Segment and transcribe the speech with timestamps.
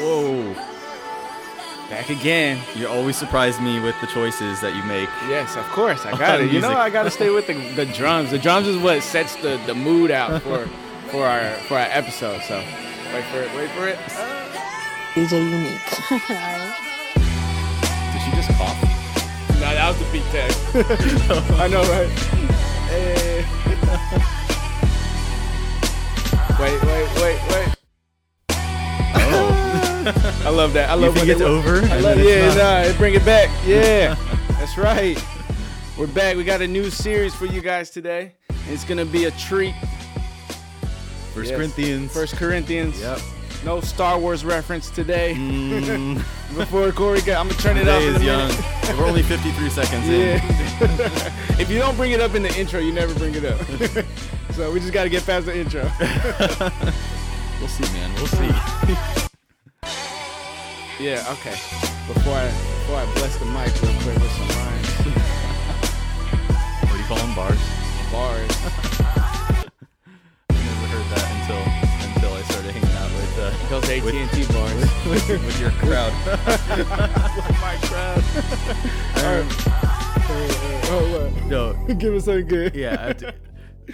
[0.00, 0.54] Whoa.
[1.90, 2.58] Back again.
[2.74, 5.08] You always surprise me with the choices that you make.
[5.28, 6.06] Yes, of course.
[6.06, 6.50] I got it.
[6.50, 6.70] You know.
[6.70, 8.30] I got to stay with the, the drums.
[8.30, 10.66] The drums is what sets the, the mood out for
[11.10, 12.40] for our for our episode.
[12.42, 12.62] So
[13.12, 13.52] wait for it.
[13.54, 13.98] Wait for it.
[15.14, 16.10] DJ Unique.
[18.12, 18.78] Did she just cough?
[19.54, 20.52] No, that was the beat tag.
[21.58, 22.08] I know, right?
[22.88, 23.44] Hey.
[26.60, 27.79] wait, wait, wait, wait.
[30.44, 30.88] I love that.
[30.88, 31.82] I you love think when it's over?
[31.92, 32.54] I love, yeah,
[32.90, 33.50] nah, bring it back.
[33.66, 34.14] Yeah,
[34.52, 35.22] that's right.
[35.98, 36.36] We're back.
[36.36, 38.32] We got a new series for you guys today.
[38.68, 39.74] It's gonna be a treat.
[41.34, 41.56] First Yes.
[41.56, 42.12] Corinthians.
[42.12, 42.98] First Corinthians.
[43.00, 43.18] Yep.
[43.64, 45.34] No Star Wars reference today.
[45.36, 46.16] Mm,
[46.56, 48.50] Before Corey, got, I'm gonna turn it off day is young.
[48.98, 50.38] We're only 53 seconds in.
[50.38, 51.60] Yeah.
[51.60, 53.60] if you don't bring it up in the intro, you never bring it up.
[54.54, 55.82] so we just got to get past the intro.
[57.60, 58.12] We'll see, man.
[58.14, 59.19] We'll see.
[61.00, 61.24] Yeah.
[61.40, 61.56] Okay.
[62.06, 64.88] Before I before I bless the mic real quick with some lines,
[66.84, 67.34] what do you call them?
[67.34, 67.58] Bars?
[68.12, 68.50] bars.
[70.50, 71.62] I never heard that until
[72.10, 74.80] until I started hanging out with uh, Those AT and T bars.
[75.08, 76.12] with, with your crowd.
[77.60, 78.22] my crowd.
[79.16, 79.46] Right.
[80.92, 81.46] Oh, what?
[81.46, 82.74] no, Give us something good.
[82.74, 83.12] yeah.
[83.12, 83.34] To-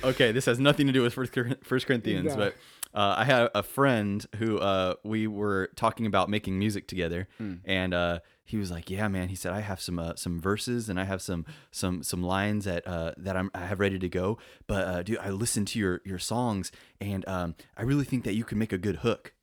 [0.04, 2.36] okay, this has nothing to do with First, First Corinthians, No.
[2.36, 2.54] but
[2.96, 7.54] uh, I had a friend who uh, we were talking about making music together, Hmm.
[7.64, 10.88] and uh, he was like, "Yeah, man." He said, "I have some uh, some verses
[10.88, 14.08] and I have some some some lines that uh, that I'm, I have ready to
[14.08, 18.24] go, but uh, dude, I listened to your your songs, and um, I really think
[18.24, 19.34] that you could make a good hook."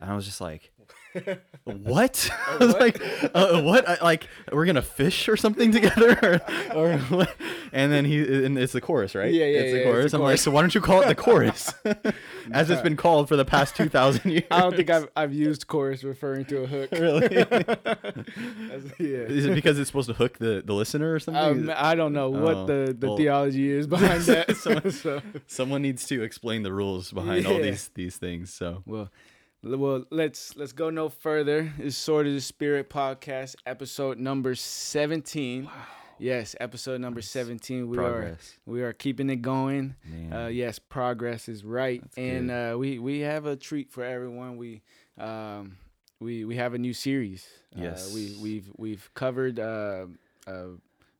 [0.00, 0.71] And I was just like.
[1.64, 2.30] What?
[2.48, 3.00] I was like,
[3.34, 3.88] uh, what?
[3.88, 6.40] I, like, we're gonna fish or something together,
[6.74, 7.26] or, or?
[7.74, 9.32] And then he, and it's the chorus, right?
[9.32, 10.04] Yeah, yeah, it's the yeah, chorus.
[10.04, 11.72] it's the I'm like, so why don't you call it the chorus,
[12.52, 14.44] as it's been called for the past two thousand years?
[14.50, 16.90] I don't think I've I've used chorus referring to a hook.
[16.92, 17.34] really.
[18.98, 19.06] Yeah.
[19.28, 21.70] Is it because it's supposed to hook the, the listener or something?
[21.70, 24.54] Um, I don't know what Oh, the, the well- theology is behind that.
[24.56, 28.52] Someone- so, Someone needs to explain the rules behind all these these things.
[28.52, 29.10] So well,
[29.62, 31.72] well, let's let's go no further.
[31.78, 35.68] It's Sword of the Spirit podcast, episode number seventeen.
[36.18, 37.88] Yes, episode number seventeen.
[37.88, 38.58] We Progress.
[38.66, 39.94] are we are keeping it going.
[40.32, 44.56] Uh, yes, progress is right, That's and uh, we we have a treat for everyone.
[44.56, 44.82] We
[45.18, 45.76] um
[46.20, 47.46] we we have a new series.
[47.74, 48.10] Yes.
[48.10, 50.06] uh, we we've we've covered uh,
[50.46, 50.64] uh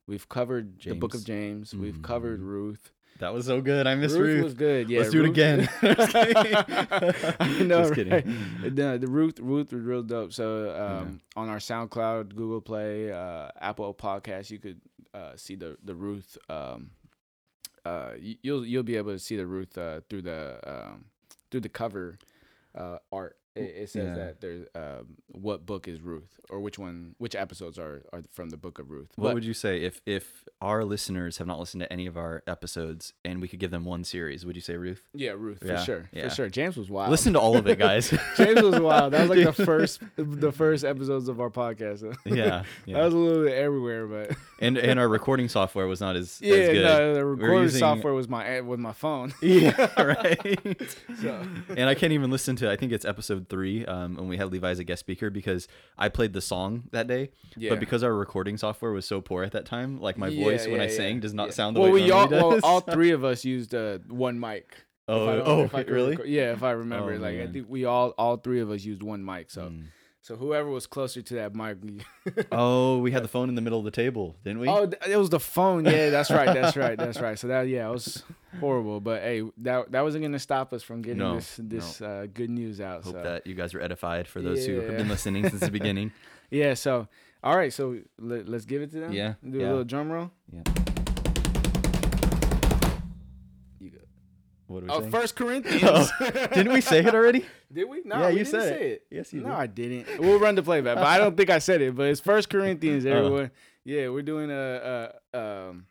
[0.06, 1.70] we've covered the Book of James.
[1.72, 1.80] James.
[1.80, 2.46] We've covered Mhm.
[2.46, 2.92] Ruth.
[3.22, 3.86] That was so good.
[3.86, 4.44] I miss Ruth, Ruth.
[4.44, 4.90] was good.
[4.90, 5.68] Yeah, Let's do it again.
[5.80, 6.54] Just kidding.
[6.56, 8.12] I know, Just kidding.
[8.12, 8.74] right?
[8.76, 10.32] The, the Ruth Ruth was real dope.
[10.32, 14.80] So um, on our SoundCloud, Google Play, uh, Apple Podcast, you could
[15.14, 16.36] uh, see the the Ruth.
[16.48, 16.90] Um,
[17.84, 21.04] uh, you'll you'll be able to see the Ruth uh, through the um,
[21.50, 22.18] through the cover
[22.76, 23.36] uh, art.
[23.54, 24.14] It, it says Yeah.
[24.24, 28.48] that there's um, what book is Ruth or which one which episodes are are from
[28.50, 29.10] the book of Ruth.
[29.16, 32.16] What But- would you say if if our listeners have not listened to any of
[32.16, 34.46] our episodes and we could give them one series?
[34.46, 35.02] Would you say Ruth?
[35.12, 36.28] yeah, Ruth for sure, yeah.
[36.28, 36.48] for sure.
[36.48, 37.10] James was wild.
[37.10, 38.08] Listen to all of it, guys.
[38.38, 39.12] James was wild.
[39.12, 42.02] That was like the first, the first episodes of our podcast.
[42.24, 42.96] yeah, yeah.
[42.98, 46.40] that was a little bit everywhere, but and and our recording software was not as
[46.40, 46.84] yeah, as good.
[46.84, 49.34] no, the recording using- software was my was my phone.
[49.42, 50.96] Yeah, right.
[51.20, 51.42] So
[51.76, 52.70] and I can't even listen to.
[52.70, 55.68] I think it's episode three, um, when we had Levi as a guest speaker because
[55.98, 57.30] I played the song that day.
[57.56, 57.70] Yeah.
[57.70, 60.72] But because our recording software was so poor at that time, like my voice Yeah,
[60.72, 61.52] when I yeah, sang does not yeah.
[61.54, 64.38] sound the well, way we all normally well, all three of us used uh, one
[64.40, 64.74] mic.
[65.08, 66.10] If I oh, oh, if I really?
[66.12, 68.84] recall- yeah, if I remember, Oh, like I think we all all three of us
[68.84, 69.50] used one mic.
[69.50, 69.84] So Mm.
[70.22, 71.78] So whoever was closer to that mic.
[72.52, 74.68] Oh, we had the phone in the middle of the table, didn't we?
[74.68, 75.84] Oh, it was the phone.
[75.84, 76.54] Yeah, that's right.
[76.54, 76.96] That's right.
[76.96, 77.36] That's right.
[77.38, 78.22] So that yeah, it was
[78.60, 79.00] horrible.
[79.00, 82.50] But hey, that that wasn't gonna stop us from getting No, this this uh, good
[82.50, 83.02] news out.
[83.04, 83.22] Hope so.
[83.22, 86.12] that you guys were edified for those who have been listening since the beginning.
[86.50, 86.74] Yeah.
[86.74, 87.08] So
[87.42, 87.72] all right.
[87.72, 89.12] So let, us give it to them.
[89.12, 89.66] Yeah, Do yeah.
[89.66, 90.30] a little drum roll.
[90.52, 90.62] Yeah.
[94.72, 95.10] What are we Oh, saying?
[95.10, 96.10] First Corinthians.
[96.20, 97.44] Oh, didn't we say it already?
[97.72, 98.02] Did we?
[98.04, 98.90] No, Yeah, we you didn't said say it.
[98.92, 99.06] it.
[99.10, 99.46] Yes, you did.
[99.48, 99.60] no, did.
[99.60, 100.20] I didn't.
[100.20, 101.94] We'll run the playback, but I don't think I said it.
[101.94, 103.10] But it's First Corinthians, Oh.
[103.16, 103.50] everyone.
[103.84, 105.86] Yeah, we're doing a a um,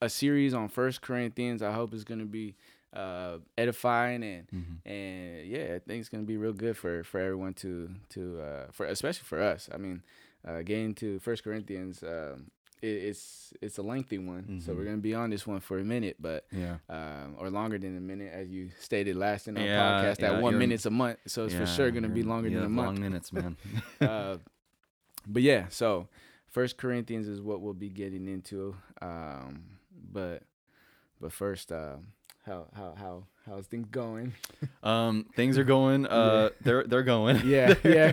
[0.00, 1.62] a series on First Corinthians.
[1.62, 2.54] I hope it's gonna be
[2.92, 4.76] uh, edifying and Mhm.
[4.86, 8.66] and yeah, I think it's gonna be real good for for everyone to to uh,
[8.72, 9.68] for especially for us.
[9.72, 10.02] I mean,
[10.46, 12.02] uh, getting to First Corinthians.
[12.02, 12.50] Um,
[12.84, 14.76] it's it's a lengthy one, so Mhm.
[14.76, 16.78] we're gonna be on this one for a minute, but Yeah.
[16.88, 20.18] um, or longer than a minute, as you stated last in our Yeah, podcast.
[20.18, 22.68] That yeah, one minute's a month, so it's for sure gonna be longer than a
[22.68, 22.98] month.
[22.98, 23.56] Long minutes, man.
[24.00, 24.38] uh,
[25.26, 26.08] but yeah, so
[26.48, 28.76] First Corinthians is what we'll be getting into.
[29.00, 29.64] Um,
[30.12, 30.42] but
[31.20, 31.96] but first, uh,
[32.46, 34.32] how how how how's things going?
[34.82, 36.06] Um, things are going.
[36.06, 37.40] Uh, they're they're going.
[37.46, 38.12] Yeah, yeah.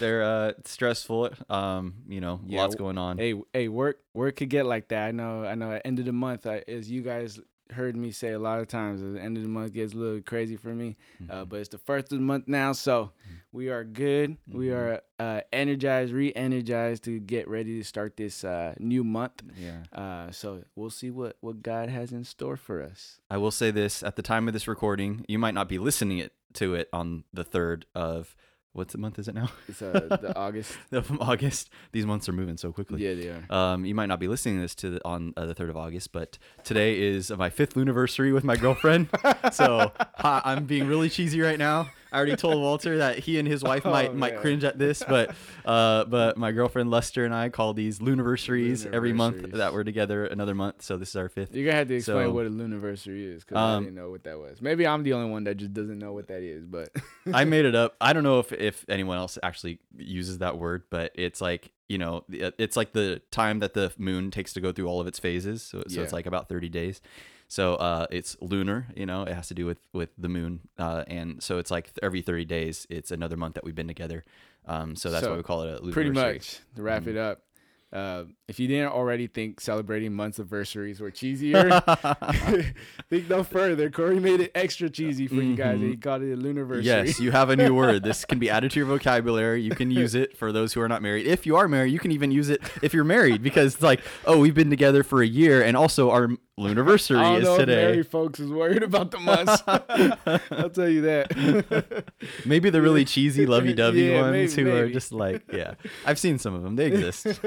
[0.00, 1.30] they're uh stressful.
[1.48, 3.18] Um, you know, Yeah, lots going on.
[3.18, 5.06] hey, hey, work work could get like that.
[5.08, 5.72] I know, I know.
[5.72, 7.38] At end of the month, I, as you guys
[7.72, 9.96] heard me say a lot of times, at the end of the month gets a
[9.96, 10.96] little crazy for me.
[11.22, 11.30] Mm-hmm.
[11.30, 13.12] Uh, but it's the first of the month now, so
[13.52, 14.36] we are good.
[14.50, 14.76] We Mhm.
[14.76, 19.42] are uh, energized, re-energized to get ready to start this uh, new month.
[19.58, 19.82] Yeah.
[19.92, 23.20] Uh, so we'll see what what God has in store for us.
[23.30, 26.18] I will say this: at the time of this recording, you might not be listening
[26.18, 28.34] it to it on the third of
[28.72, 29.48] what's the month is it now?
[29.68, 30.76] It's uh, the August.
[30.92, 31.70] of August.
[31.92, 33.04] These months are moving so quickly.
[33.04, 33.44] Yeah, they are.
[33.50, 35.76] Um, you might not be listening to this to the, on uh, the third of
[35.76, 39.08] August, but today is my fifth anniversary with my girlfriend.
[39.52, 41.90] so ha, I'm being really cheesy right now.
[42.12, 44.40] I already told Walter that he and his wife Oh, might might man.
[44.42, 45.34] cringe at this, but
[45.64, 50.24] uh, but my girlfriend Lester and I call these lunarversaries every month that we're together
[50.26, 50.82] another month.
[50.82, 51.54] So this is our fifth.
[51.54, 54.10] You're gonna have to explain So- what a lunarversary is because I Um, didn't know
[54.10, 54.60] what that was.
[54.62, 56.64] Maybe I'm the only one that just doesn't know what that is.
[56.66, 56.90] But
[57.32, 57.96] I made it up.
[58.00, 61.98] I don't know if if anyone else actually uses that word, but it's like you
[61.98, 65.18] know, it's like the time that the moon takes to go through all of its
[65.18, 65.62] phases.
[65.62, 66.02] So, so Yeah.
[66.04, 67.00] it's like about thirty days.
[67.48, 68.88] So uh, it's lunar.
[68.94, 71.90] You know, it has to do with with the moon, uh, and so it's like
[72.02, 74.24] every thirty days, it's another month that we've been together.
[74.66, 75.92] Um, so that's So, why we call it a lunar.
[75.94, 77.06] pretty much to wrap Mhm.
[77.08, 77.42] it up.
[77.90, 81.82] Uh, if you didn't already think celebrating months anniversaries were cheesier,
[83.08, 83.88] think no further.
[83.90, 85.80] Corey made it extra cheesy for you guys.
[85.80, 86.84] He called it a lunarversary.
[86.84, 88.04] Yes, you have a new word.
[88.04, 89.62] This can be added to your vocabulary.
[89.62, 91.26] You can use it for those who are not married.
[91.26, 94.00] If you are married, you can even use it if you're married because it's like,
[94.26, 97.52] oh, we've been together for a year, and also our lunarversary I don't is know
[97.54, 97.76] if today.
[97.76, 99.62] married folks is worried about the months.
[100.50, 102.12] I'll tell you that.
[102.44, 105.74] Maybe the really cheesy lovey-dovey Yeah, ones maybe- who are just like, yeah,
[106.04, 106.76] I've seen some of them.
[106.76, 107.40] They exist.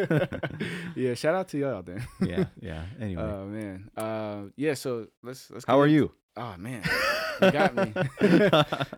[0.95, 2.07] yeah, shout out to y'all then.
[2.21, 2.83] yeah, yeah.
[2.99, 3.89] Anyway, Oh man.
[3.97, 4.73] Uh, yeah.
[4.75, 5.65] So let's let's.
[5.65, 6.11] how are into- you?
[6.37, 6.81] Oh man,
[7.41, 7.93] you got me.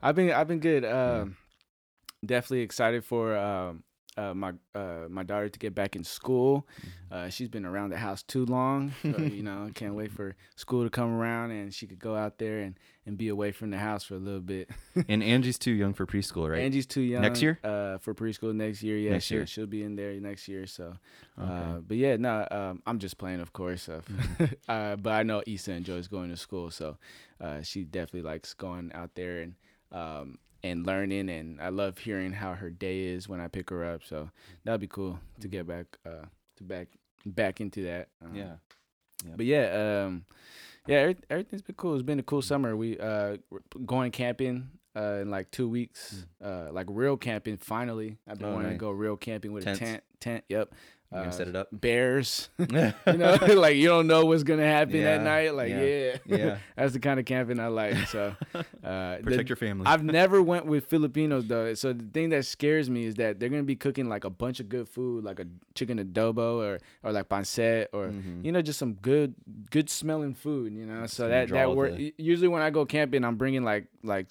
[0.03, 0.85] I've been I've been good.
[0.85, 1.35] Um,
[2.23, 3.83] definitely excited for um,
[4.17, 6.67] uh, my uh, my daughter to get back in school.
[7.11, 8.91] Uh, she's been around the house too long.
[9.03, 12.39] So, you know, can't wait for school to come around and she could go out
[12.39, 14.69] there and, and be away from the house for a little bit.
[15.07, 16.61] and Angie's too young for preschool, right?
[16.61, 17.21] Angie's too young.
[17.21, 17.59] Next year?
[17.63, 18.97] Uh, for preschool next year.
[18.97, 19.45] Yeah, Next she'll, year.
[19.47, 20.65] she'll be in there next year.
[20.65, 20.95] So,
[21.39, 21.83] uh, Okay.
[21.87, 23.87] but yeah, no, um, I'm just playing, of course.
[23.89, 24.45] Uh, Mm-hmm.
[24.69, 26.97] uh, but I know Issa enjoys going to school, so
[27.41, 29.55] uh, she definitely likes going out there and
[29.91, 31.29] um, and learning.
[31.29, 34.01] And I love hearing how her day is when I pick her up.
[34.03, 34.29] So
[34.63, 36.25] that'd be cool to get back uh,
[36.57, 36.87] to back
[37.25, 38.09] back into that.
[38.23, 38.53] Um, yeah.
[39.35, 40.25] but yeah, um,
[40.87, 41.93] yeah, every, everything's been cool.
[41.95, 42.75] It's been a cool summer.
[42.75, 46.25] We uh we're going camping uh in like two weeks.
[46.43, 47.57] Uh, like real camping.
[47.57, 48.51] Finally, I've been Mm.
[48.51, 48.75] Oh, wanting nice.
[48.79, 49.79] to go real camping with Tents.
[49.81, 50.03] a tent.
[50.19, 50.43] Tent.
[50.49, 50.73] Yep.
[51.13, 51.67] You gonna Uh, set it up?
[51.71, 52.49] Bears.
[52.57, 52.67] you
[53.17, 55.53] know, like you don't know what's gonna happen Yeah, at night.
[55.53, 56.57] Like yeah, yeah, yeah.
[56.75, 57.95] That's the kind of camping I like.
[58.07, 59.85] So uh, the- Protect your family.
[59.85, 61.73] I've never went with Filipinos though.
[61.75, 64.59] So the thing that scares me is that they're gonna be cooking like a bunch
[64.59, 65.45] of good food, like a
[65.75, 68.43] chicken adobo or or like pancit or Mhm.
[68.43, 69.35] you know just some good
[69.69, 70.73] good smelling food.
[70.73, 71.95] You know, so gonna that that work.
[71.95, 74.27] the- Usually when I go camping, I'm bringing like like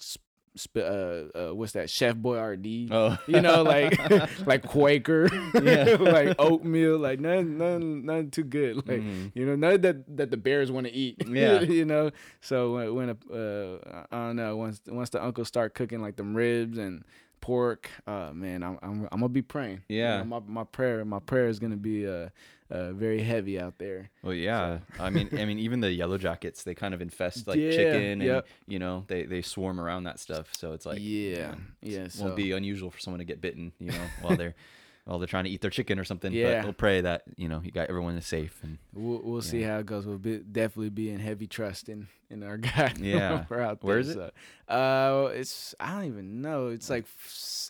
[0.75, 2.89] uh, uh what's that Chef Boyardee.
[2.91, 3.97] oh, You know, like
[4.45, 5.29] like Quaker,
[5.61, 5.95] Yeah.
[5.99, 8.77] like oatmeal, like none, none, none too good.
[8.87, 9.31] Like Mhm.
[9.33, 11.17] you know, none that that the bears want to eat.
[11.27, 11.61] Yeah.
[11.61, 12.11] you know.
[12.41, 16.15] So when, when a, uh, I don't know, once once the uncles start cooking like
[16.17, 17.03] them ribs and
[17.41, 19.81] pork, uh, man, I'm I'm, I'm gonna be praying.
[19.89, 20.17] You Yeah.
[20.19, 22.29] know, my my prayer my prayer is gonna be uh,
[22.69, 24.09] uh very heavy out there.
[24.23, 24.79] Well, yeah.
[24.99, 28.01] I mean, I mean, even the yellow jackets, they kind of infest like Yeah, chicken,
[28.03, 28.47] and yep.
[28.67, 30.49] you know, they they swarm around that stuff.
[30.57, 32.07] So it's like, yeah, man, yeah.
[32.07, 34.55] So won't be unusual for someone to get bitten, you know, while they're
[35.05, 36.31] while they're trying to eat their chicken or something.
[36.31, 36.59] Yeah.
[36.59, 39.61] But we'll pray that you know you got everyone is safe and we'll we'll see
[39.61, 40.05] how it goes.
[40.05, 42.97] We'll be, definitely be in heavy trust in in our God.
[42.97, 43.45] Yeah.
[43.49, 44.33] we're out Where there, is it?
[44.69, 44.73] So.
[44.73, 46.67] Uh, it's I don't even know.
[46.67, 47.05] It's like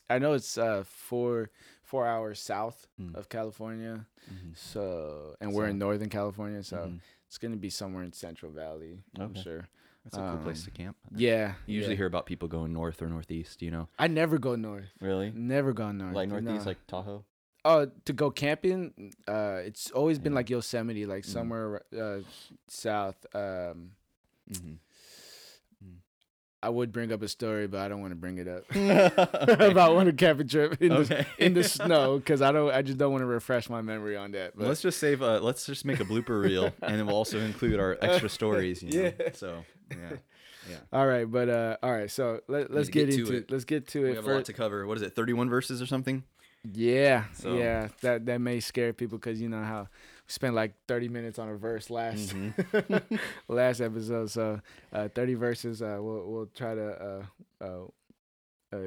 [0.09, 1.49] I know it's uh four
[1.93, 3.13] four hours south Mm.
[3.19, 3.95] of California.
[4.33, 4.57] Mhm.
[4.57, 6.99] So and we're in Northern California, so Mhm.
[7.27, 9.03] it's gonna be somewhere in Central Valley.
[9.19, 9.61] I'm sure.
[10.03, 10.95] that's a cool place Um, to camp.
[11.15, 11.97] Yeah, You usually yeah.
[12.01, 13.61] hear about people going north or northeast.
[13.61, 14.91] You know, I never go north.
[14.99, 16.15] really Never gone north.
[16.19, 16.71] like northeast, no.
[16.71, 17.23] like Tahoe.
[17.63, 21.33] Oh, to go camping, uh, it's always been like Yosemite, like Mm.
[21.37, 21.69] somewhere
[22.05, 22.19] uh,
[22.67, 23.19] south.
[23.35, 23.91] Um,
[24.51, 24.73] Mm-hmm.
[26.63, 29.71] I would bring up a story, but I don't want to bring it up Okay.
[29.71, 32.73] about one camping trip in the in the snow because I don't.
[32.73, 34.57] I just don't want to refresh my memory on that.
[34.57, 35.21] But let's just save.
[35.21, 38.81] Uh, let's just make a blooper reel, and then we'll also include our extra stories.
[38.81, 39.11] You know?
[39.19, 39.29] Yeah.
[39.33, 39.97] So yeah,
[40.69, 40.75] yeah.
[40.91, 42.09] all right, but uh, all right.
[42.09, 43.51] So let, let's get, get to into it.
[43.51, 44.87] Let's get to We it have a lot to cover.
[44.87, 45.15] What is it?
[45.15, 46.23] Thirty-one verses or something?
[46.73, 47.89] Yeah, So- yeah.
[48.01, 49.89] That that may scare people because you know how
[50.27, 53.15] spent like 30 minutes on a verse last Mm-hmm.
[53.53, 54.31] last episode.
[54.31, 54.61] So
[54.91, 55.81] uh, 30 verses.
[55.81, 57.23] Uh, we'll we'll try to
[57.61, 57.85] uh, uh,
[58.75, 58.79] uh,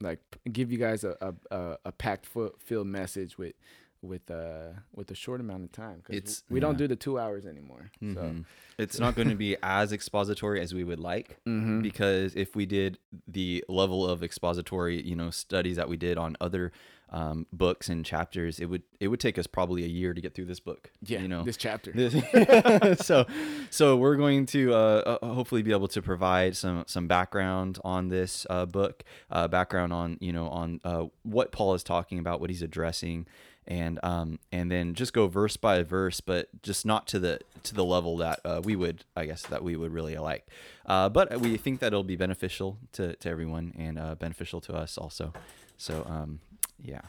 [0.00, 0.20] like
[0.50, 3.54] give you guys a a, a, packed filled message with
[4.02, 6.02] with uh with a short amount of time.
[6.04, 7.90] 'cause It's- we don't do the two hours anymore.
[8.00, 8.44] So Mhm.
[8.78, 11.82] It's not going to be as expository as we would like Mhm.
[11.82, 16.36] because if we did the level of expository, you know, studies that we did on
[16.40, 16.72] other
[17.14, 20.34] um, books and chapters, it would it would take us probably a year to get
[20.34, 20.90] through this book.
[21.02, 21.92] yeah, you know, this chapter.
[21.92, 22.14] This-
[23.06, 23.26] so
[23.68, 28.08] so we're going to uh, uh, hopefully be able to provide some some background on
[28.08, 32.40] this uh, book uh, background on you know on uh, what paul is talking about
[32.40, 33.26] what he's addressing
[33.66, 37.74] and um and then just go verse by verse but just not to the to
[37.74, 40.46] the level that uh, we would i guess that we would really like
[40.86, 44.72] uh, but we think that it'll be beneficial to, to everyone and uh, beneficial to
[44.74, 45.32] us also
[45.76, 46.40] so um
[46.82, 47.02] yeah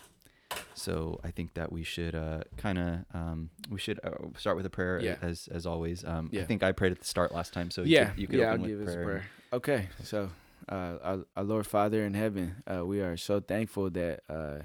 [0.76, 4.68] so I think that we should uh, kind of um, we should uh, start with
[4.68, 5.16] a prayer Yeah.
[5.22, 6.04] as as always.
[6.06, 8.28] Um, I think I prayed at the start last time, so yeah, you could, you
[8.28, 9.06] could yeah, open I'll with give us a prayer.
[9.06, 9.24] prayer.
[9.54, 10.30] Okay, so
[10.70, 14.60] uh, our, our Lord Father in heaven, uh, we are so thankful that uh,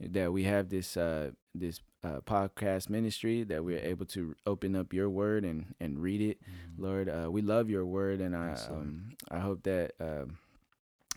[0.00, 4.92] that we have this uh, this uh, podcast ministry that we're able to open up
[4.92, 6.38] Your Word and and read it.
[6.42, 6.78] Mhm.
[6.82, 9.92] Lord, uh, we love Your Word, and I Yes, um, I hope that.
[10.00, 10.38] Um,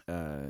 [0.07, 0.47] uh,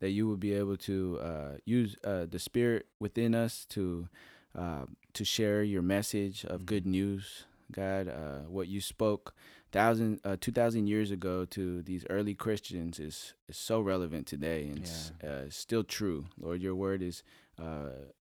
[0.00, 4.08] that you will be able to uh, use uh, the spirit within us to
[4.56, 6.66] uh, to share your message of Mhm.
[6.66, 8.08] good news, God.
[8.08, 9.34] Uh, what you spoke
[9.72, 14.68] thousand uh, two thousand years ago to these early Christians is is so relevant today
[14.68, 16.26] and it's, uh, still true.
[16.40, 17.47] Lord, your word is uh,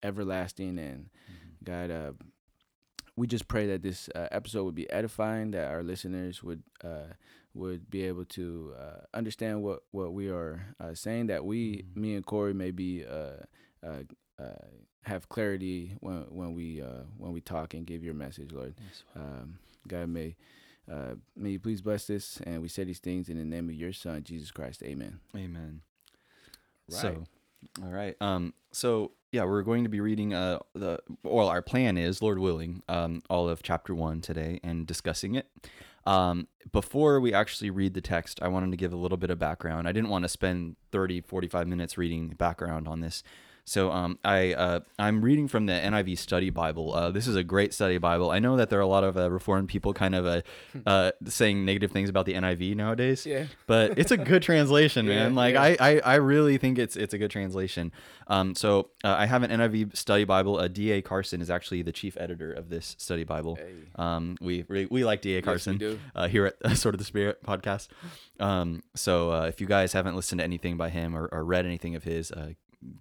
[0.04, 1.64] everlasting, and Mhm.
[1.64, 2.14] God, uh,
[3.16, 7.14] we just pray that this uh, episode would be edifying, that our listeners would uh,
[7.54, 11.96] would be able to uh, understand what what we are uh, saying, that we, Mhm.
[11.96, 13.38] me and Corey, maybe uh,
[13.84, 14.04] uh,
[14.38, 14.68] uh,
[15.04, 18.76] have clarity when when we uh, when we talk and give your message, Lord.
[18.80, 20.36] Yes, Um, God may.
[20.90, 23.76] Uh, may you please bless this, and we say these things in the name of
[23.76, 24.82] your Son, Jesus Christ.
[24.84, 25.20] Amen.
[25.36, 25.82] Amen.
[26.90, 27.02] Right.
[27.02, 27.24] So,
[27.84, 28.16] all right.
[28.22, 28.54] Um.
[28.72, 32.82] So yeah, we're going to be reading uh the well, our plan is, Lord willing,
[32.88, 35.48] um, all of chapter one today and discussing it.
[36.06, 39.40] Um, before we actually read the text, I wanted to give a little bit of
[39.40, 39.90] background.
[39.90, 43.24] I didn't want to spend 30, 45 minutes reading background on this.
[43.70, 46.94] So um, I uh, I'm reading from the NIV Study Bible.
[46.94, 48.32] Uh, this is a great study Bible.
[48.32, 50.42] I know that there are a lot of uh, Reformed people kind of uh,
[50.86, 53.48] uh, saying negative things about the NIV nowadays Yeah.
[53.66, 55.36] but it's a good translation, Yeah, man.
[55.36, 55.64] Like yeah.
[55.64, 57.92] I, I, I really think it's it's a good translation.
[58.28, 60.58] Um, so uh, I have an NIV study Bible.
[60.58, 60.92] Uh, D.
[60.92, 61.02] A.
[61.02, 63.56] Carson is actually the chief editor of this study Bible.
[63.58, 63.74] Hey.
[63.98, 65.34] Um, we we, we like D.
[65.34, 65.36] A.
[65.40, 66.00] Yes, Carson do.
[66.16, 67.90] uh, here at Sword of the Spirit podcast.
[68.40, 71.66] Um, so uh, if you guys haven't listened to anything by him or, or read
[71.66, 72.52] anything of his, uh,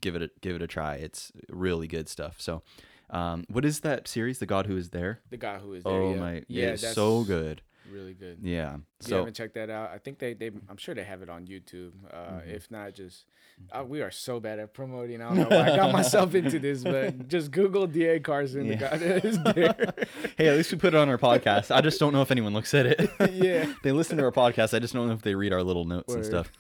[0.01, 0.95] give it a, give it a try.
[0.97, 2.37] It's really good stuff.
[2.41, 2.63] So.
[3.09, 4.41] Um, what is that series?
[4.41, 5.21] The God Who Is There.
[5.31, 5.93] The God who is there.
[5.93, 6.21] Oh yeah.
[6.21, 7.63] my, yeah, it's so good.
[7.93, 8.39] Really good.
[8.43, 8.75] Yeah.
[9.01, 11.23] If you So haven't checked that out, I think they, they I'm sure they have
[11.23, 11.93] it on YouTube.
[12.13, 12.55] Uh, Mhm.
[12.55, 13.25] If not, just
[13.73, 15.23] uh, we are so bad at promoting.
[15.23, 18.05] I don't know why I got myself into this, but just Google D.
[18.05, 18.21] A.
[18.21, 18.67] Carson.
[18.67, 18.75] Yeah.
[18.75, 19.95] guy that is there.
[20.37, 21.75] hey, at least we put it on our podcast.
[21.75, 23.11] I just don't know if anyone looks at it.
[23.33, 23.73] yeah.
[23.83, 24.75] they listen to our podcast.
[24.75, 26.51] I just don't know if they read our little notes and stuff.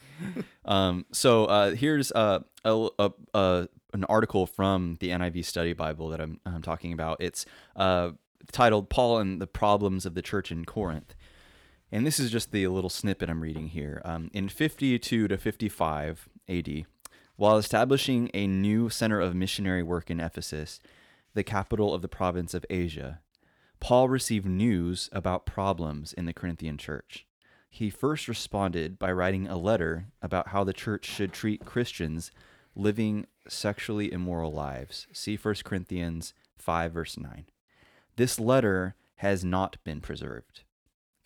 [0.65, 6.09] Um, so uh, here's uh, a, a, a an article from the NIV Study Bible
[6.11, 7.19] that I'm, I'm talking about.
[7.21, 8.11] It's uh,
[8.53, 11.15] titled "Paul and the Problems of the Church in Corinth,"
[11.93, 14.03] and this is just the little snippet I'm reading here.
[14.05, 16.87] Um, in 52 to 55 A.D.,
[17.37, 20.81] while establishing a new center of missionary work in Ephesus,
[21.35, 23.21] the capital of the province of Asia,
[23.79, 27.27] Paul received news about problems in the Corinthian church.
[27.69, 32.31] He first responded by writing a letter about how the church should treat Christians
[32.75, 35.07] living sexually immoral lives.
[35.13, 37.45] See 1 Corinthians 5, verse 9.
[38.17, 40.63] This letter has not been preserved.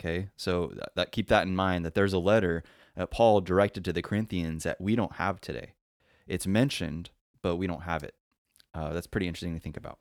[0.01, 2.63] Okay, so that, keep that in mind that there's a letter
[2.95, 5.73] that Paul directed to the Corinthians that we don't have today.
[6.25, 7.11] It's mentioned,
[7.43, 8.15] but we don't have it.
[8.73, 9.99] Uh, that's pretty interesting to think about.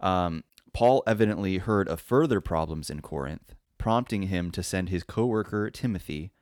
[0.00, 5.70] Um, Paul evidently heard of further problems in Corinth, prompting him to send his co-worker
[5.70, 6.32] Timothy,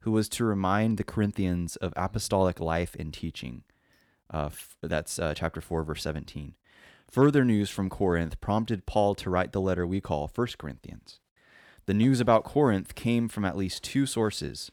[0.00, 3.62] who was to remind the Corinthians of apostolic life and teaching.
[4.32, 6.54] Uh, f- that's uh, chapter 4, verse 17.
[7.08, 11.20] Further news from Corinth prompted Paul to write the letter we call 1 Corinthians.
[11.86, 14.70] The news about Corinth came from at least two sources.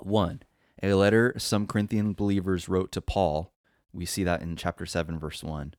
[0.00, 0.42] One,
[0.82, 3.52] a letter some Corinthian believers wrote to Paul.
[3.92, 5.74] We see that in chapter 7, verse 1.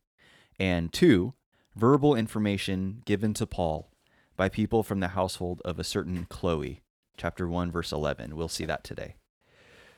[0.58, 1.34] And two,
[1.74, 3.90] verbal information given to Paul
[4.36, 6.82] by people from the household of a certain Chloe.
[7.16, 8.36] Chapter 1, verse 11.
[8.36, 9.14] We'll see that today.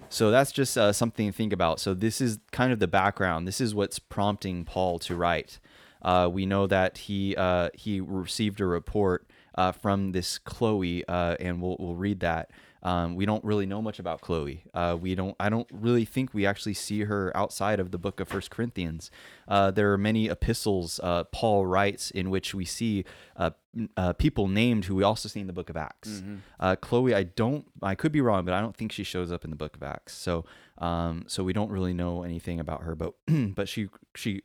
[0.08, 1.80] So that's just uh, something to think about.
[1.80, 3.48] So this is kind of the background.
[3.48, 5.58] This is what's prompting Paul to write.
[6.02, 11.36] Uh, we know that he uh, he received a report uh, from this Chloe, uh,
[11.40, 12.50] and we'll we'll read that.
[12.82, 14.64] Um, we don't really know much about Chloe.
[14.72, 15.36] Uh, we don't.
[15.38, 19.10] I don't really think we actually see her outside of the book of First Corinthians.
[19.46, 23.04] Uh, there are many epistles uh, Paul writes in which we see
[23.36, 23.50] uh,
[23.96, 26.22] uh, people named who we also see in the book of Acts.
[26.58, 27.66] Uh, Chloe, I don't.
[27.82, 29.82] I could be wrong, but I don't think she shows up in the book of
[29.82, 30.14] Acts.
[30.14, 30.46] So,
[30.78, 32.94] um, so we don't really know anything about her.
[32.94, 33.14] But
[33.54, 34.40] but she she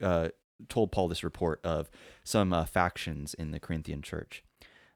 [0.70, 1.90] told Paul this report of
[2.24, 4.44] some factions in the Corinthian church.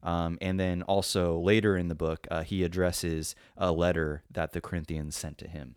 [0.01, 4.61] Um, and then also later in the book, uh, he addresses a letter that the
[4.61, 5.75] Corinthians sent to him.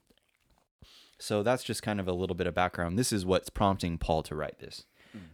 [1.18, 2.98] So that's just kind of a little bit of background.
[2.98, 4.84] This is what's prompting Paul to write this.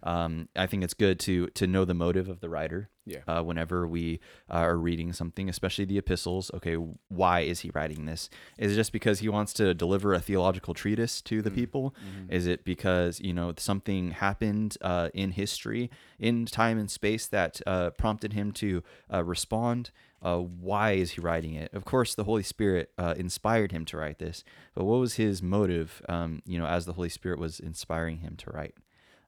[0.03, 2.91] Um, I think it's good to to know the motive of the writer.
[3.09, 3.21] Yeah.
[3.27, 6.75] Uh, whenever we uh, are reading something, especially the epistles, okay,
[7.09, 8.29] why is he writing this?
[8.59, 11.95] Is it just because he wants to deliver a theological treatise to the people?
[12.29, 17.61] Is it because you know something happened uh, in history, in time and space that
[17.67, 19.91] uh, prompted him to uh, respond?
[20.21, 21.73] Uh, why is he writing it?
[21.73, 24.43] Of course, the Holy Spirit uh, inspired him to write this,
[24.75, 26.03] but what was his motive?
[26.09, 28.75] Um, you know, as the Holy Spirit was inspiring him to write.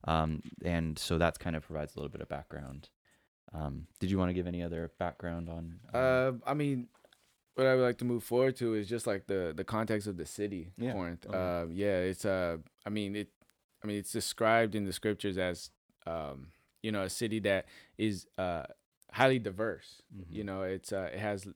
[0.05, 2.89] Um, and so that kind of provides a little bit of background.
[3.53, 5.81] Um, did you want to give any other background on?
[5.93, 6.89] Uh, I mean,
[7.55, 10.17] what I would like to move forward to is just like the the context of
[10.17, 11.27] the city, Yeah, Corinth.
[11.27, 11.37] okay.
[11.37, 13.29] Uh, yeah, it's uh, I mean it,
[13.83, 15.71] I mean it's described in the scriptures as
[16.07, 16.49] um,
[16.83, 17.67] you know, a city that
[17.99, 18.65] is uh
[19.13, 20.03] highly diverse.
[20.17, 20.35] Mm-hmm.
[20.37, 21.47] You know, it's uh, it has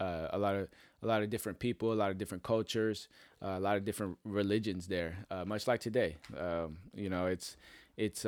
[0.00, 0.68] uh, a lot of
[1.02, 3.08] a lot of different people, a lot of different cultures,
[3.42, 5.24] uh, a lot of different religions there.
[5.30, 7.56] Uh, much like today, um, you know, it's
[7.96, 8.26] it's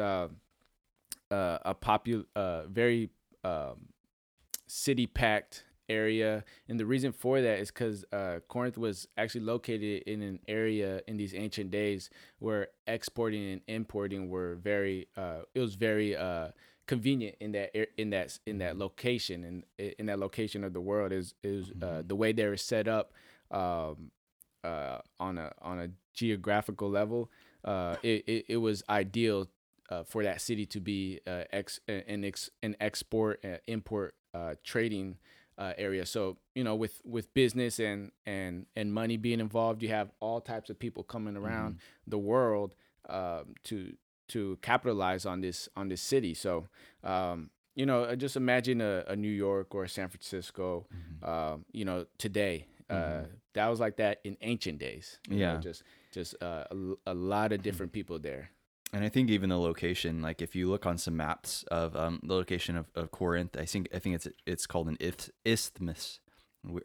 [1.30, 3.11] uh, a popular, uh, very
[3.44, 3.88] um,
[4.66, 6.44] city packed area.
[6.68, 11.00] And the reason for that is because uh, corinth was actually located in an area
[11.06, 16.49] in these ancient days where exporting and importing were very uh, it was very uh,
[16.87, 19.44] convenient in that in that in that location.
[19.44, 22.56] And i- in that location of the world is is uh, the way they were
[22.58, 23.12] set up
[23.50, 24.11] um,
[24.64, 27.30] uh, on a on a geographical level
[27.64, 29.46] uh, it, it, it was ideal
[29.88, 34.55] uh, for that city to be uh, ex an ex an export uh, import uh,
[34.64, 35.16] trading
[35.57, 36.05] uh, area.
[36.07, 40.40] So you know, with with business and and and money being involved, you have all
[40.40, 42.74] types of people coming around the world
[43.09, 43.94] um, to
[44.29, 46.35] to capitalize on this on this city.
[46.35, 46.66] So
[47.03, 50.87] um, you know, uh, just imagine a, a New York or a San Francisco.
[51.22, 52.66] Um, you know, today.
[52.90, 55.18] Uh, that was like that in ancient days.
[55.29, 55.61] you know, Yeah.
[55.61, 56.77] just just uh, a,
[57.09, 58.51] a lot of different people there.
[58.92, 62.20] And I think even the location, like if you look on some maps of um,
[62.22, 66.20] the location of, of Corinth, I think I think it's it's called an isth- isthmus.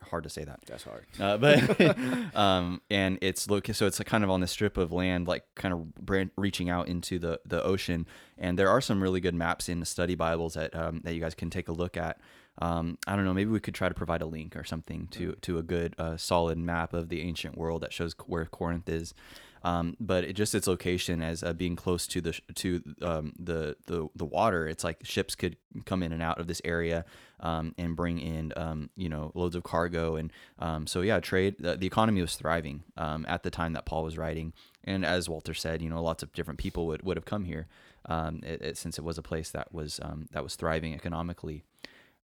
[0.04, 0.60] Hard to say that.
[0.68, 1.06] That's hard.
[1.20, 5.28] Uh, but um, and it's look so it's kind of on the strip of land,
[5.28, 8.06] like kind of bran- reaching out into the the ocean.
[8.38, 11.22] And there are some really good maps in the study Bibles that um, that you
[11.22, 12.20] guys can take a look at.
[12.60, 15.34] Um, I don't know, maybe we could try to provide a link or something to
[15.42, 19.13] to a good uh, solid map of the ancient world that shows where Corinth is.
[19.65, 23.78] Um, but it just its location as uh, being close to the to um, the
[23.86, 24.67] the the water.
[24.67, 27.06] It's like ships could come in and out of this area
[27.39, 31.56] um, and bring in um, you know loads of cargo and um, so yeah, trade.
[31.60, 34.52] The, the economy was thriving um, at the time that Paul was writing,
[34.84, 37.67] and as Walter said, you know lots of different people would, would have come here
[38.10, 39.99] it, it- since it was a place that was
[40.32, 41.63] that was thriving economically.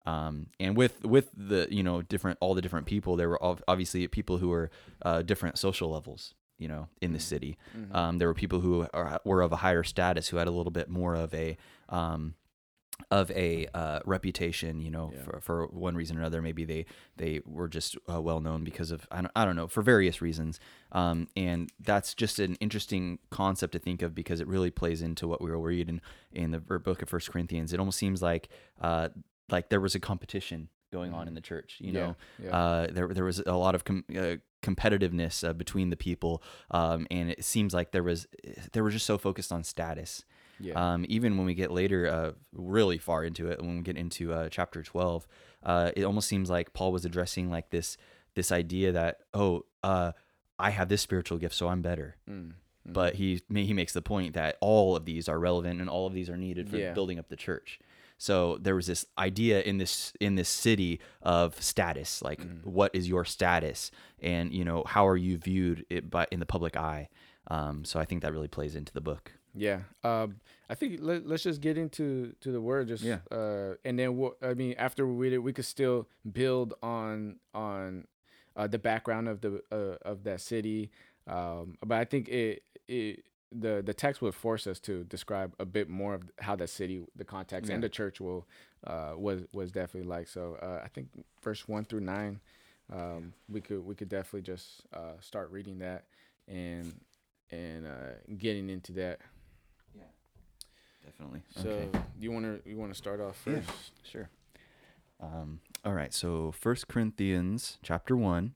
[0.06, 4.08] Um, and with with the you know different all the different people there were obviously
[4.08, 4.70] people who were
[5.02, 7.56] uh, different social levels you know in the city.
[7.92, 10.72] Um, there were people who are, were of a higher status who had a little
[10.72, 11.56] bit more of a
[11.88, 12.34] um,
[13.12, 15.22] of a uh, reputation you know Yeah.
[15.22, 16.42] for, for one reason or another.
[16.42, 16.84] Maybe they
[17.16, 20.20] they were just uh, well known because of I don't, I don't know for various
[20.20, 20.58] reasons.
[20.90, 25.28] Um, and that's just an interesting concept to think of because it really plays into
[25.28, 26.00] what we were reading
[26.32, 27.72] in the book of first corinthians.
[27.72, 28.48] It almost seems like
[28.80, 29.10] uh,
[29.48, 32.16] like there was a competition going on in the church you Yeah, know?
[32.42, 32.50] yeah.
[32.50, 37.06] uh, there, there was a lot of com- uh, competitiveness uh, between the people um,
[37.10, 38.26] and it seems like there was
[38.72, 40.24] they were just so focused on status
[40.60, 40.74] Yeah.
[40.94, 44.32] um, even when we get later uh, really far into it when we get into
[44.32, 45.26] uh, chapter 12
[45.62, 47.96] uh, it almost seems like paul was addressing like this
[48.34, 50.12] this idea that oh uh,
[50.58, 52.52] i have this spiritual gift so i'm better Mm,
[52.84, 56.14] but he he makes the point that all of these are relevant and all of
[56.14, 56.92] these are needed for Yeah.
[56.94, 57.78] building up the church.
[58.18, 63.08] So there was this idea in this in this city of status, like what is
[63.08, 67.08] your status, and you know how are you viewed it by in the public eye.
[67.46, 69.32] Um, so I think that really plays into the book.
[69.54, 69.80] Yeah.
[70.04, 72.88] Um, I think let, let's just get into to the word.
[72.88, 73.18] Just Yeah.
[73.30, 74.34] Uh, and then what?
[74.42, 78.06] I mean, after we read it, we could still build on on
[78.56, 80.90] uh, the background of the uh, of that city.
[81.26, 85.64] Um, but I think it it the the text would force us to describe a
[85.64, 88.46] bit more of how the city, the context, and the church will
[88.86, 90.28] uh, was was definitely like.
[90.28, 91.08] So uh, I think
[91.42, 92.40] verse one through nine,
[92.92, 96.04] um, we could we could definitely just uh, start reading that
[96.46, 96.92] and
[97.50, 99.20] and uh, getting into that.
[99.94, 100.02] Yeah,
[101.04, 101.42] definitely.
[101.56, 101.98] So okay.
[102.20, 103.56] you want to you want to start off first?
[103.66, 104.10] Yeah.
[104.10, 104.28] Sure.
[105.20, 106.12] Um, all right.
[106.12, 108.54] So First Corinthians chapter one,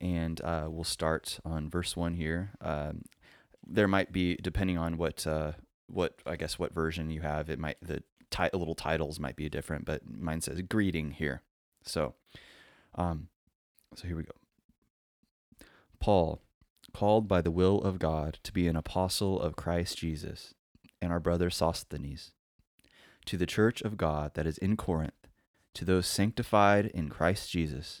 [0.00, 2.52] and uh, we'll start on verse one here.
[2.60, 3.02] Um,
[3.68, 5.52] there might be, depending on what uh,
[5.86, 9.48] what I guess what version you have, it might the ti- little titles might be
[9.48, 11.42] different, but mine says greeting here.
[11.82, 12.14] So,
[12.94, 13.28] um,
[13.94, 14.32] so here we go.
[16.00, 16.42] Paul,
[16.94, 20.54] called by the will of God to be an apostle of Christ Jesus,
[21.00, 22.32] and our brother Sosthenes
[23.26, 25.28] to the church of God that is in Corinth,
[25.74, 28.00] to those sanctified in Christ Jesus,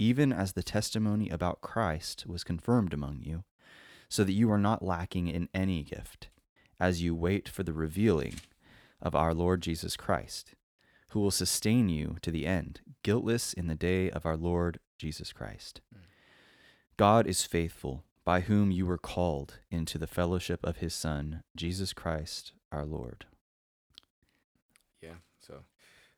[0.00, 3.44] even as the testimony about Christ was confirmed among you,
[4.08, 6.30] so that you are not lacking in any gift,
[6.80, 8.36] as you wait for the revealing
[9.02, 10.54] of our Lord Jesus Christ,
[11.10, 15.34] who will sustain you to the end, guiltless in the day of our Lord Jesus
[15.34, 15.82] Christ.
[16.96, 21.92] God is faithful, by whom you were called into the fellowship of his Son, Jesus
[21.92, 23.26] Christ our Lord.
[25.02, 25.16] Yeah.
[25.40, 25.60] So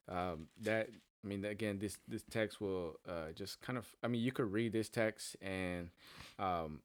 [0.09, 0.89] um, that
[1.25, 4.53] I mean again this this text will uh, just kind of I mean you could
[4.53, 5.91] read this text and
[6.39, 6.81] um,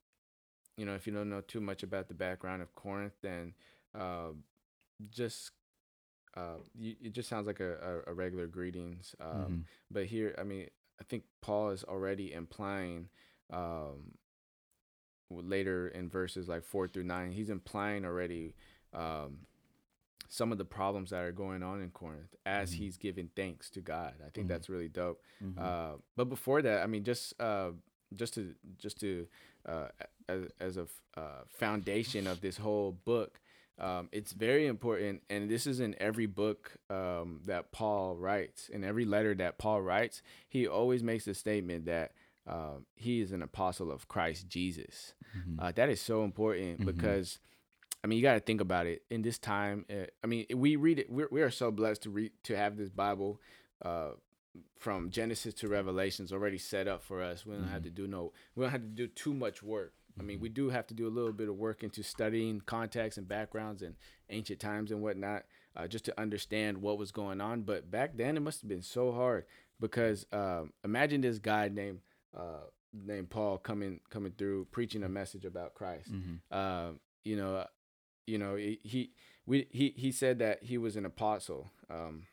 [0.78, 3.54] you know if you don't know too much about the background of Corinth then
[3.97, 4.30] uh,
[5.10, 5.52] just
[6.36, 9.15] uh, you, it just sounds like a, a, a regular greetings.
[9.19, 9.63] Um, Mhm.
[9.91, 10.67] But here I mean
[11.00, 13.10] I think Paul is already implying
[13.52, 14.13] um,
[15.30, 18.56] later in verses like four through nine he's implying already
[18.93, 19.39] um,
[20.27, 22.77] some of the problems that are going on in Corinth as Mhm.
[22.77, 24.15] he's giving thanks to God.
[24.25, 24.49] I think Mhm.
[24.49, 25.21] that's really dope.
[25.43, 25.57] Mhm.
[25.57, 27.71] Uh, but before that, I mean, just uh,
[28.15, 29.27] just to just to
[29.65, 29.89] uh,
[30.29, 33.39] as as a f- uh, foundation of this whole book,
[33.79, 38.83] um, it's very important, and this is in every book um, that Paul writes, in
[38.83, 42.13] every letter that Paul writes, he always makes a statement that.
[42.49, 45.13] Um, he is an apostle of Christ Jesus.
[45.37, 45.55] Mhm.
[45.59, 46.85] Uh, that is so important Mhm.
[46.85, 47.39] because,
[48.03, 49.03] I mean, you got to think about it.
[49.10, 51.10] In this time, uh, I mean, we read it.
[51.10, 53.41] We're, we are so blessed to read to have this Bible,
[53.83, 54.12] uh,
[54.77, 57.45] from Genesis to Revelations already set up for us.
[57.45, 57.86] We don't have Mhm.
[57.86, 58.33] to do no.
[58.55, 59.93] We don't have to do too much work.
[60.19, 63.19] I mean, we do have to do a little bit of work into studying context
[63.19, 63.95] and backgrounds and
[64.31, 67.62] ancient times and whatnot, uh, just to understand what was going on.
[67.62, 69.45] But back then, it must have been so hard
[69.79, 71.99] because um, imagine this guy named
[72.36, 72.62] uh,
[72.93, 76.12] named Paul coming coming through preaching a message about Christ.
[76.12, 76.39] Mhm.
[76.51, 77.67] Um, you know,
[78.27, 79.11] you know, he
[79.45, 81.71] we he he said that he was an apostle.
[81.89, 82.27] Um,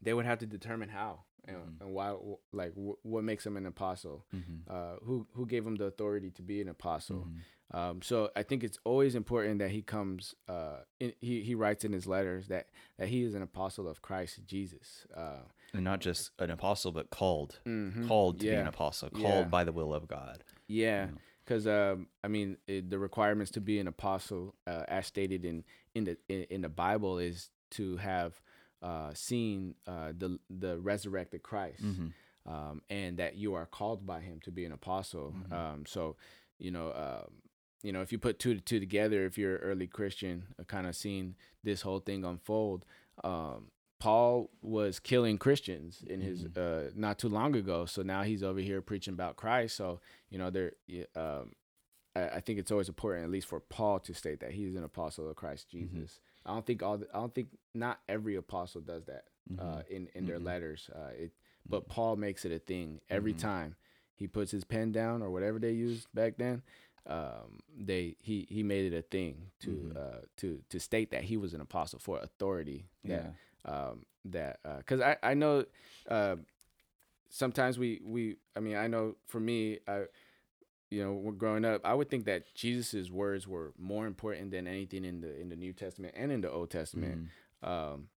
[0.00, 1.80] they would have to determine how and, Mhm.
[1.80, 2.16] and why,
[2.52, 4.24] like, wh- what makes him an apostle.
[4.34, 4.60] Mhm.
[4.68, 7.26] Uh, who who gave him the authority to be an apostle?
[7.28, 7.40] Mhm.
[7.72, 10.34] Um, so I think it's always important that he comes.
[10.48, 14.02] Uh, in, he he writes in his letters that that he is an apostle of
[14.02, 15.06] Christ Jesus.
[15.14, 15.42] Uh,
[15.74, 18.06] And not just an apostle, but called, mhm.
[18.06, 19.48] called to be an apostle, called Yeah.
[19.48, 20.44] by the will of God.
[20.68, 21.18] Yeah, you know.
[21.46, 25.64] Because um, I mean, it, the requirements to be an apostle, uh, as stated in
[25.94, 28.40] in the in, in the Bible, is to have
[28.82, 32.12] uh, seen uh, the the resurrected Christ, Mhm.
[32.46, 35.34] um, and that you are called by Him to be an apostle.
[35.36, 35.52] Mhm.
[35.52, 36.16] Um, so,
[36.58, 37.32] you know, um,
[37.82, 40.64] you know, if you put two to two together, if you're an early Christian, uh,
[40.64, 42.84] kind of seeing this whole thing unfold.
[43.24, 46.56] Um, Paul was killing Christians in his Mhm.
[46.88, 49.76] uh, not too long ago, so now he's over here preaching about Christ.
[49.76, 50.72] So you know, there.
[51.14, 51.54] Um,
[52.14, 54.84] I, I think it's always important, at least for Paul, to state that he's an
[54.84, 55.70] apostle of Christ Mhm.
[55.92, 56.20] Jesus.
[56.44, 56.98] I don't think all.
[56.98, 59.24] The, I don't think not every apostle does that
[59.58, 59.88] uh, Mhm.
[59.88, 60.44] in in their Mhm.
[60.44, 60.90] letters.
[60.94, 61.32] Uh, it,
[61.68, 63.76] but Paul makes it a thing every time
[64.14, 66.62] he puts his pen down or whatever they used back then.
[67.06, 69.96] Um, they he he made it a thing to Mhm.
[69.96, 73.32] uh to to state that he was an apostle for authority that yeah.
[73.66, 75.64] Um, that because I I know
[76.10, 76.36] uh,
[77.30, 80.04] sometimes we we I mean I know for me I
[80.90, 84.66] you know when growing up I would think that Jesus's words were more important than
[84.66, 87.28] anything in the in the New Testament and in the Old Testament.
[87.64, 87.68] Mhm.
[87.68, 88.08] Um,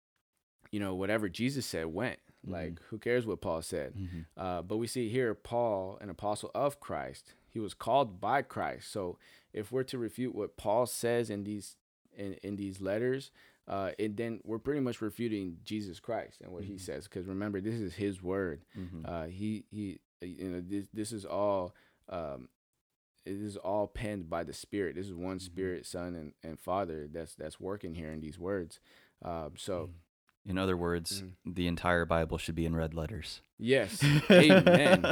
[0.71, 2.19] you know whatever Jesus said went.
[2.47, 3.95] Like who cares what Paul said?
[3.95, 4.27] Mhm.
[4.37, 8.91] Uh, but we see here Paul, an apostle of Christ, he was called by Christ.
[8.91, 9.19] So
[9.53, 11.77] if we're to refute what Paul says in these
[12.17, 13.31] in in these letters,
[13.69, 17.05] uh, and then we're pretty much refuting Jesus Christ and what He says.
[17.05, 18.65] Because remember, this is His word.
[18.77, 19.07] Mhm.
[19.09, 21.75] Uh, he he, you know, this this is all.
[22.09, 22.49] Um,
[23.27, 24.95] it is all penned by the Spirit.
[24.95, 28.81] This is one Spirit, Son, and, and Father that's that's working here in these words.
[29.23, 29.91] Um, so
[30.47, 33.43] In other words, the entire Bible should be in red letters.
[33.59, 34.63] Yes, Amen,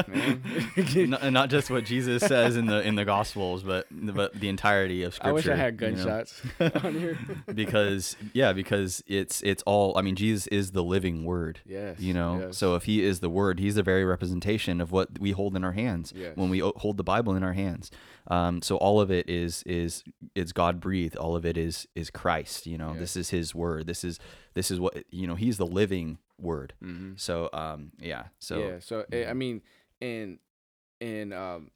[0.08, 0.42] man.
[1.10, 5.02] not, not just what Jesus says in the in the Gospels, but but the entirety
[5.02, 5.28] of Scripture.
[5.30, 5.94] I wish I had you know?
[5.96, 6.42] gunshots
[6.84, 7.18] on here.
[7.54, 9.96] because yeah, because it's it's all.
[9.98, 11.60] I mean, Jesus is the living Word.
[11.66, 12.58] Yes, You know, yes.
[12.58, 15.64] so if He is the Word, He's the very representation of what we hold in
[15.64, 16.36] our hands Yes.
[16.36, 17.90] when we o- hold the Bible in our hands.
[18.28, 20.02] Um, so all of it is is
[20.34, 21.16] is God breathed.
[21.16, 22.66] All of it is is Christ.
[22.66, 22.98] You know, Yes.
[23.00, 23.86] this is His Word.
[23.86, 24.18] This is
[24.54, 25.34] this is what you know.
[25.36, 26.74] He's the living Word.
[26.82, 27.18] Mhm.
[27.18, 28.24] So um, yeah.
[28.38, 29.62] So yeah, so eh, I mean,
[30.00, 30.38] and
[31.00, 31.70] and um,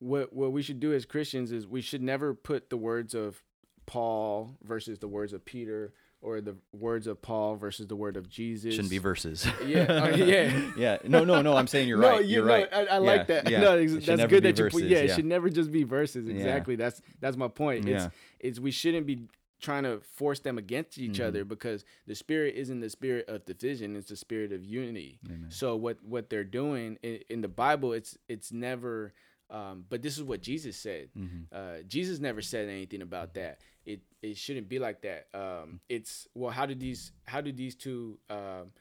[0.00, 3.42] what what we should do as Christians is we should never put the words of
[3.86, 8.28] Paul versus the words of Peter or the words of Paul versus the word of
[8.28, 8.74] Jesus.
[8.74, 9.44] shouldn't be verses.
[9.66, 10.70] Yeah, uh, yeah.
[10.76, 10.98] yeah.
[11.04, 11.56] No, no, no.
[11.56, 12.24] I'm saying you're no, right.
[12.24, 12.68] you You're know, right.
[12.72, 13.50] I, I Yeah, like that.
[13.50, 13.60] yeah.
[13.60, 14.72] No, that's good that you put.
[14.74, 16.26] verses, Yeah, it should never just be verses.
[16.28, 16.34] Yeah.
[16.36, 16.76] Exactly.
[16.76, 17.86] That's that's my point.
[17.86, 17.94] Yeah.
[17.96, 18.08] It's
[18.40, 19.22] it's we shouldn't be
[19.62, 21.28] trying to force them against each Mm-hmm.
[21.28, 25.18] other because the spirit isn't the spirit of division; it's the spirit of unity.
[25.48, 29.14] So what what they're doing in, in the Bible, it's it's never.
[29.50, 31.10] Um, but this is what Jesus said.
[31.14, 31.42] Mm-hmm.
[31.54, 33.60] Uh, Jesus never said anything about that.
[33.84, 35.26] It it shouldn't be like that.
[35.34, 38.72] Um, it's well, how did these how do these two um,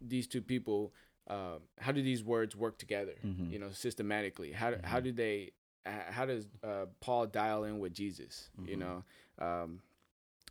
[0.00, 0.92] these two people
[1.28, 3.14] um, how do these words work together?
[3.24, 3.50] Mhm.
[3.52, 4.52] You know, systematically.
[4.52, 5.52] How how do they
[5.84, 8.50] how does uh, Paul dial in with Jesus?
[8.64, 8.80] You Mhm.
[8.80, 9.04] know,
[9.38, 9.80] um,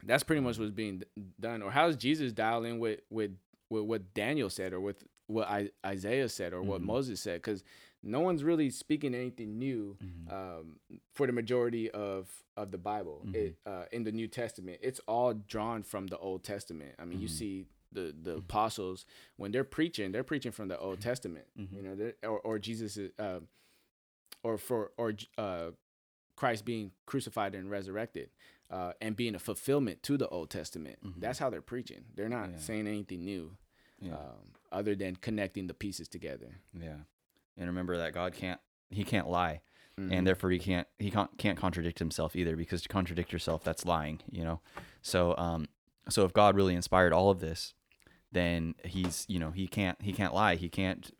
[0.03, 1.05] that's pretty much what's being d-
[1.39, 1.61] done.
[1.61, 3.31] Or how does Jesus dial in with with
[3.69, 6.85] with what Daniel said, or with what I, Isaiah said, or what Mhm.
[6.85, 7.41] Moses said?
[7.41, 7.63] Because
[8.03, 10.31] no one's really speaking anything new Mhm.
[10.31, 10.79] um,
[11.13, 13.35] for the majority of of the Bible Mhm.
[13.35, 14.79] it, uh, in the New Testament.
[14.81, 16.95] It's all drawn from the Old Testament.
[16.99, 17.31] I mean, you Mhm.
[17.31, 19.05] see the the apostles
[19.37, 21.47] when they're preaching, they're preaching from the Old Testament.
[21.55, 23.39] You know, or or Jesus is, uh,
[24.43, 25.71] or for or uh,
[26.35, 28.29] Christ being crucified and resurrected.
[28.69, 30.97] Uh, and being a fulfillment to the Old Testament.
[31.03, 31.19] Mhm.
[31.21, 32.05] That's how they're preaching.
[32.15, 32.57] They're not Yeah.
[32.57, 33.55] saying anything new,
[33.99, 34.15] Yeah.
[34.17, 36.61] um, other than connecting the pieces together.
[36.73, 36.97] yeah.
[37.57, 38.59] And remember that God can't.
[38.89, 39.61] He can't lie.
[39.97, 40.11] Mhm.
[40.11, 43.85] and therefore he can't he can't can't contradict himself either because to contradict yourself that's
[43.85, 44.59] lying you know
[45.01, 45.69] so um
[46.09, 47.73] so if god really inspired all of this
[48.33, 51.11] then he's you know he can't he can't lie he can't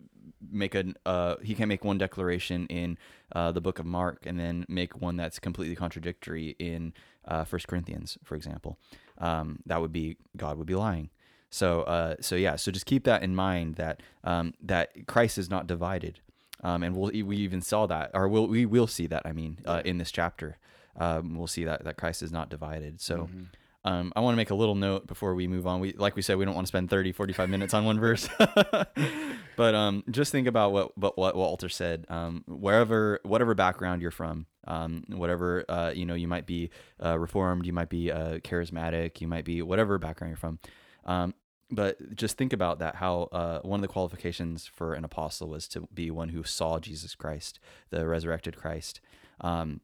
[0.52, 2.98] make a uh, he can't make one declaration in
[3.32, 6.94] uh the book of mark and then make one that's completely contradictory in
[7.28, 8.78] uh first corinthians for example
[9.20, 11.10] um that would be god would be lying
[11.50, 15.50] so uh so yeah so just keep that in mind that um that christ is
[15.50, 16.20] not divided
[16.64, 19.24] um, and we'll we even saw that, or we'll, we will see that.
[19.26, 20.58] I mean, uh, in this chapter,
[20.98, 23.02] um, we'll see that that Christ is not divided.
[23.02, 23.46] So, Mhm.
[23.84, 25.80] um, I want to make a little note before we move on.
[25.82, 28.28] We like we said, we don't want to spend 30, 45 minutes on one verse,
[29.58, 32.06] but um, just think about what what what Walter said.
[32.10, 36.70] Um, wherever whatever background you're from, um, whatever uh, you know, you might be
[37.04, 40.60] uh, reformed, you might be uh, charismatic, you might be whatever background you're from.
[41.06, 41.34] Um,
[41.72, 45.68] but just think about that how uh, one of the qualifications for an apostle was
[45.70, 49.02] to be one who saw jesus christ the resurrected christ
[49.42, 49.82] um,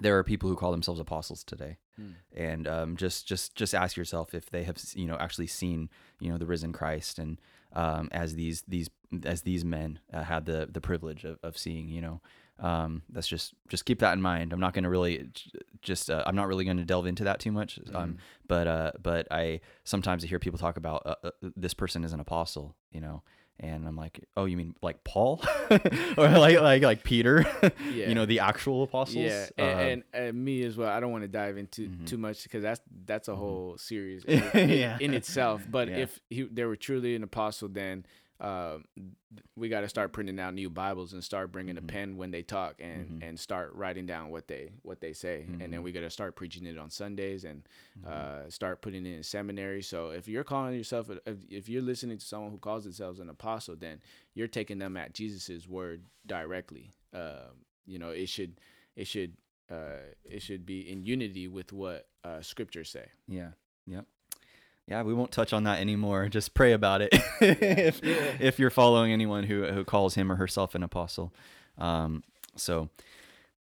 [0.00, 2.10] there are people who call themselves apostles today Hmm.
[2.36, 6.28] and um, just just just ask yourself if they have you know actually seen you
[6.28, 7.40] know the risen christ and
[7.72, 8.90] um, as these these
[9.24, 12.20] as these men uh, had the the privilege of, of seeing you know
[12.60, 15.28] um, that's just just keep that in mind i'm not going to really
[15.82, 18.16] just uh, i'm not really going to delve into that too much um, Mhm.
[18.46, 22.12] but uh, but I sometimes I hear people talk about uh, uh, this person is
[22.12, 23.22] an apostle, you know,
[23.58, 27.46] and I'm like, oh, you mean like Paul, or like like like Peter,
[27.92, 28.08] Yeah.
[28.08, 29.16] you know, the actual apostles.
[29.24, 30.88] Yeah, and, and, and me as well.
[30.90, 32.06] I don't want to dive into Mhm.
[32.06, 34.50] too much because that's that's a whole series Yeah.
[34.56, 35.66] in, in- in itself.
[35.70, 35.96] But Yeah.
[36.04, 38.04] if he, there were truly an apostle, then
[38.40, 38.84] um,
[39.56, 41.78] we got to start printing out new Bibles and start bringing Mhm.
[41.78, 43.28] a pen when they talk and Mhm.
[43.28, 45.70] and start writing down what they what they say, and Mhm.
[45.70, 47.68] then we got to start preaching it on Sundays and
[48.04, 49.82] uh, start putting it in seminary.
[49.82, 53.28] So if you're calling yourself, if, if you're listening to someone who calls themselves an
[53.30, 54.00] apostle, then
[54.34, 56.90] you're taking them at Jesus's word directly.
[57.12, 58.60] Um, you know, it should,
[58.96, 59.36] it should,
[59.70, 63.06] uh, it should be in unity with what uh, scriptures say.
[63.28, 63.52] Yeah.
[63.86, 64.06] Yep.
[64.86, 66.28] Yeah, we won't touch on that anymore.
[66.30, 68.32] Just pray about it if, Yeah.
[68.40, 71.32] if you're following anyone who who calls him or herself an apostle.
[71.78, 72.22] Um,
[72.56, 72.88] so,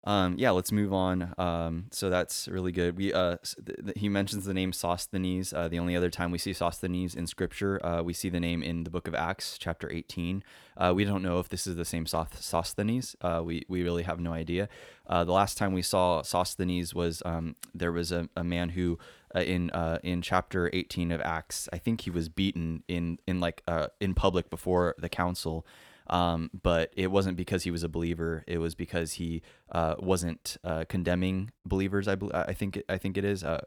[0.04, 1.34] Um, yeah, let's move on.
[1.36, 2.96] Um, so that's really good.
[2.96, 5.52] We uh, th- th- he mentions the name Sosthenes.
[5.52, 8.62] Uh, the only other time we see Sosthenes in Scripture, uh, we see the name
[8.62, 10.44] in the Book of Acts, chapter eighteen.
[10.76, 13.16] Uh, we don't know if this is the same Soth- Sosthenes.
[13.20, 14.68] Uh, we we really have no idea.
[15.08, 18.98] Uh, the last time we saw Sosthenes was um, there was a, a man who
[19.36, 21.68] uh, in uh, in chapter eighteen of Acts.
[21.72, 25.66] I think he was beaten in in like uh, in public before the council
[26.08, 28.44] um, but it wasn't because he was a believer.
[28.46, 32.06] It was because he uh, wasn't uh, condemning believers.
[32.08, 33.42] I bel I think I think it is.
[33.42, 33.66] Uh,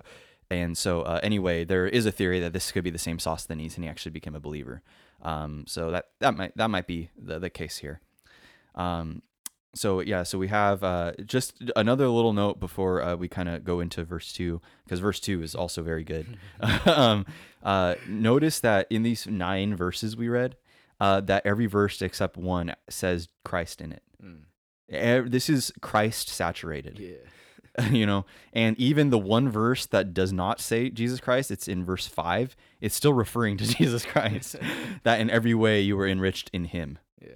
[0.50, 3.76] and so uh, anyway, there is a theory that this could be the same Sosthenes,
[3.76, 4.82] and he actually became a believer.
[5.22, 8.00] Um, so that that might that might be the, the case here.
[8.76, 9.22] Um,
[9.76, 13.64] so yeah, so we have uh, just another little note before uh, we kind of
[13.64, 16.38] go into verse two, because verse two is also very good.
[16.86, 17.26] um,
[17.64, 20.56] uh, notice that in these nine verses we read,
[21.00, 24.04] uh, that every verse except one says Christ in it.
[24.24, 24.42] Mm.
[24.90, 27.88] Ev- This is Christ saturated, Yeah.
[27.92, 31.86] you know, and even the one verse that does not say Jesus Christ, it's in
[31.86, 32.56] verse five.
[32.82, 34.56] It's still referring to Jesus Christ.
[35.04, 36.98] that in every way you were enriched in Him.
[37.22, 37.30] Yeah.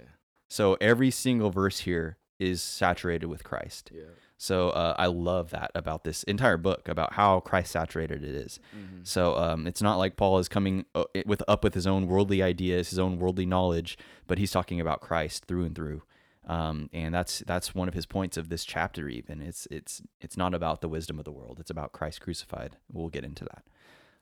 [0.50, 3.90] So every single verse here is saturated with Christ.
[3.94, 4.02] Yeah.
[4.36, 8.58] So uh, I love that about this entire book about how Christ saturated it is.
[8.76, 9.06] Mhm.
[9.06, 12.42] So um, it's not like Paul is coming uh, with up with his own worldly
[12.42, 16.02] ideas, his own worldly knowledge, but he's talking about Christ through and through.
[16.46, 19.08] Um, and that's that's one of his points of this chapter.
[19.08, 22.76] Even it's it's it's not about the wisdom of the world; it's about Christ crucified.
[22.92, 23.62] We'll get into that.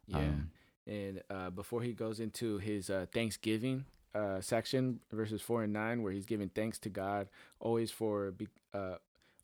[0.07, 0.18] Yeah.
[0.18, 0.51] Um,
[0.87, 6.03] and uh, before he goes into his uh, Thanksgiving uh, section, verses four and nine,
[6.03, 7.29] where he's giving thanks to God
[7.61, 8.96] always for be, uh,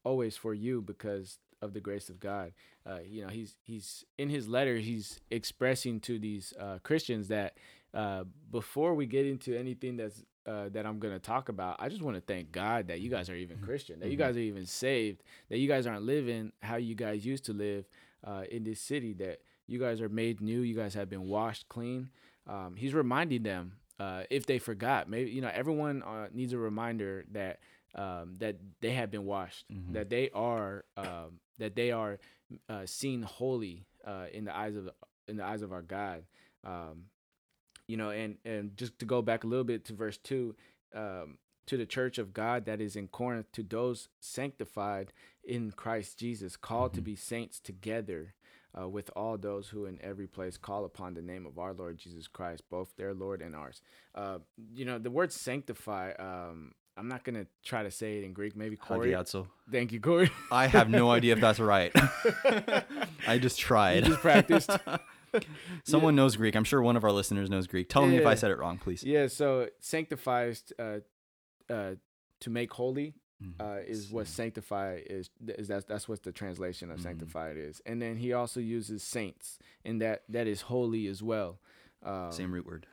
[0.05, 2.53] always for you because of the grace of God.
[2.89, 7.57] Uh, you know, he's he's in his letter, he's expressing to these uh, Christians that
[7.95, 12.01] uh, before we get into anything that's uh, that I'm gonna talk about, I just
[12.03, 14.21] want to thank God that you guys are even Christian, that you Mhm.
[14.21, 17.87] guys are even saved, that you guys aren't living how you guys used to live
[18.25, 21.69] uh, in this city, that you guys are made new, you guys have been washed
[21.69, 22.09] clean.
[22.47, 26.59] Um, he's reminding them uh, if they forgot, maybe you know everyone uh, needs a
[26.59, 27.61] reminder that
[27.95, 29.93] um, that they have been washed, Mhm.
[29.95, 32.19] that they are um, that they are
[32.69, 34.89] uh, seen holy uh, in the eyes of
[35.27, 36.25] in the eyes of our God.
[36.65, 37.07] Um,
[37.87, 40.55] you know, and and just to go back a little bit to verse two,
[40.95, 46.19] um, to the church of God that is in Corinth, to those sanctified in Christ
[46.19, 47.05] Jesus, called to Mhm.
[47.05, 48.35] be saints together.
[48.81, 51.99] Uh, with all those who in every place call upon the name of our Lord
[51.99, 53.81] Jesus Christ, both their Lord and ours.
[54.15, 54.39] Uh,
[54.75, 58.33] you know, the word sanctify, um, I'm not going to try to say it in
[58.33, 58.57] Greek.
[58.57, 58.99] Maybe Corey.
[59.71, 60.31] Thank you, Corey.
[60.51, 61.93] I have no idea if that's right.
[63.27, 64.05] I just tried.
[64.05, 64.71] You just practiced.
[65.85, 66.55] Someone knows Greek.
[66.57, 67.89] I'm sure one of our listeners knows Greek.
[67.89, 69.05] Tell me if I said it wrong, please.
[69.05, 70.99] yeah, so sanctifies uh,
[71.71, 71.95] uh,
[72.41, 73.15] to make holy.
[73.61, 75.31] Uh, is what sanctify is.
[75.47, 77.03] Is that's that's what the translation of Mhm.
[77.03, 77.81] sanctified is.
[77.87, 81.59] And then he also uses saints, and that that is holy as well.
[82.03, 82.87] Um, Same root word.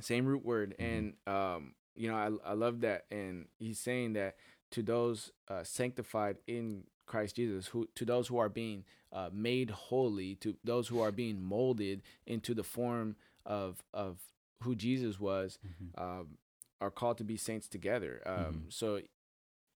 [0.00, 0.84] same root word Mhm.
[0.88, 4.36] and um you know I, I love that and he's saying that
[4.70, 9.70] to those uh, sanctified in christ jesus who to those who are being uh, made
[9.70, 14.18] holy to those who are being molded into the form of of
[14.62, 16.00] who jesus was Mhm.
[16.00, 16.38] um,
[16.80, 18.34] are called to be saints together um,
[18.68, 18.72] Mhm.
[18.72, 19.00] so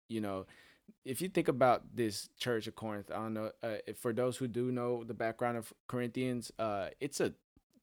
[0.08, 0.46] you know
[1.04, 4.46] if you think about this church of corinth i don't know uh, for those who
[4.48, 7.32] do know the background of corinthians uh, it's a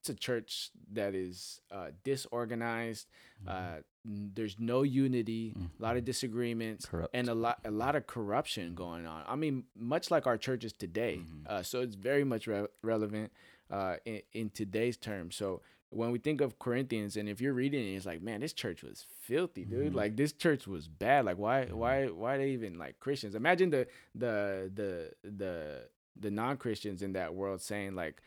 [0.00, 3.06] it's a church that is uh, disorganized.
[3.46, 7.14] Uh, n- there's no unity, a lot of disagreements, Corrupt.
[7.14, 9.22] and a lot a lot of corruption going on.
[9.28, 11.20] I mean, much like our churches today.
[11.22, 11.46] Mhm.
[11.46, 13.30] Uh, so it's very much re- relevant
[13.70, 15.36] uh, in, in today's terms.
[15.36, 18.52] So when we think of Corinthians, and if you're reading it, it's like, man, this
[18.52, 19.92] church was filthy, dude.
[19.92, 19.96] Mhm.
[19.96, 21.24] Like this church was bad.
[21.26, 21.72] Like why Mhm.
[21.72, 23.34] why why are they even like Christians?
[23.34, 28.20] Imagine the the the the the non Christians in that world saying like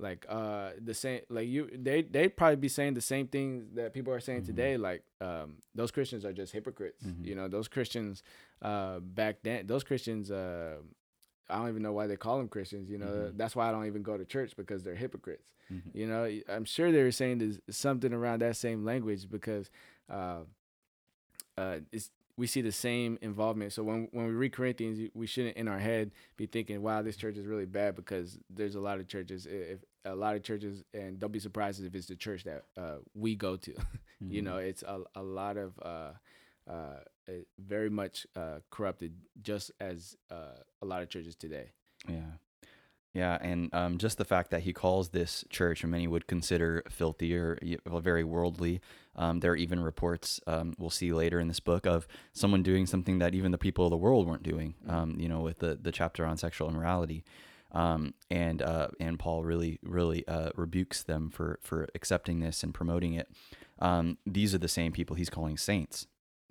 [0.00, 3.92] like uh the same like you they they'd probably be saying the same things that
[3.92, 4.46] people are saying Mhm.
[4.46, 7.24] today like um those christians are just hypocrites Mhm.
[7.26, 8.22] you know those christians
[8.62, 10.76] uh back then those christians uh
[11.50, 13.36] i don't even know why they call them christians you know Mhm.
[13.36, 15.94] that's why i don't even go to church because they're hypocrites Mhm.
[15.94, 19.70] you know i'm sure they were saying something around that same language because
[20.10, 20.40] uh
[21.56, 23.72] uh it's we see the same involvement.
[23.72, 27.16] So when when we read Corinthians, we shouldn't in our head be thinking, "Wow, this
[27.16, 29.44] church is really bad," because there's a lot of churches.
[29.44, 32.98] If a lot of churches, and don't be surprised if it's the church that uh,
[33.12, 33.74] we go to.
[34.30, 34.44] you Mhm.
[34.44, 35.72] know, it's a a lot of
[36.68, 41.72] uh, uh, very much uh, corrupted, just as uh, a lot of churches today.
[42.08, 42.32] Yeah.
[43.14, 46.84] Yeah, and um, just the fact that he calls this church, and many would consider
[46.90, 48.80] filthy or very worldly.
[49.16, 52.86] Um, there are even reports um, we'll see later in this book of someone doing
[52.86, 54.74] something that even the people of the world weren't doing.
[54.86, 57.24] Um, you know, with the the chapter on sexual immorality,
[57.72, 62.74] um, and uh, and Paul really really uh, rebukes them for for accepting this and
[62.74, 63.28] promoting it.
[63.80, 66.06] Um, these are the same people he's calling saints.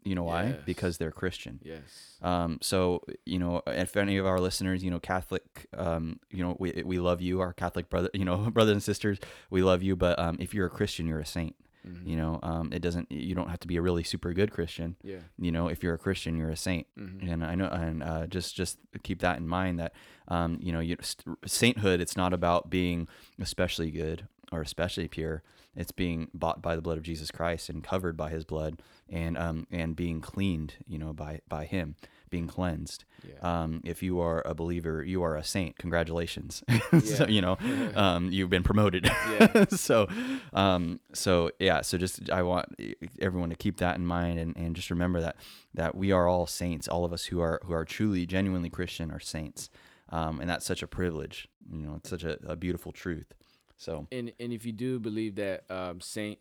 [0.08, 0.44] You know why?
[0.48, 0.60] Yes.
[0.66, 1.60] Because they're Christian.
[1.64, 2.18] Yes.
[2.22, 6.56] Um, so you know, if any of our listeners, you know, Catholic, um, you know,
[6.60, 9.18] we we love you, our Catholic brother, you know, brothers and sisters,
[9.50, 9.96] we love you.
[9.96, 11.56] But um, if you're a Christian, you're a saint.
[11.88, 12.06] Mhm.
[12.08, 13.12] You know, um, it doesn't.
[13.12, 14.96] You don't have to be a really super good Christian.
[15.04, 15.20] Yeah.
[15.40, 16.88] You know, if you're a Christian, you're a saint.
[17.00, 17.32] Mhm.
[17.32, 19.94] And I know, and uh, just just keep that in mind that
[20.28, 20.98] um, you know, you,
[21.46, 22.02] sainthood.
[22.02, 23.08] It's not about being
[23.40, 25.44] especially good or especially pure.
[25.78, 29.38] It's being bought by the blood of Jesus Christ and covered by His blood, and
[29.38, 31.96] um, and being cleaned, you know, by by Him,
[32.32, 33.06] being cleansed.
[33.24, 33.36] Yeah.
[33.42, 35.78] Um, if you are a believer, you are a saint.
[35.78, 36.64] Congratulations.
[37.04, 37.58] so, you know,
[37.96, 39.06] um, you've been promoted.
[39.06, 39.66] Yeah.
[39.70, 40.08] so,
[40.52, 41.82] um, so yeah.
[41.82, 42.76] So just I want
[43.20, 45.36] everyone to keep that in mind and, and just remember that
[45.76, 46.88] that we are all saints.
[46.88, 49.70] All of us who are who are truly genuinely Christian are saints,
[50.10, 51.48] um, and that's such a privilege.
[51.72, 53.34] You know, it's such a, a beautiful truth.
[53.78, 54.08] So.
[54.12, 56.40] And and if you do believe that um, saint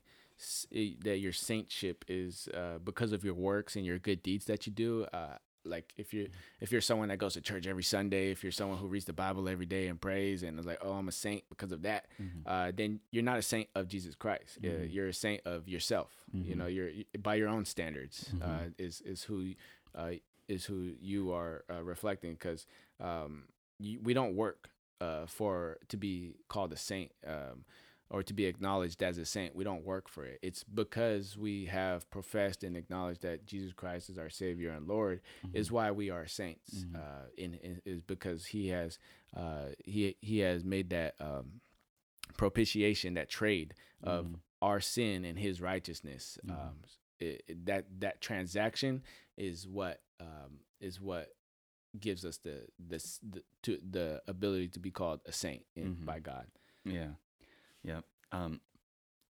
[0.74, 4.66] eh, that your saintship is uh, because of your works and your good deeds that
[4.66, 6.28] you do uh, like if you're
[6.60, 9.12] if you're someone that goes to church every sunday if you're someone who reads the
[9.12, 12.06] bible every day and prays and is like oh i'm a saint because of that
[12.46, 14.58] uh, then you're not a saint of jesus christ.
[14.64, 16.12] Uh, you're a saint of yourself.
[16.32, 19.54] You know you're by your own standards uh, is is who
[19.94, 20.12] uh,
[20.48, 22.66] is who you are uh, reflecting because
[23.00, 23.44] um,
[23.80, 24.68] you, we don't work
[25.00, 27.64] uh, for to be called a saint um,
[28.08, 29.54] or to be acknowledged as a saint.
[29.56, 30.38] We don't work for it.
[30.42, 35.20] It's because we have professed and acknowledged that Jesus Christ is our Savior and Lord
[35.52, 36.84] is why we are saints.
[36.94, 38.98] Uh, in, in is because He has
[39.36, 41.60] uh, He He has made that um,
[42.36, 44.26] propitiation, that trade of
[44.62, 46.38] our sin and His righteousness.
[46.48, 46.56] Um,
[47.18, 49.02] it, it- that that transaction
[49.36, 51.28] is what um, is what
[52.00, 56.04] gives us the this the to the ability to be called a saint in, Mhm.
[56.04, 56.46] by God.
[56.84, 57.12] Yeah.
[57.82, 58.00] Yeah.
[58.32, 58.60] Um,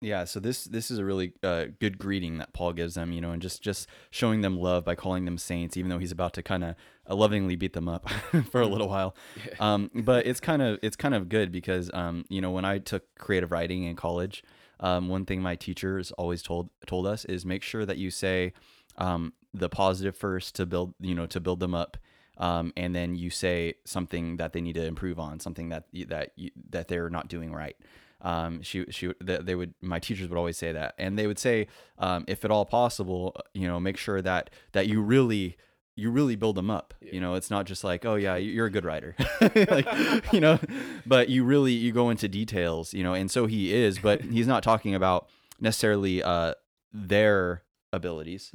[0.02, 0.24] yeah.
[0.24, 3.30] So this this is a really uh, good greeting that Paul gives them, you know,
[3.32, 6.42] and just just showing them love by calling them saints, even though he's about to
[6.42, 6.74] kind of
[7.08, 8.08] lovingly beat them up
[8.50, 9.14] for a little while.
[9.60, 12.78] Um, but it's kind of it's kind of good because um, you know when I
[12.78, 14.42] took creative writing in college,
[14.80, 18.52] um, one thing my teachers always told told us is make sure that you say
[18.98, 21.96] um, the positive first to build you know to build them up.
[22.38, 26.32] Um, and then you say something that they need to improve on, something that that
[26.36, 27.76] you, that they're not doing right.
[28.20, 31.66] Um, she she they would my teachers would always say that, and they would say,
[31.98, 35.56] um, if at all possible, you know, make sure that that you really
[35.98, 36.92] you really build them up.
[37.00, 39.86] You know, it's not just like, oh yeah, you- you're a good writer, like
[40.32, 40.58] you know,
[41.06, 44.46] but you really you go into details, you know, and so he is, but he's
[44.46, 45.28] not talking about
[45.60, 46.52] necessarily uh
[46.92, 47.62] their
[47.96, 48.52] abilities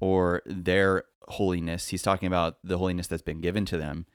[0.00, 1.88] or their holiness.
[1.88, 4.06] He's talking about the holiness that's been given to them.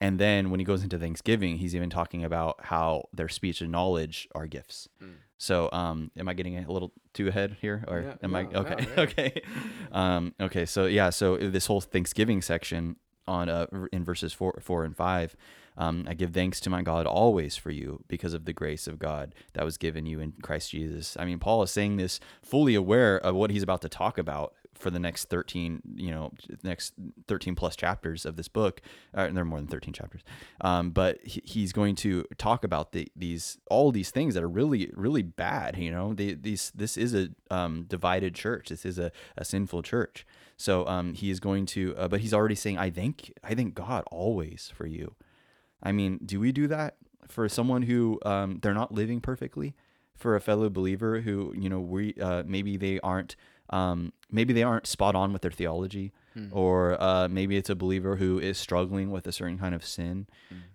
[0.00, 3.72] And then when he goes into Thanksgiving, he's even talking about how their speech and
[3.72, 4.88] knowledge are gifts.
[5.38, 8.50] So, um, am I getting a little too ahead here, or Yeah, am I no,
[8.50, 8.86] no, okay?
[8.96, 9.02] yeah.
[9.02, 9.42] okay,
[9.92, 10.66] um, okay.
[10.66, 12.96] So yeah, so this whole Thanksgiving section
[13.28, 15.36] on uh in verses four, four and five,
[15.76, 18.98] um, I give thanks to my God always for you because of the grace of
[18.98, 21.16] God that was given you in Christ Jesus.
[21.18, 24.54] I mean, Paul is saying this fully aware of what he's about to talk about
[24.74, 26.94] for the next 13 you know next
[27.26, 28.80] 13 plus chapters of this book
[29.16, 30.22] uh, and there are more than 13 chapters
[30.60, 34.48] um, but he, he's going to talk about the, these all these things that are
[34.48, 36.14] really really bad you know?
[36.14, 38.68] They, these this is a um, divided church.
[38.68, 40.26] This is a, a sinful church
[40.58, 43.74] so um, he is going to uh, but he's already saying i thank i thank
[43.74, 45.14] god always for you.
[45.82, 46.96] I mean do we do that
[47.26, 49.74] for someone who um, they're not living perfectly?
[50.14, 53.36] For a fellow believer who you know we uh, maybe they aren't
[53.70, 56.12] um, maybe they aren't spot on with their theology
[56.52, 60.26] or uh, maybe it's a believer who is struggling with a certain kind of sin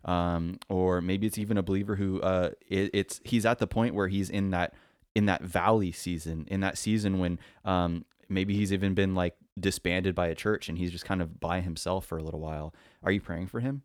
[0.06, 3.96] um, or maybe it's even a believer who uh, it, it's he's at the point
[3.96, 4.74] where he's in that
[5.16, 10.16] in that valley season in that season when um, maybe he's even been like disbanded
[10.16, 12.74] by a church and he's just kind of by himself for a little while
[13.04, 13.84] are you praying for him?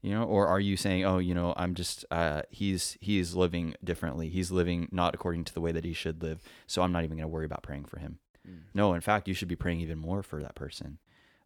[0.00, 3.74] You know or are you saying oh you know i'm just uh he's he's living
[3.82, 4.28] differently.
[4.28, 7.16] He's living not according to the way that he should live so i'm not even
[7.16, 8.18] going to worry about praying for him.
[8.74, 10.98] No in fact you should be praying even more for that person.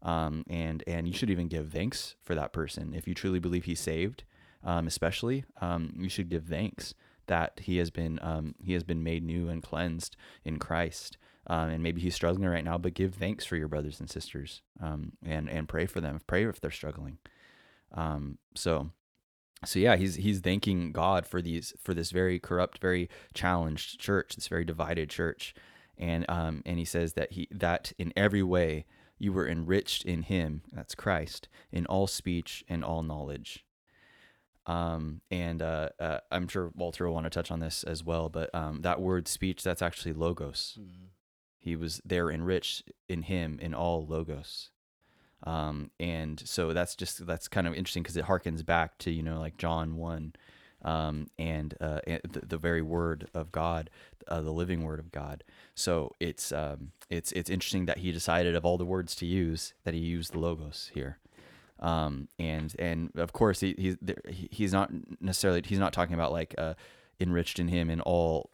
[0.02, 2.92] Um and and you should even give thanks for that person.
[2.94, 4.24] If you truly believe he's saved
[4.64, 6.94] um especially um you should give thanks
[7.26, 11.16] that he has been um he has been made new and cleansed in christ
[11.46, 14.62] um, and maybe he's struggling right now but give thanks for your brothers and sisters
[14.80, 17.18] um and and pray for them pray if they're struggling
[17.94, 18.90] um, so
[19.64, 24.34] so yeah, he's he's thanking God for these for this very corrupt, very challenged church,
[24.34, 25.54] this very divided church,
[25.96, 28.86] and um and he says that he that in every way
[29.18, 33.64] you were enriched in Him, that's Christ, in all speech and all knowledge.
[34.66, 38.28] Um and uh, uh I'm sure Walter will want to touch on this as well,
[38.28, 40.76] but um that word speech that's actually logos.
[41.62, 44.70] He was there enriched in Him in all logos
[45.44, 49.22] um, and so that's just that's kind of interesting because it harkens back to you
[49.22, 50.34] know like John one,
[50.82, 53.90] um, and, uh, and the, the, very word of God,
[54.28, 55.42] uh, the living word of God.
[55.74, 59.74] So it's um, it's it's interesting that he decided of all the words to use
[59.84, 61.18] that he used the logos here.
[61.80, 63.96] Um, and and of course he, he's
[64.28, 66.74] he's not necessarily he's not talking about like uh,
[67.18, 68.51] enriched in him in all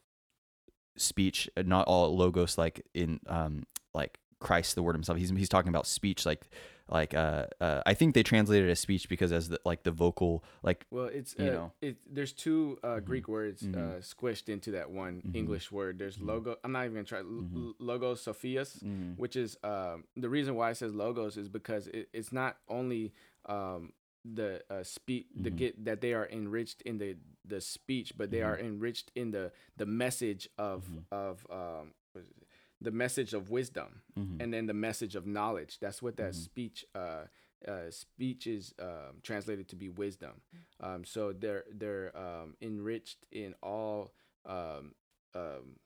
[1.00, 5.18] speech, not all logos like in um, like Christ the Word Himself.
[5.18, 6.48] He's he's talking about speech like
[6.90, 10.42] like uh, uh I think they translated as speech because as the, like the vocal
[10.62, 13.04] like well it's you uh, know it there's two uh, Mhm.
[13.04, 13.76] Greek words Mhm.
[13.76, 15.34] uh, squished into that one Mhm.
[15.36, 15.98] English word.
[15.98, 16.26] There's Mhm.
[16.26, 16.56] logo.
[16.64, 20.70] I'm not even gonna try l- logos Sophias, mm, which is um, the reason why
[20.70, 23.12] it says logos is because it, it's not only
[23.46, 23.92] um,
[24.24, 25.56] the uh, speech the Mhm.
[25.56, 28.46] get that they are enriched in the the speech, but they Mhm.
[28.46, 31.04] are enriched in the the message of Mhm.
[31.12, 32.46] of um, what is it?
[32.80, 35.78] the message of wisdom mhm, and then the message of knowledge.
[35.80, 36.36] That's what that Mhm.
[36.36, 37.26] speech uh,
[37.66, 40.40] uh, speech is um, translated to be wisdom.
[40.80, 44.14] Um, so they're they're um, enriched in all
[44.44, 44.94] um,
[45.34, 45.78] um,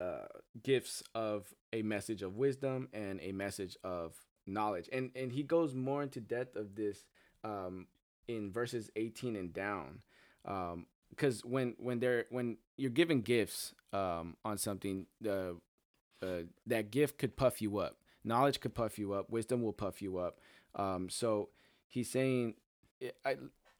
[0.00, 0.26] uh,
[0.62, 4.14] gifts of a message of wisdom and a message of
[4.46, 4.88] knowledge.
[4.92, 7.04] And and he goes more into depth of this
[7.48, 7.86] um,
[8.26, 10.00] in verses 18 and down.
[11.10, 15.56] Because when when they're when you're given gifts um, on something, the
[16.22, 17.96] uh, that gift could puff you up.
[18.24, 19.30] Knowledge could puff you up.
[19.30, 20.40] Wisdom will puff you up.
[20.74, 21.50] Um, so
[21.86, 22.54] he's saying,
[23.24, 23.36] I,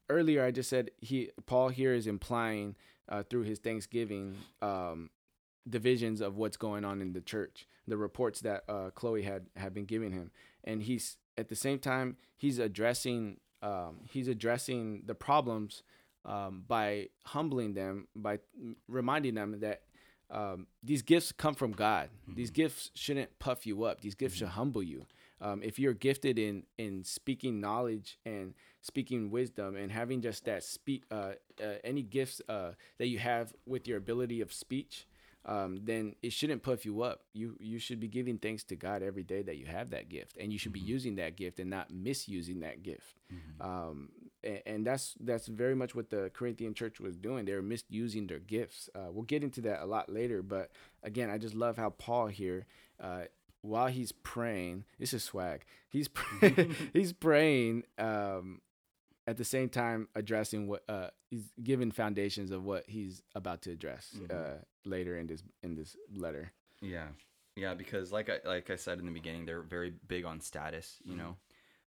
[0.09, 2.77] earlier I just said he Paul here is implying
[3.09, 5.11] uh, through his Thanksgiving um,
[5.69, 9.75] divisions of what's going on in the church, the reports that uh, Chloe had had
[9.75, 10.31] been giving him,
[10.65, 15.83] and he's at the same time he's addressing um, he's addressing the problems
[16.25, 18.39] um, by humbling them by
[18.89, 19.83] reminding them that
[20.31, 22.11] um, these gifts come from God.
[22.27, 24.01] These gifts shouldn't puff you up.
[24.01, 25.07] These gifts should humble you.
[25.41, 30.65] Um, if you're gifted in in speaking knowledge and speaking wisdom and having just that
[30.65, 31.33] speak uh,
[31.63, 35.07] uh, any gifts uh, that you have with your ability of speech,
[35.49, 37.23] um, then it shouldn't puff you up.
[37.33, 40.37] You you should be giving thanks to God every day that you have that gift,
[40.39, 43.15] and you should be using that gift and not misusing that gift.
[43.61, 44.11] Um,
[44.45, 47.47] and, and that's that's very much what the Corinthian church was doing.
[47.47, 48.91] They were misusing their gifts.
[48.95, 50.71] Uh, we'll get into that a lot later, but
[51.03, 52.67] again, I just love how Paul here.
[53.01, 53.23] Uh,
[53.63, 55.65] while he's praying, this is swag.
[55.89, 58.61] He's pray- he's praying um,
[59.29, 63.71] at the same time addressing what uh, he's giving foundations of what he's about to
[63.71, 64.31] address Mhm.
[64.35, 66.53] uh, later in this in this letter.
[66.81, 67.09] yeah
[67.57, 70.87] yeah because like I like I said in the beginning they're very big on status
[71.05, 71.19] you Mhm.
[71.23, 71.37] know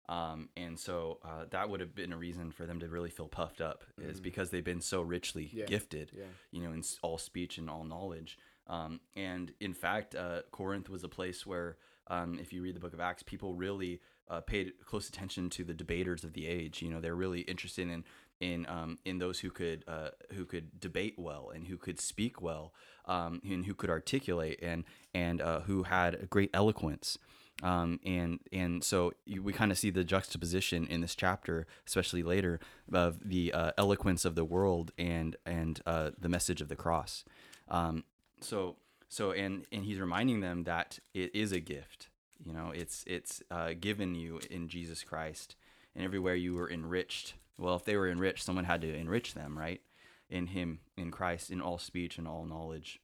[0.09, 3.29] um, and so uh, that would have been a reason for them to really feel
[3.29, 4.23] puffed up is Mhm.
[4.29, 5.65] because they've been so richly Yeah.
[5.65, 6.25] gifted Yeah.
[6.51, 8.37] you know, in all speech and all knowledge.
[8.67, 11.77] Um, and in fact, uh, Corinth was a place where,
[12.07, 14.01] um, if you read the book of Acts, people really
[14.32, 16.82] uh, paid close attention to the debaters of the age.
[16.82, 18.03] You know, they're really interested in
[18.39, 22.41] in um, in those who could uh, who could debate well and who could speak
[22.41, 22.73] well
[23.05, 27.17] um, and who could articulate and and uh, who had a great eloquence.
[27.61, 32.59] Um, and and so we kind of see the juxtaposition in this chapter, especially later,
[32.91, 37.23] of the uh, eloquence of the world and and uh, the message of the cross.
[37.67, 38.03] Um,
[38.39, 38.77] so
[39.09, 42.07] so and and he's reminding them that it is a gift.
[42.45, 45.55] You know, it's it's uh, given you in Jesus Christ,
[45.95, 47.35] and everywhere you were enriched.
[47.57, 49.81] Well, if they were enriched, someone had to enrich them, right?
[50.29, 52.99] In Him, in Christ, in all speech and all knowledge.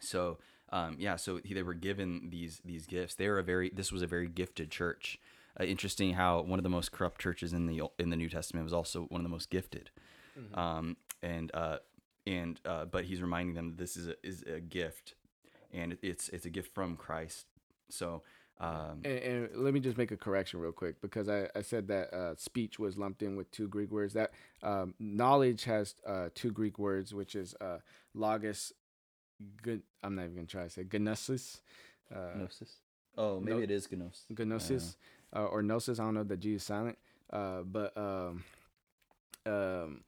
[0.00, 0.38] So
[0.72, 3.14] um, yeah, so they were given these these gifts.
[3.14, 5.18] They were a very this was a very gifted church.
[5.58, 8.64] Uh, interesting how one of the most corrupt churches in the in the New Testament
[8.64, 9.90] was also one of the most gifted.
[10.54, 11.78] Um, and uh,
[12.26, 15.14] and uh, but he's reminding them that this is a, is a gift,
[15.72, 17.46] and it's it's a gift from Christ.
[17.88, 18.22] So
[18.60, 21.88] um, And, and let me just make a correction real quick because I, I said
[21.88, 24.12] that uh, speech was lumped in with two Greek words.
[24.12, 24.32] That
[24.62, 27.78] um, knowledge has uh, two Greek words, which is uh,
[28.14, 28.72] logos.
[29.62, 29.82] Good.
[30.02, 31.62] I'm not even gonna try to say gnosis.
[32.14, 32.76] Uh, gnosis.
[33.16, 34.26] Oh, maybe no- it is gnosis.
[34.30, 34.96] gnosis
[35.34, 35.98] uh, or gnosis.
[35.98, 36.98] I don't know if the G is silent.
[37.32, 38.44] Uh, but um,
[39.46, 40.02] um,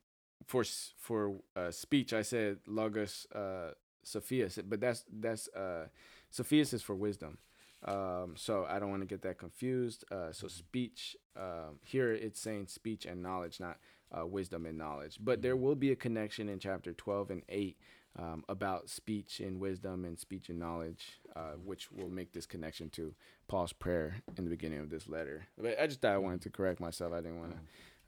[0.47, 0.65] for
[0.99, 3.71] for uh, speech, I said logos uh,
[4.05, 5.87] Sophias, but that's that's uh,
[6.31, 7.39] Sophias is for wisdom.
[7.85, 10.05] Um, so I don't want to get that confused.
[10.11, 13.79] Uh, so speech um, here it's saying speech and knowledge, not
[14.17, 15.19] uh, wisdom and knowledge.
[15.21, 17.77] But there will be a connection in chapter 12 and 8
[18.19, 22.91] um, about speech and wisdom and speech and knowledge, uh, which will make this connection
[22.91, 23.15] to
[23.49, 25.47] Paul's prayer in the beginning of this letter.
[25.59, 27.13] But I just thought I wanted to correct myself.
[27.13, 27.59] I didn't want to.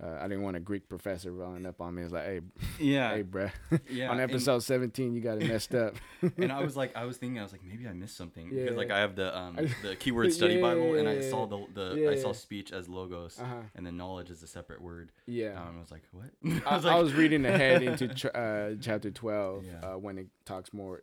[0.02, 2.02] Uh, I didn't want a Greek professor rolling up on me.
[2.02, 2.40] It's like, hey,
[2.80, 3.14] Yeah.
[3.14, 3.52] hey, bruh.
[3.88, 5.94] Yeah, on and- episode 17, you got it messed up.
[6.36, 8.62] and I was like, I was thinking, I was like, maybe I missed something Yeah.
[8.62, 11.94] because like I have the um the keyword study Bible, and I saw the the
[12.00, 13.54] Yeah, I saw speech as logos, Uh-huh.
[13.76, 15.12] and then knowledge is a separate word.
[15.26, 15.60] Yeah.
[15.62, 16.30] Um, I was like, what?
[16.66, 19.90] I, was like, I was reading ahead into ch- uh, chapter 12 Yeah.
[19.92, 21.02] uh, when it talks more,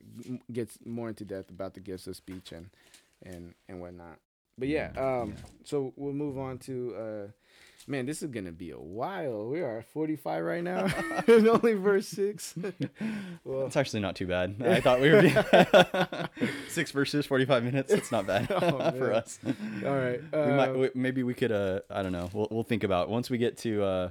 [0.51, 2.69] gets more into depth about the gifts of speech and
[3.23, 4.17] and and whatnot.
[4.57, 5.35] But yeah, Yeah, um, yeah.
[5.63, 7.31] so we'll move on to.
[7.87, 9.47] Man, this is gonna be a while.
[9.47, 10.85] We are at 45 right now,
[11.27, 12.53] and only verse six.
[13.43, 14.55] well, It's actually not too bad.
[14.63, 16.27] I thought we were
[16.69, 17.91] six verses, forty five minutes.
[17.91, 19.39] It's not bad Oh, for us.
[19.85, 20.21] all right.
[20.31, 22.29] we might uh, we, maybe we could uh I don't know.
[22.33, 24.09] We'll we'll think about once we get to uh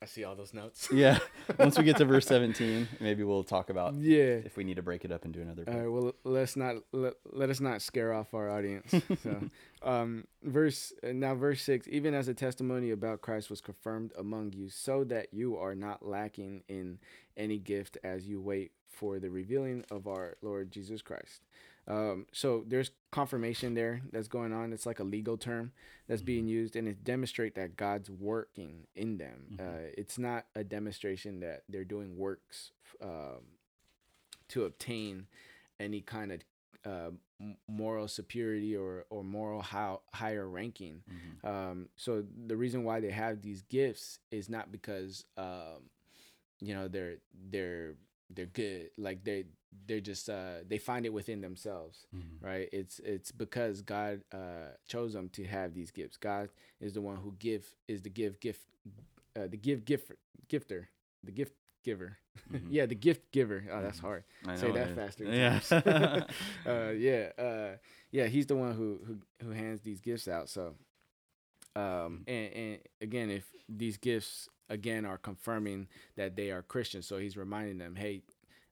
[0.00, 0.88] I see all those notes.
[0.92, 1.18] yeah
[1.58, 2.88] once we get to verse seventeen.
[3.00, 4.40] Maybe we'll talk about Yeah.
[4.44, 5.64] if we need to break it up and do another.
[5.66, 5.88] All right.
[5.90, 8.92] Well, let's not let, let us not scare off our audience.
[9.22, 9.42] So,
[9.82, 11.88] um, verse uh, now, verse six.
[11.88, 16.06] Even as a testimony about Christ was confirmed among you, so that you are not
[16.06, 16.98] lacking in
[17.36, 21.42] any gift as you wait for the revealing of our Lord Jesus Christ.
[21.88, 24.72] Um, so there's confirmation there that's going on.
[24.72, 25.72] It's like a legal term
[26.06, 29.46] that's being used, and it demonstrate that God's working in them.
[29.52, 29.60] Mhm.
[29.60, 33.42] Uh, it's not a demonstration that they're doing works um,
[34.48, 35.26] to obtain
[35.80, 36.40] any kind of
[36.84, 37.10] uh,
[37.68, 41.02] moral superiority or or moral how higher ranking.
[41.08, 41.48] Mhm.
[41.48, 45.90] Um, so the reason why they have these gifts is not because um,
[46.60, 47.16] you know they're
[47.50, 47.94] they're
[48.30, 48.90] they're good.
[48.96, 49.44] Like they
[49.86, 52.40] they're just uh, they find it within themselves Mhm.
[52.42, 52.68] right?
[52.72, 56.16] It's it's because god uh chose them to have these gifts.
[56.16, 56.48] God
[56.80, 58.60] is the one who give is the give gift
[59.36, 60.12] uh, the give gift
[60.48, 60.86] gifter
[61.24, 61.52] the gift
[61.84, 62.18] giver.
[62.52, 62.60] Mhm.
[62.70, 63.64] yeah the gift giver.
[63.70, 64.02] Oh that's Mhm.
[64.02, 64.24] hard.
[64.54, 65.60] Say that faster Yeah.
[66.66, 67.76] Uh yeah uh
[68.10, 70.48] yeah he's the one who who who hands these gifts out.
[70.48, 70.74] So
[71.78, 77.18] um and, and again if these gifts again are confirming that they are christians so
[77.18, 78.22] he's reminding them hey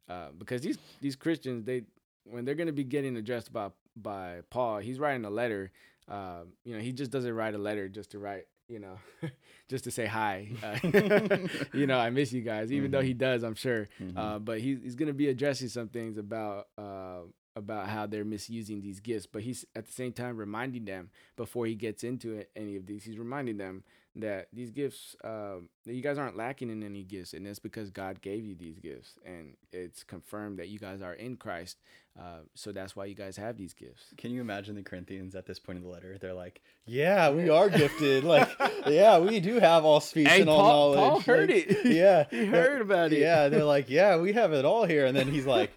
[0.09, 1.83] uh because these these christians they
[2.25, 5.71] when they're going to be getting addressed by by paul he's writing a letter
[6.09, 8.97] um you know he just doesn't write a letter just to write you know
[9.69, 10.77] just to say hi uh,
[11.73, 13.89] you know i miss you guys even though he does i'm sure.
[14.01, 14.17] Mhm.
[14.17, 17.21] uh, but he's, he's going to be addressing some things about uh,
[17.57, 21.67] about how they're misusing these gifts but he's at the same time reminding them before
[21.67, 23.83] he gets into it, any of these he's reminding them
[24.19, 27.91] that these gifts um, that you guys aren't lacking in any gifts and it's because
[27.91, 31.79] god gave you these gifts and it's confirmed that you guys are in christ
[32.19, 35.45] uh, so that's why you guys have these gifts Can you imagine the Corinthians at
[35.45, 36.17] this point in the letter?
[36.19, 38.25] They're like, "Yeah, we are gifted.
[38.25, 38.49] like,
[38.87, 41.85] yeah, we do have all speech Hey, and all Paul- Paul knowledge." heard Like, it.
[41.95, 43.19] Yeah, He heard about it.
[43.19, 45.73] Yeah, they're like, "Yeah, we have it all here," and then he's like,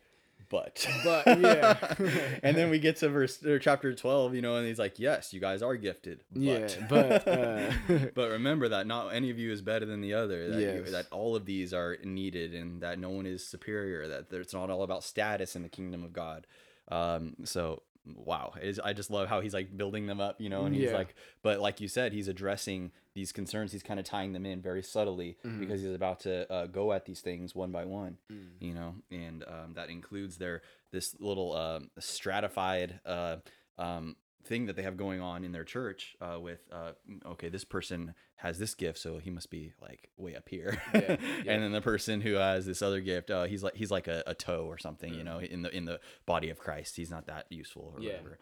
[0.50, 1.93] "But, But, yeah.
[2.43, 5.34] and then we get to verse or chapter twelve, you know, and he's like, "Yes,
[5.34, 7.72] you guys are gifted, but, yeah but uh,
[8.16, 10.50] but remember that not any of you is better than the other.
[10.50, 14.08] That, you- that all of these are needed, and that no one is superior.
[14.08, 16.47] That it's not all about status in the kingdom of God.
[16.91, 20.66] Um, so wow, is, I just love how he's like building them up, you know,
[20.66, 20.97] and he's Yeah.
[20.97, 23.72] like, but like you said, he's addressing these concerns.
[23.72, 25.60] He's kind of tying them in very subtly Mhm.
[25.60, 28.47] because he's about to uh, go at these things one by one Mm.
[28.60, 33.38] you know and um, that includes their this little um, stratified uh,
[33.78, 36.92] um, thing that they have going on in their church uh, with uh,
[37.26, 41.02] okay this person has this gift so he must be like way up here Yeah,
[41.10, 41.16] yeah.
[41.54, 44.24] and then the person who has this other gift uh, he's like he's like a,
[44.26, 47.28] a toe or something you know in the in the body of christ he's not
[47.28, 48.12] that useful or Yeah.
[48.14, 48.40] whatever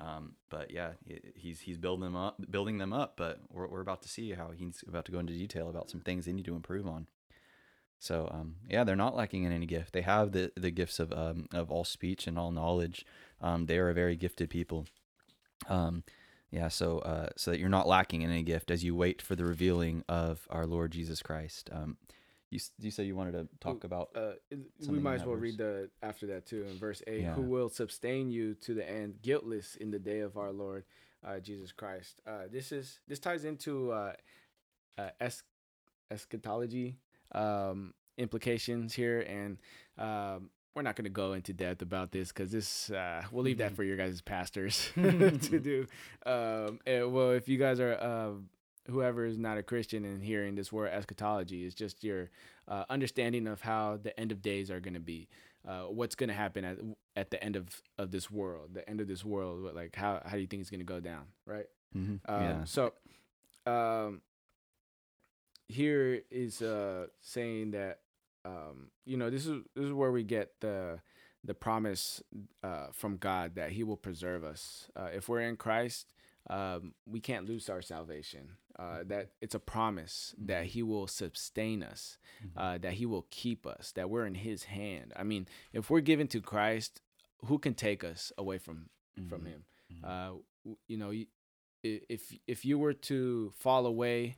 [0.00, 3.14] um, but yeah, he- he's he's building them up, building them up.
[3.16, 6.00] But we're we're about to see how he's about to go into detail about some
[6.02, 7.08] things they need to improve on.
[7.98, 9.92] So um, yeah, they're not lacking in any gift.
[9.92, 13.04] They have the the gifts of um, of all speech and all knowledge.
[13.40, 14.86] Um, they are a very gifted people.
[15.66, 16.04] Um,
[16.50, 19.36] yeah, so uh, so that you're not lacking in any gift as you wait for
[19.36, 21.68] the revealing of our Lord Jesus Christ.
[21.72, 21.96] Um,
[22.50, 24.32] you you said you wanted to talk about uh,
[24.88, 25.42] we might as well verse.
[25.42, 27.34] read the after that too in verse 8 Yeah.
[27.34, 30.84] who will sustain you to the end guiltless in the day of our lord
[31.26, 34.14] uh, jesus christ uh, this is this ties into uh,
[34.96, 35.42] uh, es-
[36.10, 36.96] eschatology
[37.32, 39.58] um, implications here and
[39.98, 40.48] um,
[40.78, 43.72] we're not going to go into depth about this because this uh, we'll leave that
[43.72, 43.76] Mhm.
[43.76, 45.86] for your guys as pastors to do.
[46.24, 48.32] Um, and, well if you guys are uh,
[48.90, 52.30] whoever is not a christian and hearing this word eschatology is just your
[52.68, 55.28] uh, understanding of how the end of days are going to be.
[55.66, 56.78] Uh, what's going to happen at,
[57.16, 60.32] at the end of, of this world the end of this world like how, how
[60.36, 61.66] do you think it's going to go down right?
[61.96, 62.64] Mhm, um, yeah.
[62.64, 62.92] so
[63.66, 64.22] um,
[65.68, 67.98] here is uh saying that
[68.44, 71.00] um you know this is this is where we get the
[71.44, 72.22] the promise
[72.62, 76.12] uh from God that He will preserve us uh, if we're in Christ.
[76.50, 78.52] Um, we can't lose our salvation.
[78.78, 82.16] Uh, that it's a promise that He will sustain us,
[82.56, 85.12] uh, that He will keep us, that we're in His hand.
[85.16, 87.02] I mean, if we're given to Christ,
[87.46, 88.88] who can take us away from
[89.28, 89.64] from Him?
[90.02, 90.30] Uh,
[90.86, 91.12] you know,
[91.82, 94.36] if if you were to fall away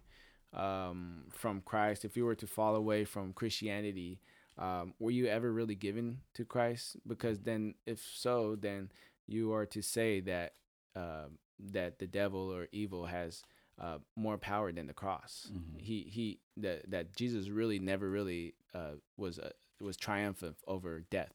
[0.52, 4.20] um, from Christ, if you were to fall away from Christianity,
[4.58, 6.96] um, were you ever really given to Christ?
[7.06, 8.90] Because then, if so, then
[9.26, 10.54] you are to say that
[10.96, 11.38] um
[11.72, 13.42] that the devil or evil has
[13.80, 15.50] uh, more power than the cross.
[15.76, 21.32] He he that that Jesus really never really uh, was uh, was triumphant over death.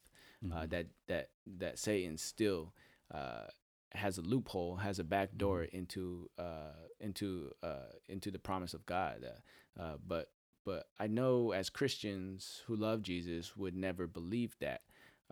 [0.53, 2.73] Uh, that that that Satan still
[3.13, 3.45] uh,
[3.95, 8.85] has a loophole, has a back door into uh, into uh, into the promise of
[8.85, 9.25] God.
[9.25, 10.29] Uh, uh, but
[10.65, 14.81] but I know as Christians who love Jesus would never believe that.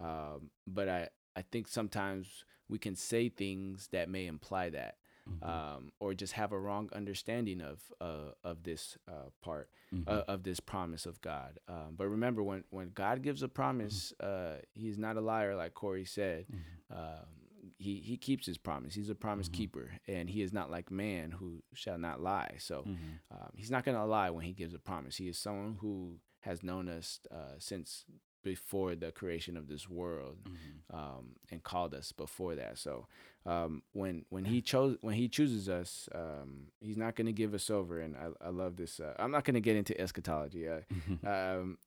[0.01, 4.97] Um, but I I think sometimes we can say things that may imply that.
[5.41, 9.69] Um, or just have a wrong understanding of uh, of this uh, part
[10.05, 11.59] uh, of this promise of God.
[11.69, 15.73] Um, but remember, when when God gives a promise, uh, He's not a liar, like
[15.75, 16.45] Corey said.
[16.91, 17.25] Um,
[17.83, 18.95] he he keeps His promise.
[18.95, 22.55] He's a promise keeper, and He is not like man who shall not lie.
[22.59, 22.83] So
[23.31, 25.17] um, He's not going to lie when He gives a promise.
[25.17, 28.05] He is someone who has known us uh, since
[28.43, 30.37] before the creation of this world
[30.93, 32.77] um, and called us before that.
[32.77, 33.07] So
[33.45, 37.53] um, when when he chose when he chooses us, um, he's not going to give
[37.53, 37.99] us over.
[37.99, 38.99] And I, I love this.
[38.99, 40.67] Uh, I'm not going to get into eschatology.
[40.67, 40.81] Uh,
[41.27, 41.77] um,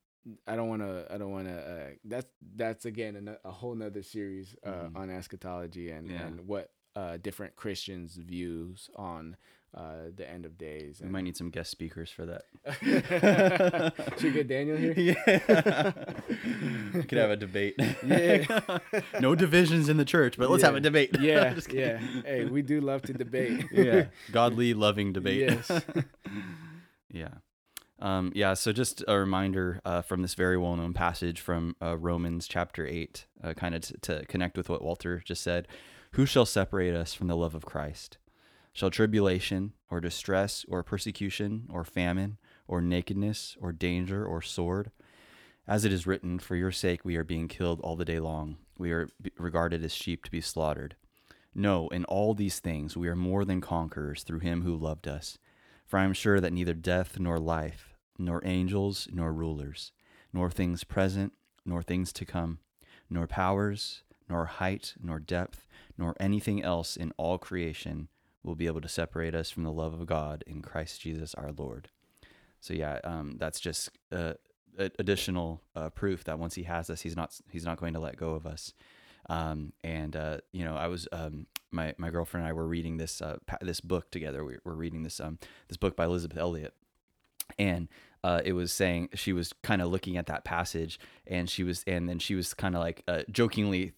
[0.47, 1.07] I don't want to.
[1.11, 1.55] I don't want to.
[1.57, 6.23] Uh, that's that's again a, a whole nother series uh, on eschatology and Yeah.
[6.27, 9.37] and what uh, different Christians' views on
[9.77, 11.01] uh, the end of days.
[11.03, 12.45] We might need some guest speakers for that.
[14.19, 14.95] Should we get Daniel here?
[14.97, 15.93] Yeah.
[16.95, 17.75] we could have a debate.
[18.05, 18.47] Yeah.
[19.21, 21.17] no divisions in the church, but let's have a debate.
[21.21, 21.99] Yeah, yeah.
[22.25, 23.67] Hey, we do love to debate.
[23.71, 24.07] yeah.
[24.33, 25.41] Godly, loving debate.
[25.51, 25.71] Yes.
[27.13, 27.29] yeah.
[27.99, 28.55] Um, yeah.
[28.55, 33.27] So just a reminder uh, from this very well-known passage from uh, Romans chapter eight,
[33.43, 35.67] uh, kind of t- to connect with what Walter just said.
[36.13, 38.19] Who shall separate us from the love of Christ?
[38.73, 42.37] Shall tribulation, or distress, or persecution, or famine,
[42.69, 44.91] or nakedness, or danger, or sword?
[45.67, 48.59] As it is written, For your sake we are being killed all the day long.
[48.79, 50.97] We are regarded as sheep to be slaughtered.
[51.55, 55.39] No, in all these things we are more than conquerors through him who loved us.
[55.87, 59.93] For I am sure that neither death nor life, nor angels nor rulers,
[60.33, 61.33] nor things present,
[61.65, 62.59] nor things to come,
[63.09, 65.67] nor powers, nor height, nor depth,
[65.97, 68.09] nor anything else in all creation
[68.43, 71.53] will be able to separate us from the love of God in Christ Jesus our
[71.53, 71.89] Lord.
[72.61, 74.35] So yeah, um, that's just uh,
[74.79, 78.17] additional uh, proof that once He has us, He's not He's not going to let
[78.17, 78.73] go of us.
[79.29, 82.97] Um, and uh, you know, I was um, my my girlfriend and I were reading
[82.97, 84.45] this uh, this book together.
[84.45, 86.75] We were reading this um this book by Elisabeth Elliot,
[87.59, 87.89] and
[88.25, 91.85] uh, it was saying she was kind of looking at that passage, and she was
[91.87, 93.93] and then she was kind of like uh, jokingly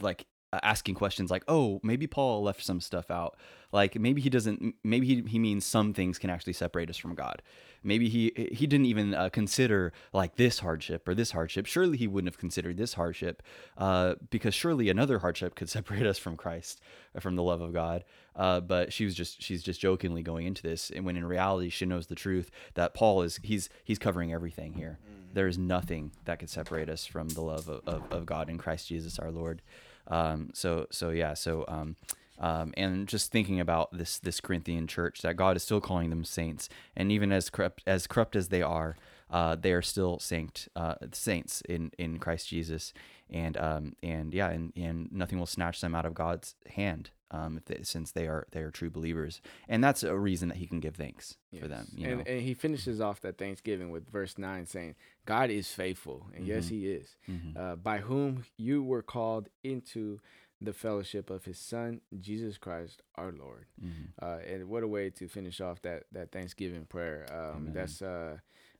[0.00, 3.36] like asking questions like, "Oh, maybe Paul left some stuff out.
[3.72, 4.74] Like maybe he doesn't.
[4.82, 7.42] Maybe he he means some things can actually separate us from God.
[7.82, 11.66] Maybe he he didn't even uh, consider like this hardship or this hardship.
[11.66, 13.42] Surely he wouldn't have considered this hardship,
[13.76, 16.80] uh, because surely another hardship could separate us from Christ,
[17.14, 18.04] uh, from the love of God.
[18.34, 21.68] Uh, but she was just she's just jokingly going into this, and when in reality
[21.68, 24.98] she knows the truth that Paul is he's he's covering everything here.
[25.34, 28.56] There is nothing that could separate us from the love of, of, of God in
[28.56, 29.60] Christ Jesus our Lord.
[30.08, 31.96] Um, so so yeah so um,
[32.40, 36.24] um, and just thinking about this this Corinthian church that God is still calling them
[36.24, 38.96] saints, and even as corrupt as corrupt as they are,
[39.30, 42.92] uh, they are still saint uh, saints in in Christ Jesus,
[43.28, 47.56] and um, and yeah, and, and nothing will snatch them out of God's hand, um,
[47.58, 50.66] if they, since they are they are true believers, and that's a reason that He
[50.66, 51.86] can give thanks for them.
[51.94, 54.94] You know, and, and he finishes off that Thanksgiving with verse 9 saying,
[55.26, 56.26] God is faithful.
[56.34, 56.74] And yes, Mm-hmm.
[56.74, 57.16] he is.
[57.56, 60.20] Uh, by whom you were called into
[60.60, 63.66] the fellowship of his Son, Jesus Christ, our Lord.
[63.82, 64.24] Mm-hmm.
[64.24, 67.26] Uh, and what a way to finish off that, that Thanksgiving prayer.
[67.32, 68.38] Um, that's uh,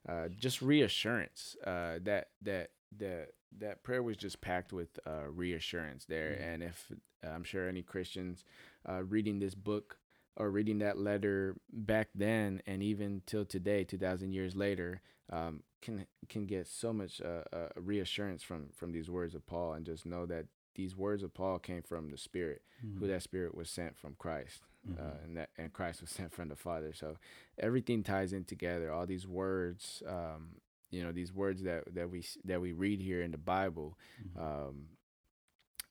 [0.08, 3.28] uh, just reassurance uh, that, that, that,
[3.58, 6.32] that prayer was just packed with uh, reassurance there.
[6.32, 6.90] And if
[7.22, 8.44] I'm sure any Christians
[8.88, 9.98] uh, reading this book
[10.36, 16.06] or reading that letter back then and even till today 2000 years later um, can
[16.28, 20.06] can get so much uh, uh, reassurance from from these words of paul and just
[20.06, 20.46] know that
[20.76, 22.62] these words of paul came from the spirit
[23.00, 24.60] who that spirit was sent from christ
[24.98, 26.92] uh, and that and Christ was sent from the Father.
[26.94, 27.16] So
[27.58, 28.92] everything ties in together.
[28.92, 30.56] All these words, um,
[30.90, 34.40] you know, these words that that we that we read here in the Bible, Mhm.
[34.40, 34.88] um,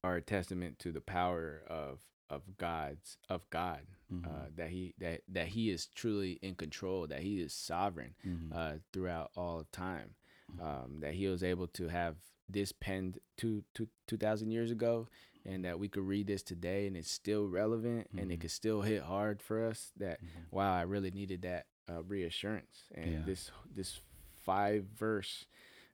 [0.03, 3.87] are a testament to the power of of God's of God.
[4.11, 4.25] Mhm.
[4.25, 7.07] Uh, that he that that he is truly in control.
[7.07, 8.49] That he is sovereign Mhm.
[8.53, 10.15] uh, throughout all of time.
[10.51, 10.61] Mhm.
[10.61, 12.17] Um, that he was able to have
[12.49, 15.09] this penned two, two, 2,000 years ago,
[15.43, 18.41] and that we could read this today and it's still relevant and it Mhm.
[18.41, 19.91] could still hit hard for us.
[19.97, 20.51] That Mhm.
[20.51, 22.83] wow, I really needed that uh, reassurance.
[22.95, 23.23] And Yeah.
[23.25, 24.01] this this
[24.47, 25.45] five verse,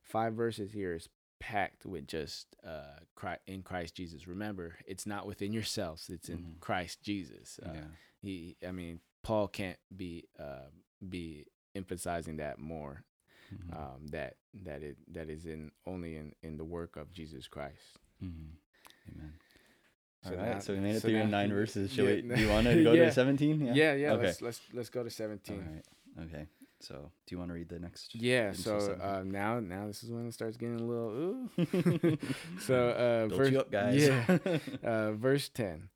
[0.02, 1.08] five verses here is
[1.40, 4.26] packed with just uh, Christ, in Christ Jesus.
[4.26, 6.60] Remember, it's not within yourselves; it's in Mhm.
[6.60, 7.60] Christ Jesus.
[7.62, 7.80] Uh, yeah.
[8.22, 10.68] he i mean paul can't be uh
[11.06, 11.44] be
[11.74, 13.04] emphasizing that more
[13.52, 13.76] Mhm.
[13.76, 14.36] um that
[14.66, 18.52] that it that is in only in in the work of jesus christ Mhm.
[19.10, 19.32] Amen.
[20.22, 21.92] So right, now- so we made it so through now- nine verses.
[21.92, 22.36] Should yeah, we?
[22.36, 23.04] Do you want to go yeah.
[23.06, 23.60] to seventeen?
[23.74, 24.26] yeah yeah, Okay.
[24.26, 25.84] let's let's let's go to 17 All right.
[26.26, 26.46] Okay.
[26.84, 28.14] So, do you want to read the next?
[28.14, 31.48] yeah so uh now now this is when it starts getting a little ooh
[32.60, 34.02] so uh Built verse, you up, guys.
[34.02, 35.88] yeah uh, verse 10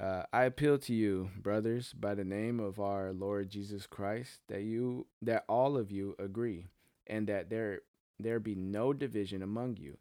[0.00, 4.62] uh, i appeal to you brothers by the name of our lord jesus christ that
[4.62, 6.66] you that all of you agree
[7.06, 7.80] and that there
[8.18, 9.96] there be no division among you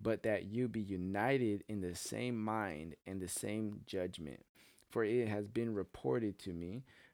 [0.00, 4.40] but that you be united in the same mind and the same judgment
[4.90, 6.82] for it has been reported to me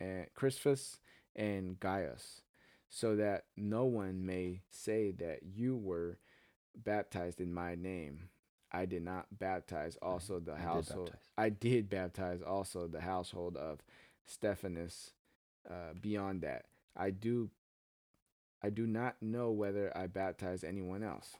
[0.00, 0.98] and Crispus
[1.36, 2.42] and Gaius,
[2.88, 6.18] so that no one may say that you were
[6.76, 8.28] baptized in my name.
[8.72, 11.10] I did not baptize also the I household.
[11.10, 11.30] baptize.
[11.38, 13.80] I did baptize also the household of
[14.26, 15.12] Stephanus.
[15.68, 16.66] Uh, beyond that,
[16.96, 17.50] I do.
[18.62, 21.36] I do not know whether I baptize anyone else.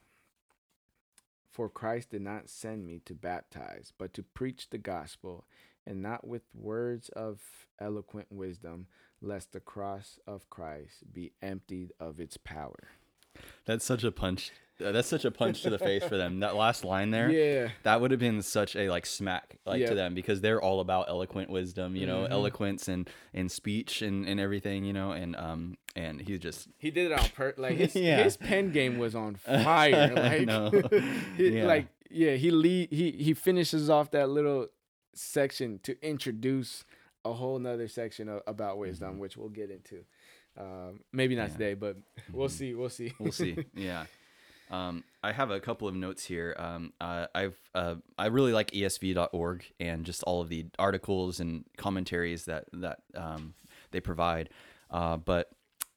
[1.51, 5.47] For Christ did not send me to baptize, but to preach the gospel,
[5.87, 7.41] and not with words of
[7.81, 8.87] eloquent wisdom,
[9.21, 12.89] lest the cross of Christ be emptied of its power.
[13.65, 14.53] That's such a punch.
[14.85, 16.41] uh, that's such a punch to the face for them.
[16.41, 17.31] That last line there.
[17.31, 17.71] Yeah.
[17.83, 21.09] That would have been such a like smack like to them because they're all about
[21.09, 22.31] eloquent wisdom, you know, Mhm.
[22.31, 26.91] eloquence and and speech and and everything, you know, and um and he just He
[26.93, 27.61] did it on purpose.
[27.61, 28.23] Like his Yeah.
[28.23, 30.13] his pen game was on fire.
[30.15, 30.93] Like,
[31.37, 31.67] he, Yeah.
[31.67, 34.69] like yeah, he lead he he finishes off that little
[35.15, 36.85] section to introduce
[37.25, 40.05] a whole nother section of, about wisdom, which we'll get into.
[40.59, 41.63] Um, maybe not Mm-hmm.
[41.63, 41.69] Yeah.
[41.69, 41.97] today, but
[42.33, 42.53] we'll Mhm.
[42.53, 42.75] see.
[42.75, 43.13] We'll see.
[43.19, 43.57] we'll see.
[43.75, 44.07] Yeah.
[44.71, 46.55] Um, I have a couple of notes here.
[46.59, 51.65] Um, uh, I've uh, I really like ESV.org and just all of the articles and
[51.77, 53.55] commentaries that that um,
[53.91, 54.49] they provide.
[54.91, 55.51] Uh, but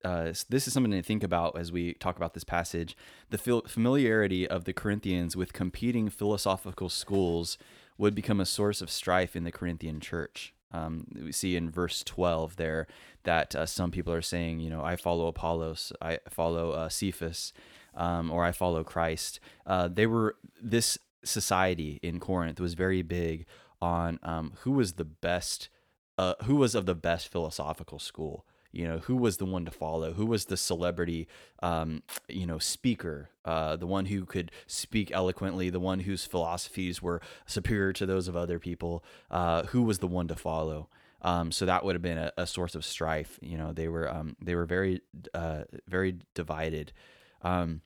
[0.04, 2.96] uh, this is something to think about as we talk about this passage.
[3.30, 3.38] The
[3.68, 7.58] familiarity of the Corinthians with competing philosophical schools
[7.98, 10.54] would become a source of strife in the Corinthian church.
[10.72, 12.88] Um, we see in verse 12 there
[13.24, 17.54] that uh, some people are saying, you know, I follow Apollos, I follow uh, Cephas,
[17.96, 19.40] um, or I follow Christ.
[19.66, 23.46] Uh, they were, this society in Corinth was very big
[23.82, 25.70] on um, who was the best,
[26.18, 29.72] uh, who was of the best philosophical school you know who was the one to
[29.72, 30.14] follow?
[30.14, 31.28] Who was the celebrity
[31.62, 33.30] um, you know speaker?
[33.46, 38.28] Uh, the one who could speak eloquently the one whose philosophies were superior to those
[38.28, 39.04] of other people.
[39.32, 40.90] Uh, who was the one to follow?
[41.22, 44.10] Um, so that would have been a, a source of strife you know they were
[44.10, 45.02] um, they were very
[45.34, 46.94] uh, very divided.
[47.42, 47.82] Um,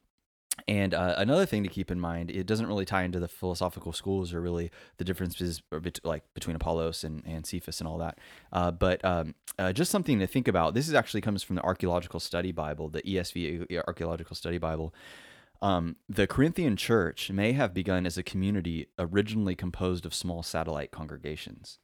[0.67, 3.93] and uh, another thing to keep in mind, it doesn't really tie into the philosophical
[3.93, 8.17] schools or really the differences bet- like between Apollos and, and Cephas and all that.
[8.51, 10.73] Uh, but um, uh, just something to think about.
[10.73, 14.93] This is actually comes from the Archaeological Study Bible, the ESV Archaeological Study Bible.
[15.61, 20.91] Um, the Corinthian church may have begun as a community originally composed of small satellite
[20.91, 21.77] congregations.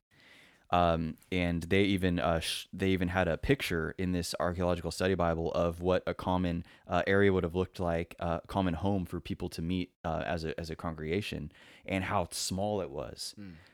[0.69, 5.15] Um, and they even uh, sh- they even had a picture in this archaeological study
[5.15, 9.05] Bible of what a common uh, area would have looked like, uh, a common home
[9.05, 11.51] for people to meet uh, as a as a congregation,
[11.85, 13.33] and how small it was.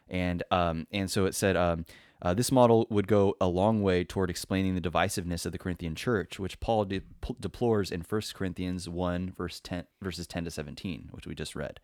[0.09, 1.85] And um, and so it said um,
[2.21, 5.95] uh, this model would go a long way toward explaining the divisiveness of the Corinthian
[5.95, 7.01] church, which Paul de-
[7.39, 11.79] deplores in 1 Corinthians one verse ten verses ten to seventeen, which we just read.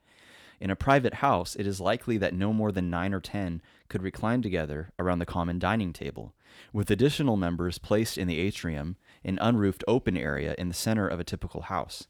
[0.59, 4.03] In a private house, it is likely that no more than nine or ten could
[4.03, 6.33] recline together around the common dining table,
[6.73, 11.19] with additional members placed in the atrium, an unroofed open area in the center of
[11.19, 12.07] a typical house.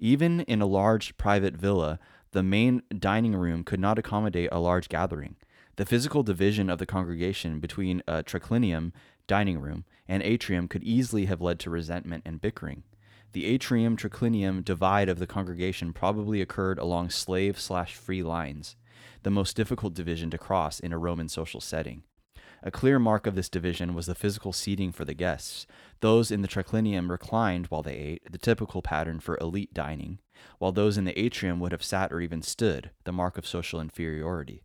[0.00, 2.00] Even in a large private villa,
[2.32, 5.36] the main dining room could not accommodate a large gathering.
[5.76, 8.92] The physical division of the congregation between a triclinium,
[9.26, 12.82] dining room, and atrium could easily have led to resentment and bickering.
[13.32, 18.76] The atrium triclinium divide of the congregation probably occurred along slave slash free lines,
[19.22, 22.02] the most difficult division to cross in a Roman social setting.
[22.62, 25.66] A clear mark of this division was the physical seating for the guests.
[26.00, 30.18] Those in the triclinium reclined while they ate, the typical pattern for elite dining,
[30.58, 33.80] while those in the atrium would have sat or even stood, the mark of social
[33.80, 34.62] inferiority.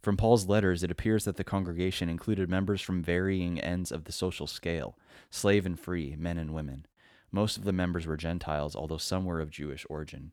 [0.00, 4.12] From Paul's letters, it appears that the congregation included members from varying ends of the
[4.12, 4.96] social scale
[5.30, 6.86] slave and free, men and women.
[7.30, 10.32] Most of the members were Gentiles, although some were of Jewish origin.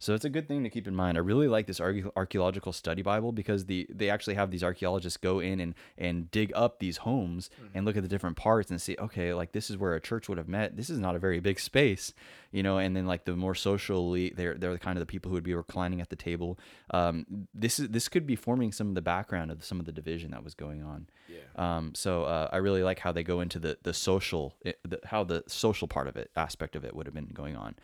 [0.00, 1.18] So it's a good thing to keep in mind.
[1.18, 5.40] I really like this archaeological study Bible because the they actually have these archaeologists go
[5.40, 8.96] in and and dig up these homes and look at the different parts and see,
[8.98, 10.74] okay, like this is where a church would have met.
[10.74, 12.14] This is not a very big space,
[12.50, 12.78] you know.
[12.78, 15.44] And then like the more socially, they're they're the kind of the people who would
[15.44, 16.58] be reclining at the table.
[16.92, 19.92] Um, this is this could be forming some of the background of some of the
[19.92, 21.08] division that was going on.
[21.28, 21.40] Yeah.
[21.56, 24.98] Um, so uh, I really like how they go into the the social, eh, the,
[25.04, 27.74] how the social part of it, aspect of it, would have been going on.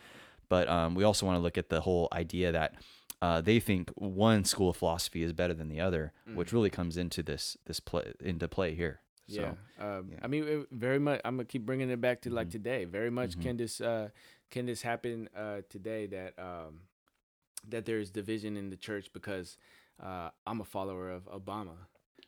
[0.49, 2.75] But um, we also want to look at the whole idea that
[3.21, 6.97] uh, they think one school of philosophy is better than the other, which really comes
[6.97, 9.01] into this this play into play here.
[9.29, 9.97] So, yeah.
[9.97, 10.19] Um, yeah.
[10.23, 11.19] I mean, very much.
[11.25, 12.85] I'm gonna keep bringing it back to like today.
[12.85, 14.09] Very much can this uh,
[14.49, 16.81] can this happen uh, today that um,
[17.67, 19.57] that there is division in the church because
[20.01, 21.75] uh, I'm a follower of Obama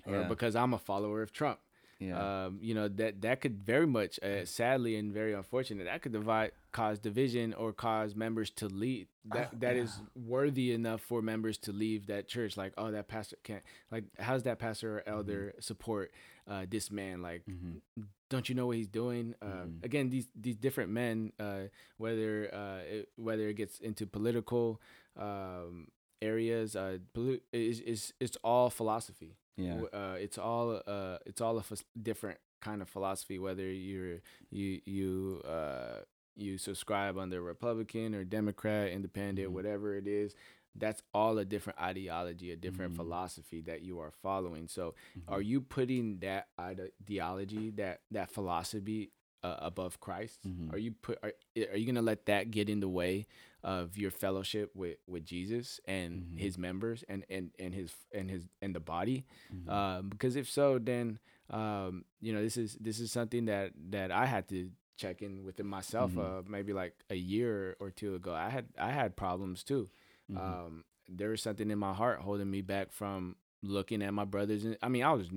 [0.05, 0.27] or Yeah.
[0.27, 1.59] because I'm a follower of Trump.
[1.99, 6.01] Yeah, Um, you know that that could very much, uh, sadly and very unfortunate, that
[6.01, 9.07] could divide, cause division or cause members to leave.
[9.25, 12.55] That Oh, that is worthy enough for members to leave that church.
[12.57, 13.63] Like, oh, that pastor can't.
[13.91, 16.11] Like, how's that pastor or elder support
[16.47, 17.21] uh, this man?
[17.21, 17.81] Like, Mhm.
[18.29, 19.35] don't you know what he's doing?
[19.41, 19.83] Uh, Mhm.
[19.83, 21.63] Again, these these different men, uh,
[21.97, 24.79] whether uh, it, whether it gets into political
[25.17, 25.89] um,
[26.21, 31.57] areas, uh, poli- is is it's all philosophy yeah, uh, it's all uh, it's all
[31.57, 31.63] a
[32.01, 33.37] different kind of philosophy.
[33.39, 36.03] Whether you're you you uh,
[36.35, 39.53] you subscribe under Republican or Democrat, Independent, Mhm.
[39.53, 40.33] whatever it is,
[40.75, 42.95] that's all a different ideology, a different Mhm.
[42.95, 44.67] philosophy that you are following.
[44.67, 45.33] So, Mm-hmm.
[45.33, 49.11] are you putting that ideology, that that philosophy,
[49.43, 50.39] uh, above Christ?
[50.47, 50.73] Mhm.
[50.73, 51.33] Are you put are,
[51.71, 53.25] are you gonna let that get in the way
[53.63, 56.39] of your fellowship with with Jesus and Mhm.
[56.39, 59.25] His members and and and His and His and the body?
[59.53, 59.69] Mhm.
[59.69, 64.11] Um, because if so, then um, you know this is this is something that that
[64.11, 66.11] I had to check in within myself.
[66.11, 66.19] Mhm.
[66.39, 69.89] Uh, maybe like a year or two ago, I had I had problems too.
[70.31, 70.37] Mhm.
[70.37, 74.63] Um, there was something in my heart holding me back from looking at my brothers.
[74.63, 75.29] And I mean, I was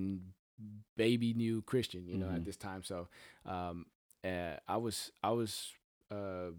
[0.96, 2.82] baby new Christian, you know, at this time.
[2.84, 3.08] So
[3.46, 3.86] um,
[4.24, 5.72] uh, I was I was
[6.10, 6.50] uh,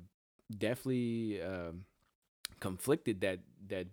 [0.49, 1.85] definitely um,
[2.59, 3.87] conflicted that that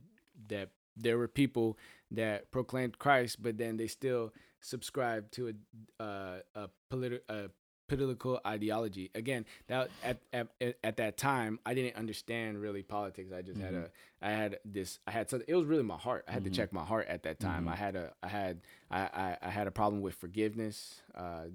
[0.49, 1.79] that there were people
[2.11, 7.49] that proclaimed Christ, but then they still subscribed to a uh, a political a
[7.89, 9.11] political ideology.
[9.15, 10.49] Again, that at, at
[10.85, 13.33] at that time, I didn't understand really politics.
[13.33, 13.91] I just had a
[14.23, 15.47] I had this I had something.
[15.49, 16.25] It was really my heart.
[16.29, 16.47] I had Mhm.
[16.47, 17.65] to check my heart at that time.
[17.67, 17.73] Mhm.
[17.73, 21.01] I had a I had I I, I had a problem with forgiveness.
[21.15, 21.47] Uh,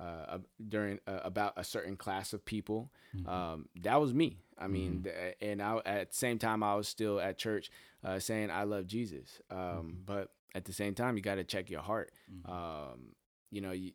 [0.00, 0.38] uh,
[0.68, 3.28] during uh, about a certain class of people, Mhm.
[3.28, 4.38] um, that was me.
[4.56, 7.70] I mean, th- and I, at the same time, I was still at church
[8.04, 9.40] uh, saying I love Jesus.
[9.50, 12.12] Um, But at the same time, you got to check your heart.
[12.30, 12.48] Mhm.
[12.48, 13.14] Um,
[13.50, 13.92] you know, you,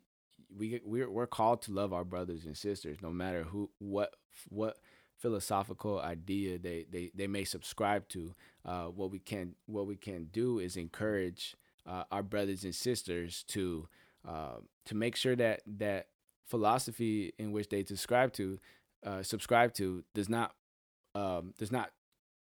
[0.56, 4.14] we we're we're called to love our brothers and sisters, no matter who what
[4.50, 4.78] what
[5.16, 8.34] philosophical idea they they, they may subscribe to.
[8.64, 13.42] Uh, what we can what we can do is encourage uh, our brothers and sisters
[13.44, 13.88] to
[14.26, 14.56] uh,
[14.86, 16.08] to make sure that that
[16.46, 18.58] philosophy in which they subscribe to
[19.04, 20.54] uh, subscribe to does not
[21.14, 21.90] um, does not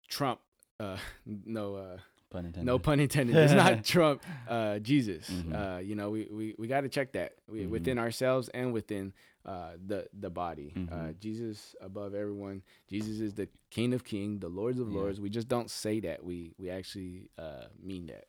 [0.09, 0.41] trump
[0.79, 1.97] uh, no uh,
[2.31, 2.65] Pun intended.
[2.67, 5.29] no pun intended does not trump uh, Jesus.
[5.29, 5.53] Mhm.
[5.77, 7.71] Uh, you know we we, we got to check that we, Mhm.
[7.71, 9.13] within ourselves and within
[9.47, 10.73] uh, the the body.
[10.77, 11.19] Uh, Mhm.
[11.21, 12.63] Jesus above everyone.
[12.89, 14.99] Jesus is the King of Kings, the Lords of Yeah.
[14.99, 15.21] Lords.
[15.21, 16.23] We just don't say that.
[16.25, 18.27] We we actually uh, mean that.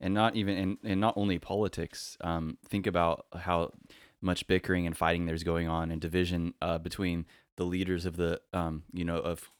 [0.00, 3.72] And not even and, and not only politics um, think about how
[4.20, 7.26] much bickering and fighting there's going on and division uh, between
[7.56, 9.50] the leaders of the um, you know of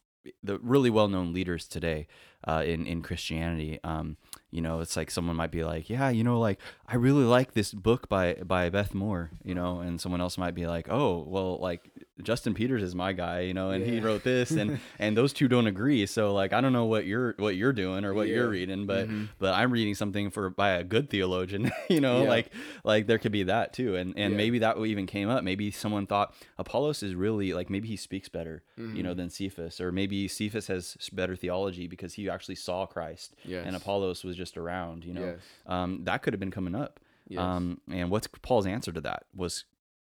[0.43, 2.07] the really well-known leaders today
[2.47, 4.17] uh, in in Christianity um,
[4.51, 7.55] you know it's like someone might be like yeah you know like i really like
[7.55, 11.25] this book by by beth moore you know and someone else might be like oh
[11.27, 11.91] well like
[12.23, 15.49] justin peters is my guy you know and he wrote this and and those two
[15.49, 18.49] don't agree so like i don't know what you're what you're doing or what you're
[18.49, 19.29] reading but Mhm.
[19.41, 22.29] but i'm reading something for by a good theologian you know Yeah.
[22.29, 22.53] like
[22.85, 24.37] like there could be that too and and Yeah.
[24.37, 28.29] maybe that even came up maybe someone thought apollos is really like maybe he speaks
[28.29, 29.03] better you Mm-hmm.
[29.03, 33.65] know than cephas or maybe cephas has better theology because he actually saw christ Yes.
[33.67, 35.25] and apollos was just around you know?
[35.27, 35.39] Yes.
[35.67, 37.01] um that could have been coming up.
[37.29, 37.41] Yes.
[37.41, 39.65] um and what's paul's answer to that was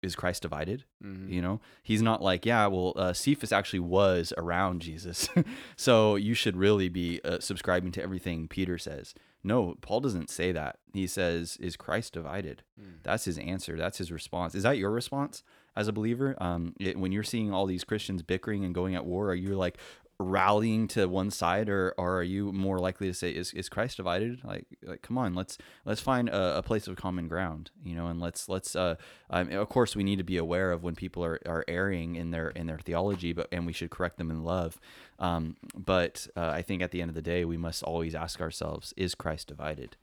[0.02, 0.84] is christ divided?
[1.04, 1.30] Mhm.
[1.30, 1.60] you know?
[1.82, 5.28] He's not like yeah well uh, cephas actually was around jesus.
[5.76, 9.14] So you should really be uh, subscribing to everything peter says.
[9.44, 10.78] No paul doesn't say that.
[10.92, 12.62] He says is christ divided?
[13.02, 13.76] That's his answer.
[13.76, 14.54] That's his response.
[14.54, 15.42] Is that your response
[15.76, 16.34] as a believer?
[16.38, 19.54] Um it, when you're seeing all these christians bickering and going at war are you
[19.56, 19.78] like
[20.22, 23.96] rallying to one side or, or are you more likely to say is, is christ
[23.96, 24.40] divided?
[24.44, 28.06] Like like come on let's let's find a, a place of common ground you know
[28.06, 28.96] and let's let's uh
[29.30, 32.30] um, of course we need to be aware of when people are, are erring in
[32.30, 34.78] their in their theology but and we should correct them in love.
[35.18, 38.40] Um but uh, i think at the end of the day we must always ask
[38.40, 39.96] ourselves is christ divided?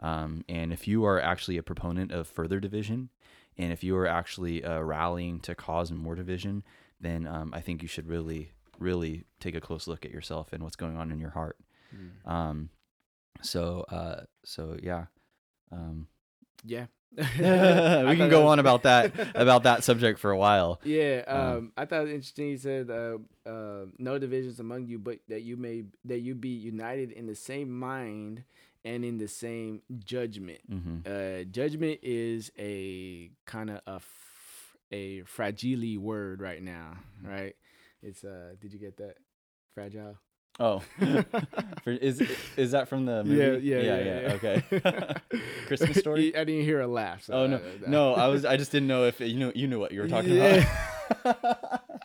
[0.00, 3.10] Um, and if you are actually a proponent of further division
[3.56, 6.64] and if you are actually uh, rallying to cause more division
[7.00, 10.62] then um, i think you should really really take a close look at yourself and
[10.62, 11.56] what's going on in your heart
[11.94, 12.30] Mm.
[12.30, 12.70] um,
[13.42, 15.06] so uh, so yeah
[15.70, 16.08] um,
[16.64, 16.86] Yeah.
[17.16, 17.22] we
[18.16, 21.72] can go that- on about that about that subject for a while Yeah, Um, um,
[21.76, 22.48] I thought it was interesting.
[22.48, 26.48] He said, uh, uh, "No divisions among you, but that you may that you be
[26.50, 28.44] united in the same mind
[28.84, 34.76] and in the same judgment." hmm Uh, judgment is a kind of a a f-
[34.90, 37.28] a fragile word right now, Mm-hmm.
[37.28, 37.56] right?
[38.02, 39.14] It's uh, did you get that?
[39.74, 40.18] Fragile.
[40.60, 40.82] oh
[41.86, 42.20] is
[42.58, 44.32] is that from the movie Yeah, yeah, yeah, yeah, yeah.
[44.34, 45.14] okay
[45.66, 47.22] christmas story I didn't hear a laugh.
[47.24, 49.66] so oh no I- no i was i just didn't know if you knew you
[49.66, 50.44] knew what you were talking Yeah.
[50.56, 50.66] about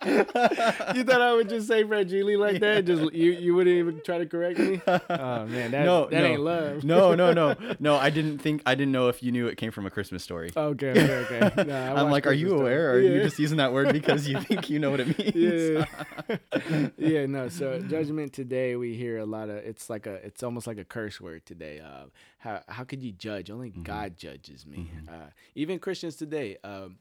[0.05, 2.85] you thought I would just say fragile like that?
[2.85, 4.81] Just you, you wouldn't even try to correct me?
[5.09, 6.25] Oh man, that no, that no.
[6.25, 6.83] ain't love.
[6.83, 7.95] no, no, no, no.
[7.95, 10.51] I didn't think I didn't know if you knew it came from a Christmas story.
[10.55, 11.71] Okay, okay, okay.
[11.73, 12.91] I I'm like, are you aware?
[12.91, 15.35] Or are you just using that word because you think you know what it means?
[15.35, 16.89] Yeah.
[16.97, 17.49] yeah, no.
[17.49, 19.57] So judgment today, we hear a lot of.
[19.57, 20.15] It's like a.
[20.25, 21.79] It's almost like a curse word today.
[21.79, 22.05] Uh,
[22.39, 23.49] how how could you judge?
[23.49, 23.81] Only Mm-hmm.
[23.83, 24.89] God judges me.
[25.09, 26.97] Uh, even Christians today, um,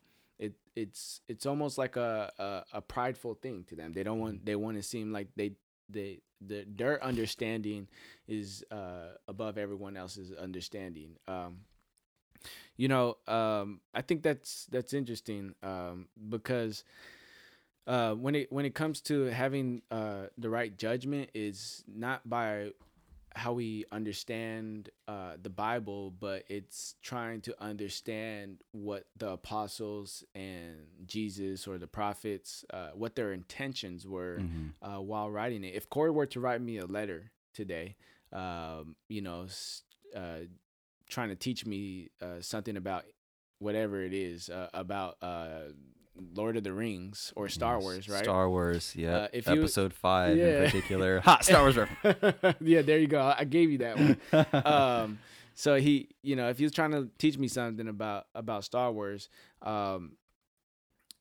[0.76, 3.92] it's it's almost like a, a a prideful thing to them.
[3.92, 5.52] They don't want they want to seem like they
[5.88, 7.88] they the, their understanding
[8.28, 11.16] is uh, above everyone else's understanding.
[11.26, 11.60] Um,
[12.76, 16.84] you know, um, I think that's that's interesting um, because
[17.86, 22.72] uh, when it when it comes to having uh, the right judgment is not by
[23.37, 30.76] how we understand uh, the Bible, but it's trying to understand what the apostles and
[31.07, 34.72] Jesus or the prophets, uh, what their intentions were Mhm.
[34.82, 35.74] uh, while writing it.
[35.74, 37.97] If Corey were to write me a letter today,
[38.32, 39.82] um, you know, s-
[40.14, 40.41] uh,
[41.09, 43.05] trying to teach me uh, something about
[43.59, 45.68] whatever it is uh, about uh,
[46.34, 48.22] Lord of the Rings or Star Wars, right?
[48.24, 49.16] Star Wars, yeah.
[49.16, 50.58] Uh, if you- Episode five Yeah.
[50.58, 51.20] in particular.
[51.24, 51.38] Ha!
[51.40, 52.56] Star Wars reference.
[52.60, 53.20] yeah, there you go.
[53.36, 54.16] I gave you that one.
[54.66, 55.18] um,
[55.54, 58.92] so he, you know, if he was trying to teach me something about about Star
[58.92, 59.28] Wars,
[59.62, 60.12] um,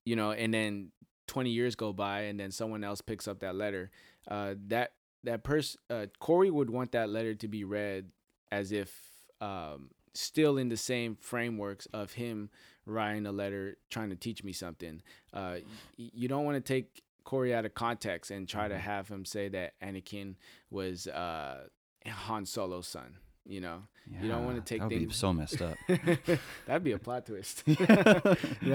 [0.05, 0.91] you know, and then
[1.27, 3.91] 20 years go by, and then someone else picks up that letter,
[4.29, 4.91] uh, that
[5.23, 8.11] that person, uh, Corey would want that letter to be read
[8.51, 8.93] as if
[9.41, 12.49] um, still in the same frameworks of him
[12.86, 15.01] writing a letter trying to teach me something.
[15.33, 15.57] Uh,
[15.97, 19.49] you don't want to take Corey out of context and try to have him say
[19.49, 20.36] that Anakin
[20.69, 21.63] was uh,
[22.07, 23.17] Han Solo's son.
[23.47, 23.83] You know,
[24.21, 25.77] You don't wanna take that would be things- so messed up.
[26.65, 27.61] that'd be a plot twist.
[27.67, 27.75] no,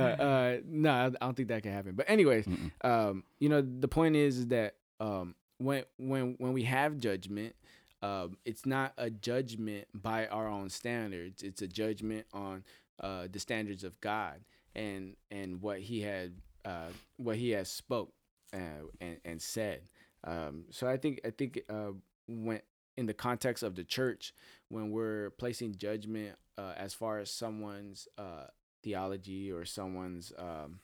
[0.06, 1.94] uh, no, I I don't think that can happen.
[1.96, 2.46] But anyways,
[2.82, 7.56] um, you know, the point is, is that um, when when when we have judgment,
[8.00, 11.42] um, it's not a judgment by our own standards.
[11.42, 12.62] It's a judgment on
[13.00, 14.40] uh, the standards of God
[14.74, 16.32] and and what He had
[16.64, 18.12] uh, what He has spoke
[18.52, 19.82] uh, and and said.
[20.24, 21.92] Um, so I think I think uh,
[22.28, 22.60] when
[22.96, 24.34] in the context of the church,
[24.68, 28.46] when we're placing judgment uh, as far as someone's uh,
[28.82, 30.80] theology or someone's um,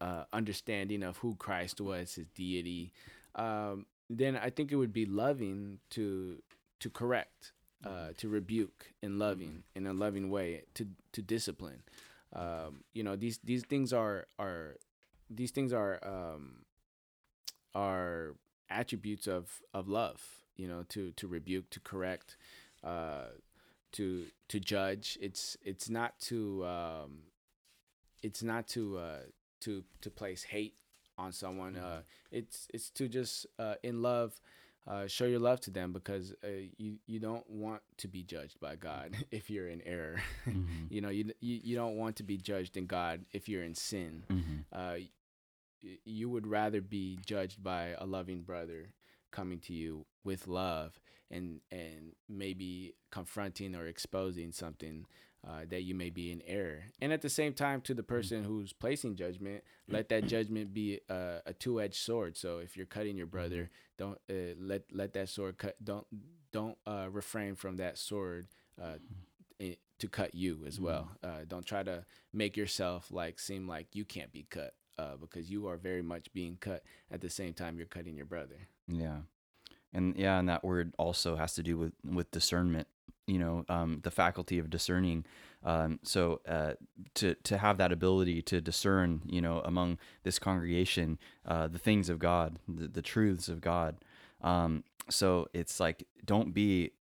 [0.00, 2.92] uh, understanding of who Christ was, his deity,
[3.36, 6.42] um, then I think it would be loving to
[6.80, 7.52] to correct,
[7.84, 11.82] uh, to rebuke in loving in a loving way, to to discipline.
[12.34, 14.76] Um, you know these these things are are
[15.28, 16.64] these things are um,
[17.74, 18.34] are
[18.68, 20.22] attributes of of love.
[20.56, 22.36] You know to to rebuke, to correct.
[22.84, 23.26] uh,
[23.92, 25.18] to to judge.
[25.20, 27.18] It's it's not to um,
[28.22, 29.18] it's not to uh,
[29.60, 30.74] to to place hate
[31.18, 31.76] on someone.
[31.76, 34.40] Uh, it's it's to just uh, in love.
[34.86, 36.48] Uh, show your love to them because uh,
[36.78, 40.20] you you don't want to be judged by God if you're in error.
[40.46, 40.86] Mhm.
[40.90, 43.74] you know you, you you don't want to be judged in God if you're in
[43.74, 44.24] sin.
[44.30, 44.64] Mhm.
[44.72, 44.96] Uh,
[45.82, 48.92] y- you would rather be judged by a loving brother
[49.30, 50.98] coming to you with love
[51.30, 55.06] and and maybe confronting or exposing something
[55.46, 56.84] uh, that you may be in error.
[57.00, 61.00] And at the same time to the person who's placing judgment let that judgment be
[61.08, 62.36] a, a two-edged sword.
[62.36, 66.06] So if you're cutting your brother don't uh, let let that sword cut don't
[66.52, 68.46] don't uh, refrain from that sword
[68.80, 68.94] uh,
[70.00, 71.10] to cut you as well.
[71.22, 75.50] Uh, don't try to make yourself like seem like you can't be cut uh, because
[75.50, 78.68] you are very much being cut at the same time you're cutting your brother.
[78.88, 79.18] Yeah.
[79.92, 82.86] And yeah, and that word also has to do with with discernment,
[83.26, 85.24] you know, um, the faculty of discerning.
[85.64, 86.72] Um, so uh,
[87.14, 92.08] to to have that ability to discern, you know, among this congregation, uh, the things
[92.08, 93.96] of God, the, the truths of God.
[94.42, 96.92] Um, so it's like don't be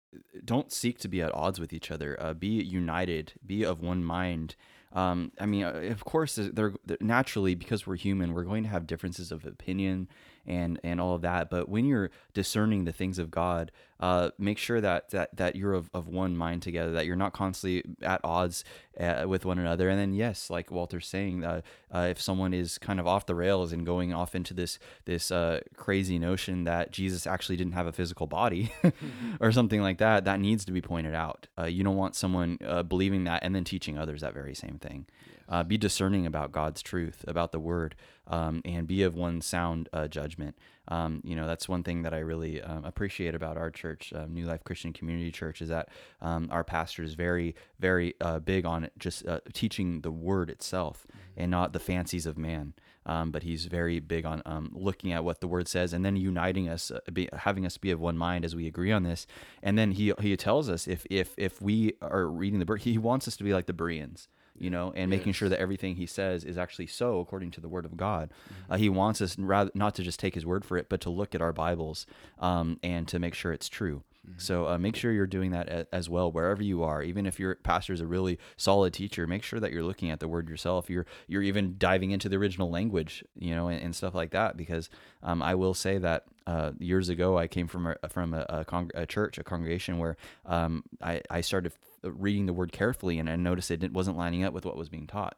[0.43, 2.17] don't seek to be at odds with each other.
[2.19, 3.33] Uh, be united.
[3.45, 4.55] Be of one mind.
[4.91, 8.69] Um, I mean, uh, of course, they're, they're naturally because we're human, we're going to
[8.69, 10.07] have differences of opinion
[10.47, 11.49] and and all of that.
[11.49, 15.73] But when you're discerning the things of God, uh, make sure that that that you're
[15.73, 18.63] of, of one mind together, that you're not constantly at odds
[18.99, 19.89] uh, with one another.
[19.89, 21.61] And then yes, like Walter's saying, uh,
[21.93, 25.31] uh, if someone is kind of off the rails and going off into this this
[25.31, 28.71] uh, crazy notion that Jesus actually didn't have a physical body
[29.41, 31.47] or something like that, that needs to be pointed out.
[31.57, 34.79] Uh, you don't want someone uh, believing that and then teaching others that very same
[34.79, 35.05] thing.
[35.49, 37.95] Uh, be discerning about God's truth, about the Word,
[38.27, 40.55] um, and be of one sound uh, judgment.
[40.89, 44.25] Um, you know, that's one thing that I really um, appreciate about our church, uh,
[44.25, 45.89] New Life Christian Community Church, is that
[46.21, 51.05] um, our pastor is very, very uh, big on just uh, teaching the Word itself
[51.37, 52.73] and not the fancies of man.
[53.05, 56.15] Um, but he's very big on um, looking at what the Word says and then
[56.15, 59.25] uniting us, uh, be, having us be of one mind as we agree on this.
[59.63, 63.27] And then he he tells us if if if we are reading the he wants
[63.27, 64.27] us to be like the Bereans
[64.57, 67.69] you know, and making sure that everything he says is actually so according to the
[67.69, 68.31] word of God.
[68.69, 71.09] Uh, he wants us rather not to just take his word for it, but to
[71.09, 72.05] look at our Bibles
[72.39, 74.03] um, and to make sure it's true.
[74.37, 77.01] So uh, make sure you're doing that as well wherever you are.
[77.01, 80.19] Even if your pastor is a really solid teacher, make sure that you're looking at
[80.19, 80.89] the word yourself.
[80.89, 84.57] You're you're even diving into the original language, you know, and, and stuff like that.
[84.57, 84.89] Because
[85.23, 88.65] um, I will say that uh, years ago I came from a, from a, a,
[88.65, 90.15] congr- a church, a congregation where
[90.45, 91.73] um, I I started
[92.03, 95.07] reading the word carefully and I noticed it wasn't lining up with what was being
[95.07, 95.35] taught.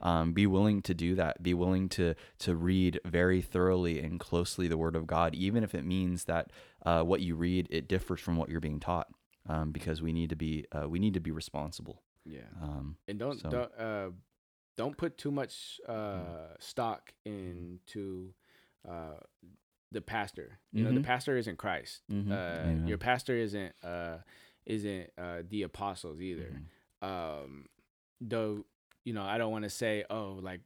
[0.00, 1.42] Um, be willing to do that.
[1.42, 5.74] Be willing to to read very thoroughly and closely the Word of God, even if
[5.74, 6.50] it means that
[6.84, 9.08] uh, what you read it differs from what you're being taught.
[9.48, 12.02] Um, because we need to be uh, we need to be responsible.
[12.24, 14.10] yeah Um, and don't so- don't uh,
[14.76, 18.34] don't put too much uh, stock into
[18.88, 19.18] uh,
[19.90, 20.58] the pastor.
[20.72, 21.04] You know, the Mhm.
[21.04, 22.02] pastor isn't Christ.
[22.10, 22.30] Mhm.
[22.32, 24.18] Uh, your pastor isn't uh,
[24.66, 26.52] isn't uh, the apostles either.
[27.02, 27.06] Mhm.
[27.08, 27.66] Um,
[28.20, 28.64] though
[29.04, 30.60] you know, I don't want to say, oh, like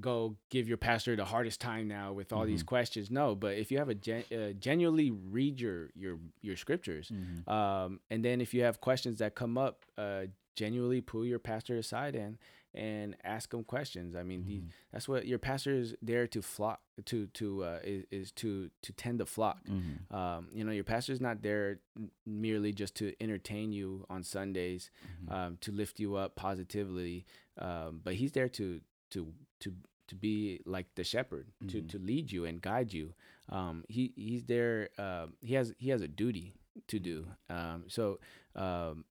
[0.00, 2.66] go give your pastor the hardest time now with all these Mhm.
[2.66, 3.10] questions.
[3.10, 7.48] No, but if you have a gen- uh, genuinely read your your your scriptures, Mhm.
[7.48, 11.76] um, and then if you have questions that come up, uh, genuinely pull your pastor
[11.76, 12.38] aside and
[12.76, 14.14] and ask them questions.
[14.14, 14.70] I mean, Mhm.
[14.92, 18.92] that's what your pastor is there to flock to to uh, is, is to to
[18.92, 19.64] tend the flock.
[19.66, 20.10] Mhm.
[20.12, 21.80] Um, you know, your pastor is not there
[22.24, 24.90] merely just to entertain you on Sundays,
[25.24, 25.32] Mhm.
[25.32, 27.24] um, to lift you up positively,
[27.58, 28.80] um, but he's there to
[29.10, 29.74] to to
[30.08, 31.88] to be like the shepherd, to Mhm.
[31.88, 33.14] to lead you and guide you.
[33.48, 34.88] Um, he he's there.
[34.98, 36.54] Um, he has he has a duty
[36.88, 37.26] to do.
[37.48, 38.20] Um, so
[38.54, 39.04] um,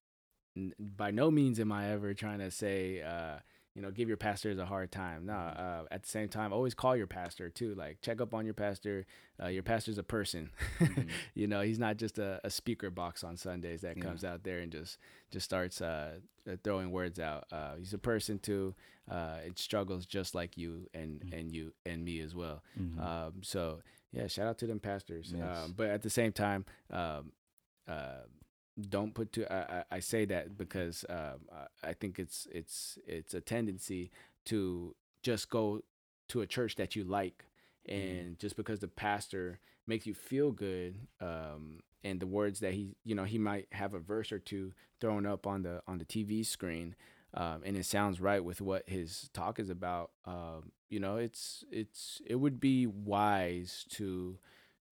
[0.78, 3.02] by no means am I ever trying to say.
[3.02, 3.40] Uh,
[3.76, 5.26] you know, give your pastors a hard time.
[5.26, 7.74] No, uh, at the same time, always call your pastor too.
[7.74, 9.04] Like, check up on your pastor.
[9.40, 10.48] Uh, your pastor's a person.
[10.80, 11.08] Mhm.
[11.34, 14.02] you know, he's not just a, a speaker box on Sundays that Yeah.
[14.02, 14.96] comes out there and just
[15.30, 16.20] just starts uh,
[16.50, 17.44] uh, throwing words out.
[17.52, 18.74] Uh, he's a person too.
[19.10, 21.38] Uh, it struggles just like you and Mhm.
[21.38, 22.62] and you and me as well.
[22.80, 22.98] Mhm.
[22.98, 25.34] Um, so yeah, shout out to them pastors.
[25.36, 25.64] Yes.
[25.64, 27.32] Um, but at the same time, um,
[27.86, 28.22] uh,
[28.90, 29.46] don't put too.
[29.50, 34.10] I, I, I say that because um, I- I think it's it's it's a tendency
[34.46, 35.80] to just go
[36.28, 37.44] to a church that you like,
[37.88, 42.96] and just because the pastor makes you feel good, um, and the words that he
[43.04, 46.04] you know he might have a verse or two thrown up on the on the
[46.04, 46.94] TV screen.
[47.34, 50.10] Um, and it sounds right with what his talk is about.
[50.24, 54.38] Um, you know, it's it's it would be wise to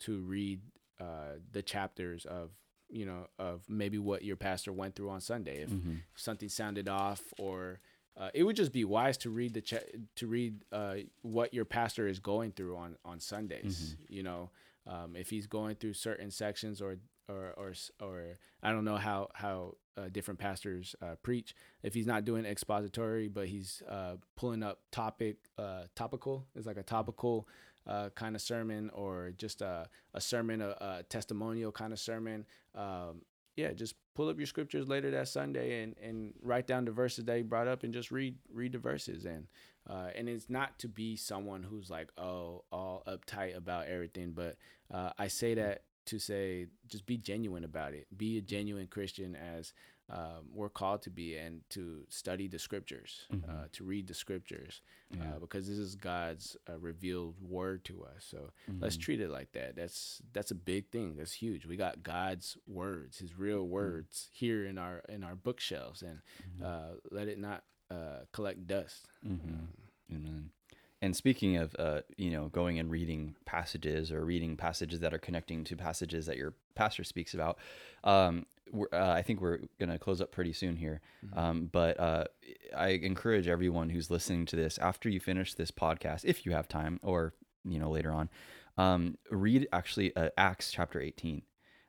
[0.01, 0.61] to read
[1.01, 2.51] uh, the chapters of
[2.91, 5.63] you know of maybe what your pastor went through on Sunday.
[5.63, 6.01] If Mhm.
[6.15, 7.81] something sounded off, or
[8.17, 11.65] uh, it would just be wise to read the cha- to read uh, what your
[11.65, 13.97] pastor is going through on on Sundays.
[14.09, 14.51] You know,
[14.87, 16.97] um, if he's going through certain sections or
[17.29, 21.55] or or or I don't know how how uh, different pastors uh, preach.
[21.83, 26.77] If he's not doing expository, but he's uh, pulling up topic uh, topical, it's like
[26.77, 27.49] a topical
[27.87, 32.47] uh, kind of sermon or just a, a sermon, a, a testimonial kind of sermon.
[32.75, 33.23] Um,
[33.57, 37.25] yeah, just pull up your scriptures later that Sunday and, and write down the verses
[37.27, 39.47] that he brought up and just read read the verses and
[39.89, 44.57] uh, and it's not to be someone who's like oh all uptight about everything, but
[44.93, 48.07] uh, I say that to say just be genuine about it.
[48.17, 49.73] Be a genuine Christian as
[50.11, 54.83] um, we're called to be and to study the scriptures, uh, to read the scriptures,
[55.15, 58.27] uh, because this is God's uh, revealed word to us.
[58.31, 58.51] So
[58.81, 59.77] let's treat it like that.
[59.77, 61.17] That's that's a big thing.
[61.17, 61.65] That's huge.
[61.67, 66.19] We got God's words, His real words, here in our in our bookshelves, and
[66.63, 69.07] uh, let it not uh, collect dust.
[70.13, 70.51] Amen.
[71.05, 75.19] And speaking of, uh, you know, going and reading passages or reading passages that are
[75.19, 77.59] connecting to passages that your pastor speaks about,
[78.05, 78.47] um,
[78.93, 81.01] uh, I think we're going to close up pretty soon here.
[81.35, 82.25] Um, but uh,
[82.77, 86.69] I encourage everyone who's listening to this after you finish this podcast, if you have
[86.69, 87.35] time, or
[87.65, 88.29] you know later on,
[88.77, 91.43] um, read actually uh, Acts chapter eighteen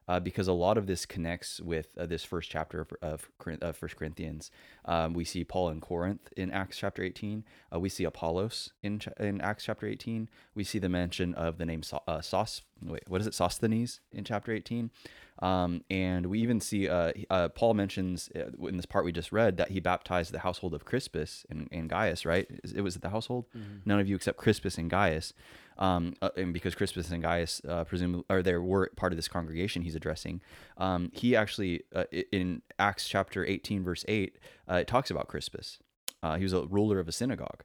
[0.08, 3.30] uh, because a lot of this connects with uh, this first chapter of, of,
[3.62, 4.52] of First Corinthians.
[4.86, 7.44] Um, we see Paul in Corinth in Acts chapter 18.
[7.74, 10.30] Uh, we see Apollos in, in Acts chapter 18.
[10.54, 12.62] We see the mention of the name so- uh, Sos.
[12.82, 13.34] Wait, what is it?
[13.34, 14.92] Sosthenes in chapter 18.
[15.40, 19.32] Um, and we even see uh, uh, Paul mentions uh, in this part we just
[19.32, 22.48] read that he baptized the household of Crispus and, and Gaius, right?
[22.74, 23.46] It was the household.
[23.86, 25.34] None of you except Crispus and Gaius
[25.78, 29.28] um, uh, and because Crispus and Gaius uh, presumably or they were part of this
[29.28, 30.42] congregation he's addressing,
[30.78, 34.38] um, he actually uh, in Acts chapter 18 verse 8
[34.70, 35.80] uh, it talks about Crispus.
[36.24, 37.64] Uh, he was a ruler of a synagogue,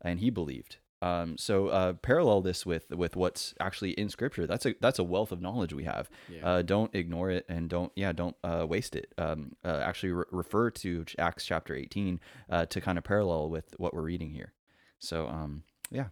[0.00, 0.78] and he believed.
[1.02, 4.46] Um, so uh, parallel this with with what's actually in Scripture.
[4.46, 6.08] That's a that's a wealth of knowledge we have.
[6.28, 6.46] Yeah.
[6.46, 9.12] Uh, don't ignore it and don't yeah don't uh, waste it.
[9.18, 13.74] Um, uh, actually re- refer to Acts chapter 18 uh, to kind of parallel with
[13.78, 14.52] what we're reading here.
[15.00, 16.06] So um, yeah,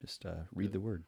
[0.00, 1.02] just uh, read the word.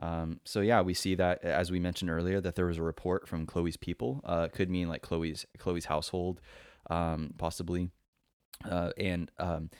[0.00, 3.28] Um, so yeah, we see that as we mentioned earlier that there was a report
[3.28, 4.20] from Chloe's people.
[4.24, 6.40] Uh, could mean like Chloe's Chloe's household,
[6.90, 7.90] um, possibly.
[8.68, 9.70] Uh, and um,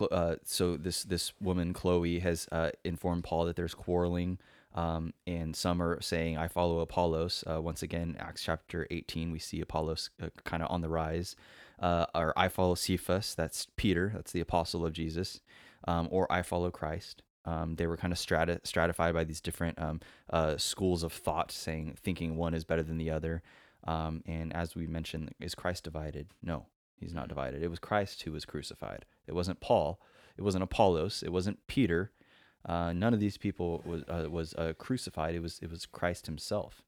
[0.00, 4.38] uh, so this this woman Chloe has uh, informed Paul that there's quarreling.
[4.74, 9.38] Um, and some are saying, "I follow Apollos." Uh, once again, Acts chapter 18, we
[9.38, 11.36] see Apollos uh, kind of on the rise.
[11.78, 13.34] Uh, or I follow Cephas.
[13.34, 14.12] That's Peter.
[14.14, 15.40] That's the apostle of Jesus.
[15.86, 17.22] Um, or I follow Christ.
[17.44, 20.00] Um, they were kind of strati- stratified by these different um,
[20.30, 23.42] uh, schools of thought, saying thinking one is better than the other.
[23.86, 26.28] Um, and as we mentioned, is Christ divided?
[26.42, 26.66] No,
[26.98, 27.62] he's not divided.
[27.62, 29.04] It was Christ who was crucified.
[29.26, 30.00] It wasn't Paul.
[30.36, 31.22] It wasn't Apollos.
[31.22, 32.10] It wasn't Peter.
[32.66, 35.34] Uh, none of these people was uh, was uh, crucified.
[35.34, 36.82] It was it was Christ Himself.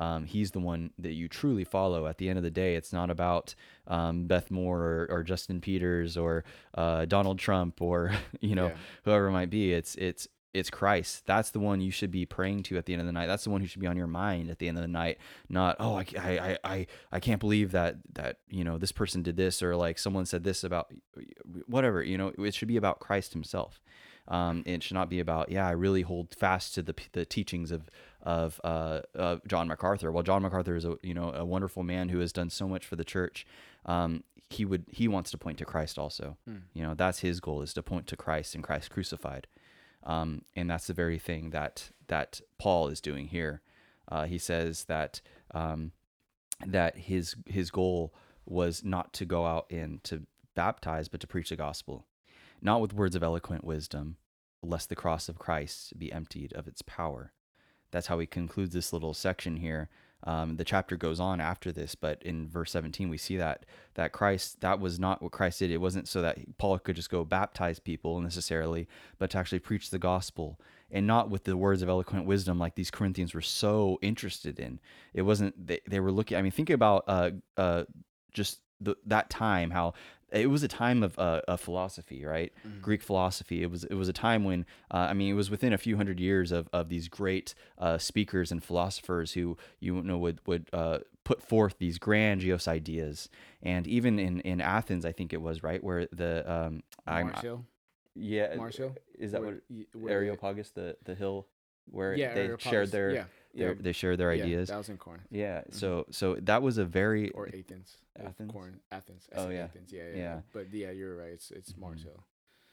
[0.00, 2.06] Um, he's the one that you truly follow.
[2.06, 3.56] At the end of the day, it's not about
[3.88, 6.44] um, Beth Moore or, or Justin Peters or
[6.76, 8.76] uh, Donald Trump or you know Yeah.
[9.04, 9.72] whoever it might be.
[9.72, 11.24] It's it's it's Christ.
[11.26, 13.26] That's the one you should be praying to at the end of the night.
[13.26, 15.18] That's the one who should be on your mind at the end of the night.
[15.48, 19.36] Not oh I I I I, can't believe that that you know this person did
[19.36, 20.92] this or like someone said this about
[21.66, 22.02] whatever.
[22.02, 23.80] You know it should be about Christ Himself.
[24.26, 27.70] Um, it should not be about yeah I really hold fast to the the teachings
[27.70, 27.90] of
[28.22, 30.10] of uh, uh, John MacArthur.
[30.10, 32.86] Well, John MacArthur is a you know a wonderful man who has done so much
[32.86, 33.46] for the church.
[33.86, 36.36] Um, he would he wants to point to Christ also.
[36.72, 39.46] You know that's his goal is to point to Christ and Christ crucified.
[40.04, 43.60] Um, and that's the very thing that that Paul is doing here.
[44.10, 45.20] Uh, he says that
[45.52, 45.92] um,
[46.66, 48.14] that his his goal
[48.46, 50.22] was not to go out and to
[50.54, 52.06] baptize, but to preach the gospel,
[52.62, 54.16] not with words of eloquent wisdom,
[54.62, 57.32] lest the cross of Christ be emptied of its power.
[57.90, 59.88] That's how he concludes this little section here.
[60.24, 63.64] Um, the chapter goes on after this, but in verse 17 we see that
[63.94, 65.70] that Christ that was not what Christ did.
[65.70, 68.88] It wasn't so that Paul could just go baptize people necessarily,
[69.18, 72.74] but to actually preach the gospel and not with the words of eloquent wisdom like
[72.74, 74.80] these Corinthians were so interested in.
[75.14, 76.36] It wasn't they, they were looking.
[76.36, 77.84] I mean, think about uh uh
[78.32, 79.94] just the, that time how
[80.32, 82.52] it was a time of, uh, of philosophy, right?
[82.82, 83.62] Greek philosophy.
[83.62, 85.96] It was it was a time when uh, I mean it was within a few
[85.96, 90.68] hundred years of, of these great uh, speakers and philosophers who you know would would
[90.72, 93.28] uh, put forth these grandiose ideas.
[93.62, 96.82] And even in, in Athens, I think it was right where the um,
[98.14, 98.94] yeah Mars Hill?
[99.18, 99.62] is that Where-
[99.94, 101.46] what Areopagus the the hill
[101.90, 102.70] where yeah, they Areopagus.
[102.70, 103.24] shared their yeah,
[103.58, 103.82] their- Yeah.
[103.82, 104.70] they share their Yeah, ideas.
[104.88, 105.62] in Corinth Yeah.
[105.70, 107.96] So so that was a very or Athens.
[108.18, 108.50] Athens?
[108.52, 109.28] Corinth, Athens.
[109.32, 109.64] I Oh, yeah.
[109.64, 109.92] Athens.
[109.92, 110.16] Yeah, yeah.
[110.16, 110.40] Yeah.
[110.52, 111.32] But yeah, you're right.
[111.32, 112.02] It's it's more Mhm.
[112.04, 112.24] so.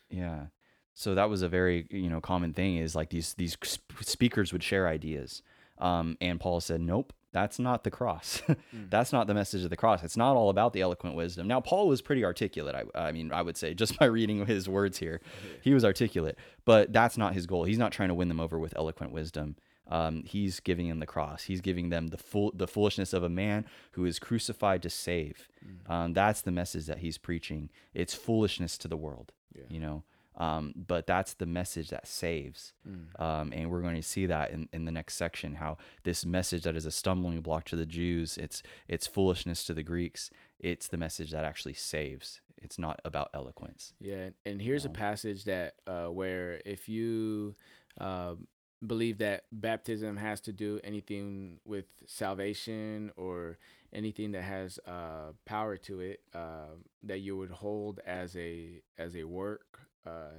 [0.10, 0.48] Yeah.
[0.94, 3.58] So that was a very you know common thing is like these these
[4.02, 5.42] speakers would share ideas,
[5.78, 8.42] um, and Paul said, "Nope, that's not the cross.
[8.74, 8.90] Mm.
[8.90, 10.04] that's not the message of the cross.
[10.04, 12.76] It's not all about the eloquent wisdom." Now Paul was pretty articulate.
[12.96, 15.20] I, I mean, I would say just by reading his words here,
[15.62, 16.38] he was articulate.
[16.64, 17.66] But that's not his goal.
[17.66, 19.58] He's not trying to win them over with eloquent wisdom.
[19.88, 21.44] Um, he's giving them the cross.
[21.44, 25.48] He's giving them the full the foolishness of a man who is crucified to save.
[25.64, 25.90] Mm.
[25.92, 27.70] Um, that's the message that he's preaching.
[27.94, 29.64] It's foolishness to the world Yeah.
[29.70, 30.04] you know
[30.38, 33.22] um, but that's the message that saves Mm.
[33.22, 36.64] um, and we're going to see that in, in the next section how this message
[36.64, 40.30] that is a stumbling block to the jews it's it's foolishness to the greeks
[40.60, 44.94] it's the message that actually saves it's not about eloquence Yeah, and here's a Um,
[44.96, 47.56] passage that uh, where if you
[48.00, 48.48] um
[48.86, 53.58] believe that baptism has to do anything with salvation or
[53.94, 59.16] anything that has uh, power to it, uh, that you would hold as a as
[59.16, 60.32] a work uh,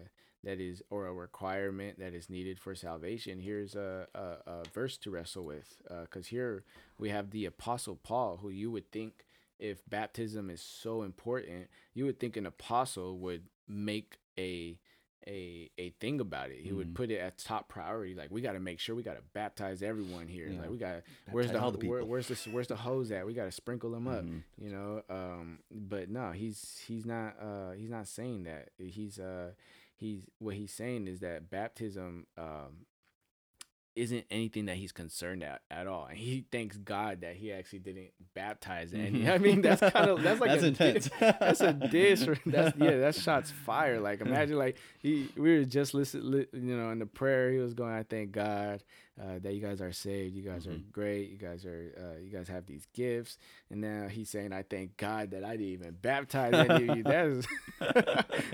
[0.45, 3.41] that is or a requirement that is needed for salvation.
[3.41, 6.65] Here's a, a, a verse to wrestle with, because here
[6.99, 9.25] we have the apostle Paul, who you would think
[9.59, 14.79] if baptism is so important, you would think an apostle would make a
[15.29, 16.61] a a thing about it.
[16.61, 16.95] He would Mhm.
[16.95, 18.15] put it at top priority.
[18.15, 20.49] Like we got to make sure we got to baptize everyone here.
[20.49, 20.61] Yeah.
[20.61, 23.27] Like we got where's the all the where, where's the where's the hose at?
[23.27, 24.25] We got to sprinkle them up.
[24.25, 24.43] Mhm.
[24.59, 25.03] You know.
[25.11, 25.59] Um.
[25.71, 28.71] But no, he's he's not uh he's not saying that.
[28.79, 29.53] He's uh
[29.97, 32.87] he's what he's saying is that baptism um
[33.97, 36.05] isn't anything that he's concerned at at all.
[36.07, 39.23] And he thanks God that he actually didn't baptize any.
[39.23, 39.31] Mhm.
[39.31, 41.11] I mean, that's kind of that's like That's a intense.
[41.21, 42.21] That's a dish.
[42.45, 43.99] That's yeah, that shot's fire.
[43.99, 47.59] Like imagine like he we were just listening, li, you know, in the prayer he
[47.59, 47.93] was going.
[47.95, 48.83] I thank God
[49.21, 50.35] uh, that you guys are saved.
[50.35, 50.93] You guys are Mhm.
[50.93, 51.31] great.
[51.31, 53.39] You guys are uh, you guys have these gifts.
[53.71, 57.03] And now he's saying, I thank God that I didn't even baptize any of you.
[57.13, 57.47] That is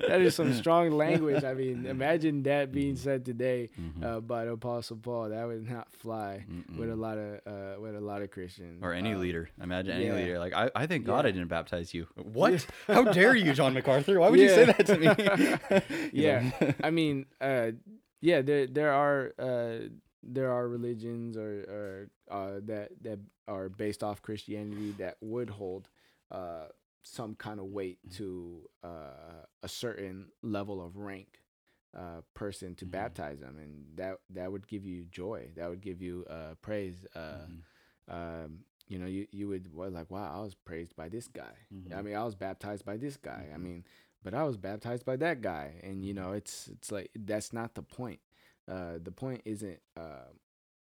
[0.08, 1.44] that is some strong language.
[1.44, 4.04] I mean, imagine that being said today Mhm.
[4.04, 5.30] uh, by the Apostle Paul.
[5.30, 6.44] That would not fly
[6.78, 9.92] with a lot of uh, with a lot of Christians or any Um, leader imagine
[9.92, 10.14] any yeah.
[10.14, 13.74] leader like i, I thank god i didn't baptize you what how dare you john
[13.74, 15.08] macarthur why would you say that to me
[16.12, 16.50] yeah
[16.82, 17.70] i mean uh
[18.20, 19.88] yeah there there are uh
[20.22, 23.18] there are religions or or uh that that
[23.48, 25.88] are based off christianity that would hold
[26.30, 26.66] uh
[27.02, 28.16] some kind of weight Mm-hmm.
[28.16, 31.42] to uh a certain level of rank
[31.96, 32.90] uh person to Mhm.
[32.90, 37.04] baptize them and that that would give you joy that would give you uh praise
[37.16, 37.62] uh Mhm.
[38.08, 38.58] um
[38.88, 41.54] you know you you would was like wow i was praised by this guy
[41.92, 42.04] i Mhm.
[42.04, 43.62] mean i was baptized by this guy i Mhm.
[43.62, 43.84] mean
[44.22, 47.74] but i was baptized by that guy and you know it's it's like that's not
[47.74, 48.20] the point
[48.70, 50.30] uh the point isn't uh,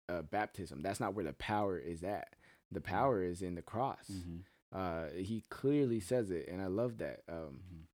[0.09, 0.81] uh baptism.
[0.81, 2.29] That's not where the power is at.
[2.71, 4.09] The power is in the cross.
[4.11, 4.41] Mhm.
[4.71, 7.85] uh he clearly says it and i love that um Mhm.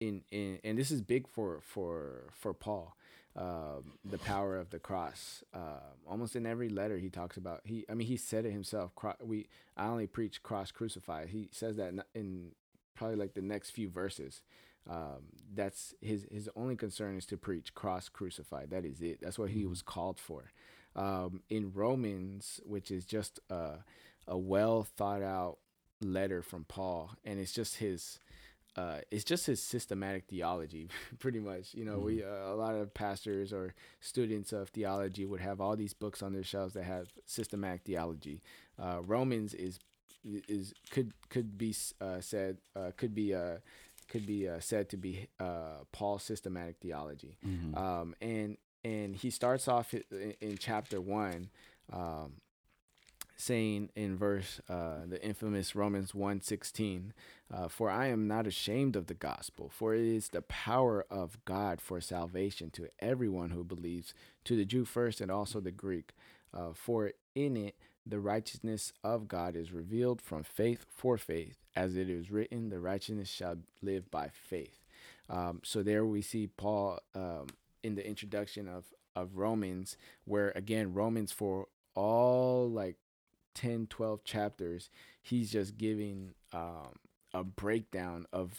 [0.00, 2.96] in in and this is big for for for paul
[3.34, 5.42] um the power of the cross.
[5.54, 8.94] Uh, almost in every letter he talks about he i mean he said it himself
[8.94, 11.28] cro- we i only preach cross crucified.
[11.30, 12.52] He says that in, in
[12.94, 14.42] probably like the next few verses
[14.88, 15.22] um
[15.54, 18.70] that's his his only concern is to preach cross crucified.
[18.70, 19.20] That is it.
[19.20, 20.50] That's what he was called for.
[20.96, 23.84] Um in romans which is just a
[24.26, 25.58] a well thought out
[26.00, 28.18] letter from paul and it's just his
[28.76, 30.88] uh, it's just his systematic theology,
[31.18, 31.74] pretty much.
[31.74, 35.76] You know, we uh, a lot of pastors or students of theology would have all
[35.76, 38.40] these books on their shelves that have systematic theology.
[38.82, 39.78] Uh, Romans is
[40.24, 43.56] is could could be uh, said uh, could be uh,
[44.12, 47.36] could be uh, said to be uh, Paul's systematic theology.
[47.44, 47.76] Mhm.
[47.76, 51.50] Um, and and he starts off in, in chapter one,
[51.92, 52.28] um,
[53.36, 57.12] saying in verse uh, the infamous Romans one sixteen,
[57.54, 61.38] uh, for I am not ashamed of the gospel, for it is the power of
[61.44, 64.14] God for salvation to everyone who believes,
[64.44, 66.12] to the Jew first and also the Greek.
[66.54, 67.74] Uh, for in it
[68.06, 72.80] the righteousness of God is revealed from faith for faith, as it is written, the
[72.80, 74.80] righteousness shall live by faith.
[75.28, 77.46] Um, so there we see Paul um,
[77.82, 82.96] in the introduction of of Romans, where again Romans for all like
[83.54, 84.88] 10, 12 chapters,
[85.20, 86.94] he's just giving um,
[87.34, 88.58] a breakdown of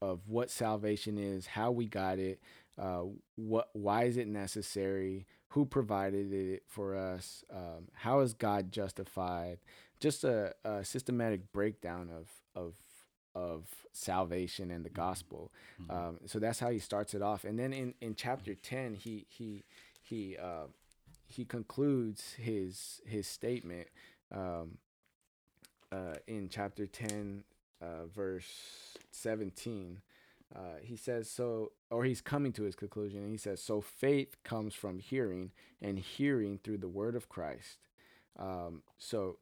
[0.00, 2.40] of what salvation is, how we got it,
[2.78, 3.02] uh,
[3.36, 9.58] what why is it necessary, who provided it for us, um, how is God justified,
[10.00, 12.74] just a, a systematic breakdown of of
[13.34, 15.52] of salvation and the gospel.
[15.80, 15.94] Mhm.
[15.94, 19.26] Um, so that's how he starts it off, and then in, in chapter ten, he
[19.28, 19.64] he
[20.00, 20.66] he uh,
[21.26, 23.88] he concludes his his statement
[24.32, 24.78] um,
[25.92, 27.44] uh, in chapter 10
[27.80, 30.00] uh, verse 17
[30.54, 34.36] uh, he says so or he's coming to his conclusion and he says so faith
[34.44, 35.50] comes from hearing
[35.82, 37.78] and hearing through the word of christ
[38.38, 39.38] um, so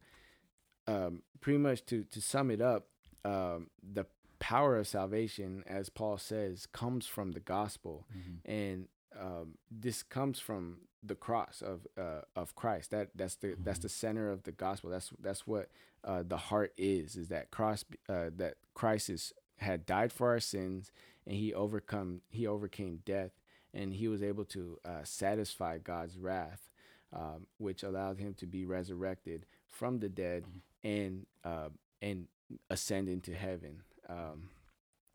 [0.87, 2.87] um, pretty much to to sum it up
[3.25, 4.07] um, the
[4.39, 8.39] power of salvation as paul says comes from the gospel Mhm.
[8.45, 8.89] and
[9.19, 12.91] um, this comes from the cross of uh, of Christ.
[12.91, 14.91] That that's the that's the center of the gospel.
[14.91, 15.71] That's that's what
[16.05, 17.17] uh, the heart is.
[17.17, 20.91] Is that cross uh, that Christ is had died for our sins
[21.27, 23.33] and he overcome he overcame death
[23.77, 26.71] and he was able to uh, satisfy God's wrath,
[27.13, 30.45] um, which allowed him to be resurrected from the dead
[30.83, 31.69] and uh,
[32.01, 32.27] and
[32.71, 34.49] ascend into heaven, um,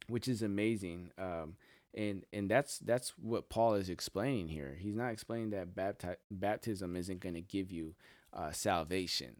[0.07, 1.11] which is amazing.
[1.17, 1.55] Um,
[1.93, 4.77] and and that's that's what Paul is explaining here.
[4.79, 7.95] He's not explaining that bapti- baptism isn't going to give you
[8.33, 9.35] uh, salvation.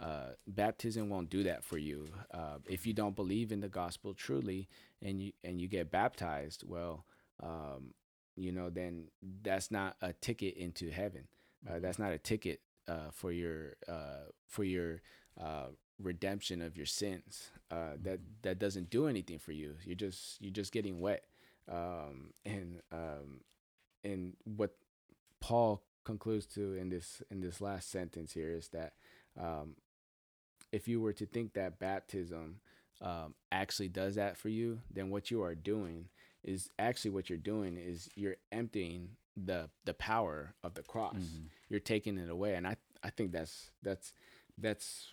[0.00, 2.08] Uh, baptism won't do that for you.
[2.32, 4.68] Uh, if you don't believe in the gospel truly,
[5.02, 7.04] and you and you get baptized, well,
[7.42, 7.94] um,
[8.36, 9.08] you know, then
[9.42, 11.28] that's not a ticket into heaven.
[11.68, 15.00] Uh, that's not a ticket uh, for your uh, for your
[15.40, 15.68] uh,
[15.98, 17.50] redemption of your sins.
[17.70, 19.76] Uh, that that doesn't do anything for you.
[19.84, 21.24] You're just you're just getting wet
[21.70, 23.40] um, and um,
[24.04, 24.76] and what
[25.40, 28.92] Paul concludes to in this in this last sentence here is that
[29.40, 29.74] um,
[30.72, 32.60] if you were to think that baptism
[33.00, 36.08] um, actually does that for you, then what you are doing
[36.44, 41.16] is actually what you're doing is you're emptying the the power of the cross.
[41.16, 41.48] Mhm.
[41.68, 44.12] You're taking it away, and I I think that's that's
[44.56, 45.12] that's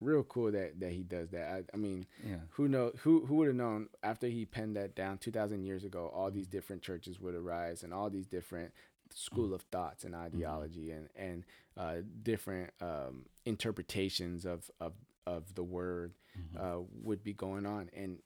[0.00, 1.50] real cool that that he does that.
[1.50, 2.40] I, I mean, Yeah.
[2.50, 6.08] who know who who would have known after he penned that down 2000 years ago
[6.14, 8.72] all these different churches would arise and all these different
[9.14, 11.44] school of thoughts and ideology and and
[11.76, 14.92] uh, different um, interpretations of of
[15.26, 16.14] of the word
[16.58, 17.90] uh, would be going on.
[17.94, 18.18] And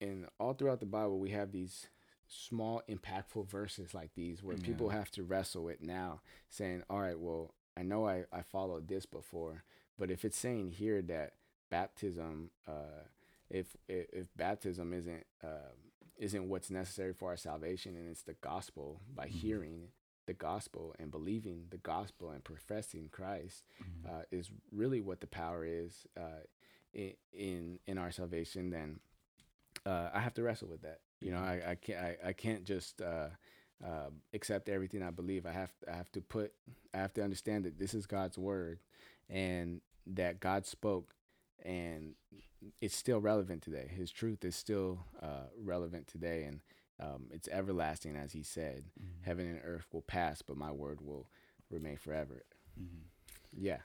[0.00, 1.88] and all throughout the bible we have these
[2.28, 6.20] small impactful verses like these where people have to wrestle with now
[6.50, 9.64] saying all right well i know i, I followed this before
[9.98, 11.32] but if it's saying here that
[11.70, 13.04] baptism uh,
[13.50, 15.72] if, if if baptism isn't uh,
[16.18, 19.88] isn't what's necessary for our salvation and it's the gospel by hearing
[20.28, 23.64] the gospel and believing the gospel and professing Christ
[24.06, 26.44] uh, is really what the power is uh,
[26.92, 29.00] in, in in our salvation, then
[29.86, 31.00] uh, I have to wrestle with that.
[31.20, 33.28] You know, I, I can't I, I can't just uh,
[33.84, 35.46] uh, accept everything I believe.
[35.46, 36.52] I have I have to put
[36.94, 38.80] I have to understand that this is God's word
[39.30, 41.14] and that God spoke
[41.64, 42.14] and
[42.82, 43.90] it's still relevant today.
[43.94, 46.60] His truth is still uh, relevant today and
[47.00, 48.84] um, it's everlasting as he said.
[49.22, 51.28] Heaven and earth will pass, but my word will
[51.70, 52.42] remain forever.
[53.56, 53.78] Yeah.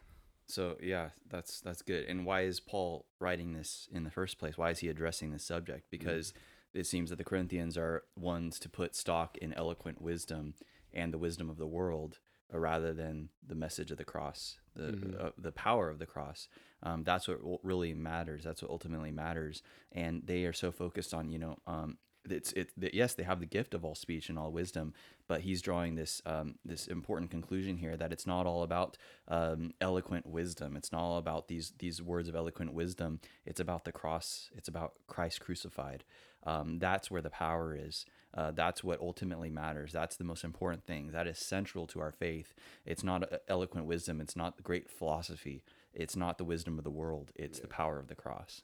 [0.47, 2.05] So yeah, that's that's good.
[2.05, 4.57] And why is Paul writing this in the first place?
[4.57, 5.89] Why is he addressing this subject?
[5.89, 6.33] Because
[6.73, 10.55] it seems that the Corinthians are ones to put stock in eloquent wisdom
[10.93, 12.19] and the wisdom of the world,
[12.53, 16.47] uh, rather than the message of the cross, the uh, the power of the cross.
[16.81, 18.43] Um, that's what really matters.
[18.43, 19.63] That's what ultimately matters.
[19.91, 21.97] And they are so focused on you know um,
[22.29, 24.93] it's it that yes they have the gift of all speech and all wisdom
[25.27, 28.97] but he's drawing this um, this important conclusion here that it's not all about
[29.27, 30.75] um, eloquent wisdom.
[30.75, 33.19] It's not all about these these words of eloquent wisdom.
[33.45, 34.49] It's about the cross.
[34.55, 36.03] It's about Christ crucified.
[36.45, 38.05] Um, that's where the power is.
[38.33, 39.93] Uh, that's what ultimately matters.
[39.93, 41.11] That's the most important thing.
[41.11, 42.53] That is central to our faith.
[42.85, 44.19] It's not uh, eloquent wisdom.
[44.19, 45.63] It's not great philosophy
[45.93, 48.61] it's not the wisdom of the world it's the power of the cross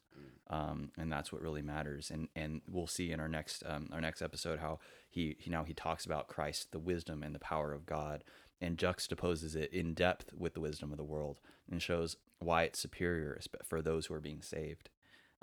[0.51, 2.09] um, and that's what really matters.
[2.09, 5.63] And and we'll see in our next um, our next episode how he, he now
[5.63, 8.23] he talks about Christ, the wisdom and the power of God,
[8.59, 11.39] and juxtaposes it in depth with the wisdom of the world,
[11.69, 14.89] and shows why it's superior for those who are being saved.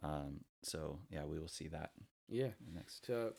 [0.03, 1.91] Um, so yeah, we will see that
[2.29, 2.51] Yeah.
[2.75, 3.07] next.
[3.07, 3.35] So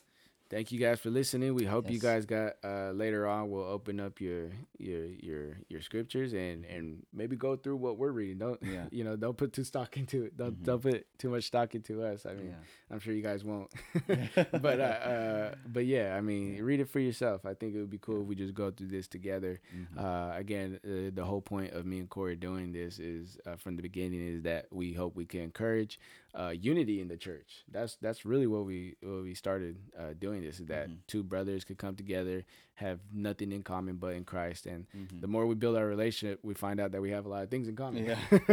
[0.50, 1.54] thank you guys for listening.
[1.54, 5.80] We hope you guys got uh later on we'll open up your your your your
[5.80, 8.38] scriptures and and maybe go through what we're reading.
[8.38, 8.86] Don't Yeah.
[8.90, 10.36] you know, don't put too stock into it.
[10.36, 10.64] Don't Mhm.
[10.64, 12.26] don't put too much stock into us.
[12.26, 12.54] I mean, Yeah.
[12.90, 13.70] I'm sure you guys won't.
[14.06, 17.44] but uh, uh but yeah, I mean, read it for yourself.
[17.44, 19.60] I think it would be cool if we just go through this together.
[19.76, 19.98] Mhm.
[20.02, 23.76] Uh, again, uh, the whole point of me and Corey doing this is uh, from
[23.76, 25.98] the beginning is that we hope we can encourage
[26.34, 27.64] uh, unity in the church.
[27.70, 30.98] That's that's really what we what we started uh, doing this is that Mhm.
[31.06, 32.44] two brothers could come together,
[32.74, 35.20] have nothing in common but in Christ, and Mhm.
[35.20, 37.50] the more we build our relationship, we find out that we have a lot of
[37.50, 38.04] things in common.
[38.04, 38.18] Yeah.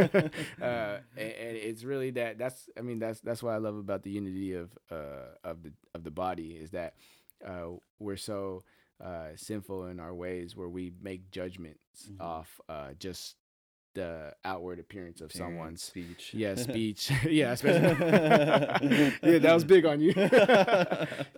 [0.60, 2.38] uh, and, and it's really that.
[2.38, 5.72] That's I mean that's that's what I love about the unity of uh, of the
[5.94, 6.94] of the body is that
[7.44, 8.62] uh, we're so
[9.00, 12.20] uh, sinful in our ways, where we make judgments Mhm.
[12.20, 13.36] off uh, just
[13.96, 16.30] the outward appearance of Appearance, someone's speech.
[16.32, 17.10] yeah speech.
[17.28, 17.82] Yeah especially
[19.32, 20.12] yeah that was big on you.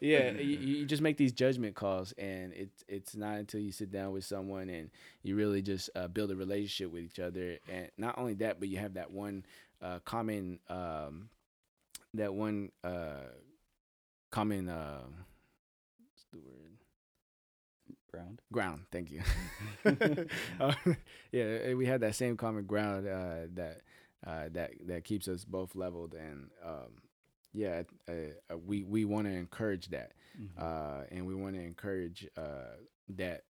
[0.03, 3.91] Yeah you, you just make these judgment calls and it's it's not until you sit
[3.91, 4.91] down with someone and
[5.23, 8.69] you really just uh, build a relationship with each other and not only that but
[8.69, 9.45] you have that one
[9.81, 11.31] uh, common um,
[12.15, 13.25] that one uh,
[14.31, 15.01] common uh,
[15.99, 16.78] what's the word
[18.19, 18.43] Ground.
[18.53, 18.83] ground.
[18.91, 19.23] Thank you.
[20.61, 20.75] Uh,
[21.33, 23.81] yeah, we had that same common ground uh, that
[24.27, 26.93] uh, that that keeps us both leveled, and um,
[27.53, 28.13] yeah, uh,
[28.53, 30.49] uh, we we want to encourage that, Mhm.
[30.61, 32.77] uh, and we want to encourage uh,
[33.11, 33.45] that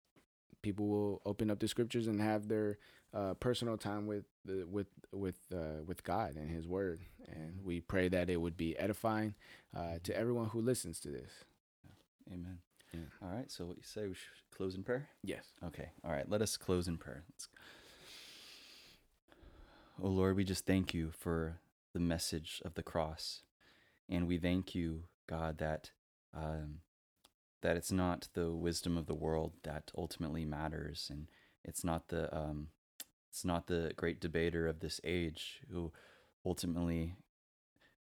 [0.62, 2.78] people will open up the scriptures and have their
[3.14, 7.80] uh, personal time with the with with uh, with God and His Word, and we
[7.80, 9.34] pray that it would be edifying
[9.74, 11.32] uh, to everyone who listens to this.
[12.32, 12.58] Amen.
[12.92, 13.00] Yeah.
[13.22, 13.50] All right.
[13.50, 14.06] So what you say?
[14.06, 15.08] We should close in prayer.
[15.22, 15.44] Yes.
[15.64, 15.90] Okay.
[16.04, 16.28] All right.
[16.28, 17.24] Let us close in prayer.
[17.30, 17.48] Let's...
[20.02, 21.58] Oh Lord, we just thank you for
[21.92, 23.42] the message of the cross,
[24.08, 25.90] and we thank you, God, that
[26.34, 26.80] um,
[27.62, 31.28] that it's not the wisdom of the world that ultimately matters, and
[31.64, 32.68] it's not the um,
[33.28, 35.92] it's not the great debater of this age who
[36.46, 37.14] ultimately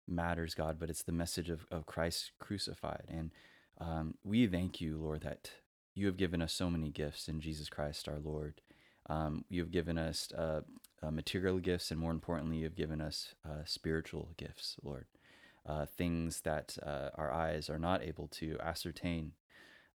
[0.08, 3.04] matters, God, but it's the message of, of Christ crucified.
[3.08, 3.32] And
[3.80, 5.50] um, we thank you, Lord, that
[5.96, 8.62] you have given us so many gifts in Jesus Christ our Lord.
[9.10, 10.62] Um, you have given us uh,
[11.02, 15.06] uh, material gifts, and more importantly, you have given us uh, spiritual gifts, Lord.
[15.66, 19.32] Uh, things that uh, our eyes are not able to ascertain,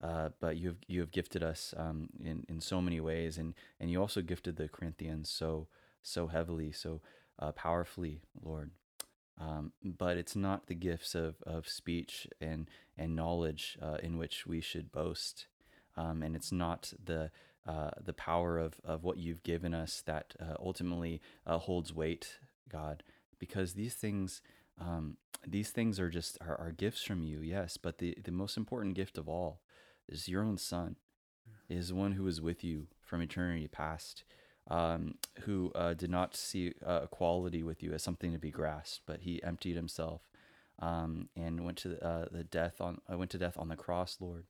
[0.03, 3.55] uh, but you have you have gifted us um, in in so many ways, and
[3.79, 5.69] and you also gifted the Corinthians so
[6.03, 7.01] so heavily, so
[7.55, 8.71] powerfully, Lord.
[9.41, 14.47] Um, but it's not the gifts of, of speech and and knowledge uh, in which
[14.47, 15.47] we should boast,
[15.97, 17.31] um, and it's not the
[17.67, 22.39] uh, the power of, of what you've given us that uh, ultimately uh, holds weight,
[22.69, 23.03] God,
[23.39, 24.41] because these things
[24.81, 28.57] um, these things are just are, are gifts from you, yes, but the, the most
[28.57, 29.61] important gift of all
[30.09, 30.97] is your own Son,
[31.69, 34.25] is one who is with you from eternity past,
[34.69, 39.03] um, who uh, did not see uh, equality with you as something to be grasped,
[39.07, 40.23] but he emptied himself
[40.81, 44.19] um, and went to uh, the death on uh, went to death on the cross,
[44.21, 44.45] Lord.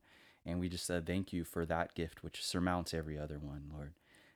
[0.45, 3.93] And we just said thank you for that gift, which surmounts every other one, Lord.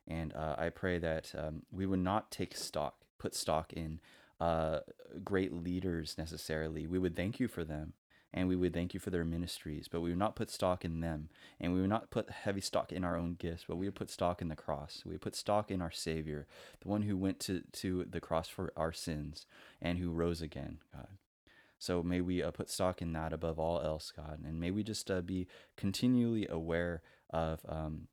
[0.07, 4.01] And uh, I pray that um, we would not take stock, put stock in
[4.41, 4.81] uh,
[5.23, 6.87] great leaders necessarily.
[6.87, 7.93] We would thank you for them,
[8.35, 11.01] and we would thank you for their ministries, but we would not put stock in
[11.01, 11.29] them,
[11.61, 14.11] and we would not put heavy stock in our own gifts, but we would put
[14.11, 15.03] stock in the cross.
[15.05, 16.47] We would put stock in our Savior,
[16.81, 19.47] the one who went to, to the cross for our sins
[19.81, 21.09] and who rose again, God.
[21.79, 24.85] So may we uh, put stock in that above all else, God, and may we
[24.85, 28.07] just uh, be continually aware of um,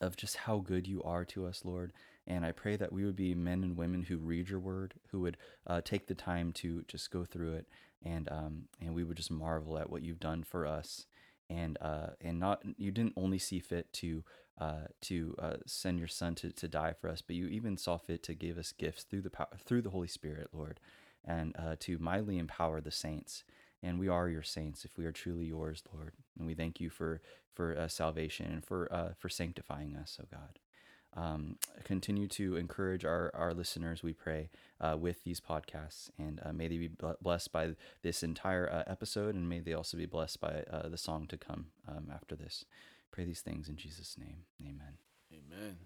[0.00, 1.92] of just how good you are to us, Lord.
[2.26, 5.20] And I pray that we would be men and women who read your word, who
[5.20, 5.36] would
[5.66, 7.66] uh, take the time to just go through it,
[8.04, 11.06] and um, and we would just marvel at what you've done for us,
[11.48, 14.24] and uh, and not you didn't only see fit to
[14.60, 17.96] uh, to uh, send your Son to, to die for us, but you even saw
[17.96, 20.78] fit to give us gifts through the power, through the Holy Spirit, Lord,
[21.24, 23.44] and uh, to mightily empower the saints.
[23.82, 26.12] And we are your saints if we are truly yours, Lord.
[26.38, 27.22] And we thank you for
[27.54, 30.58] for uh, salvation and for uh, for sanctifying us, oh God.
[31.16, 34.50] Um, continue to encourage our, our listeners, we pray,
[34.80, 36.10] uh, with these podcasts.
[36.18, 37.70] And uh, may they be blessed by
[38.02, 41.36] this entire uh, episode, and may they also be blessed by uh, the song to
[41.36, 42.64] come um, after this.
[43.10, 44.44] Pray these things in Jesus' name.
[44.62, 44.98] Amen.
[45.32, 45.76] Amen.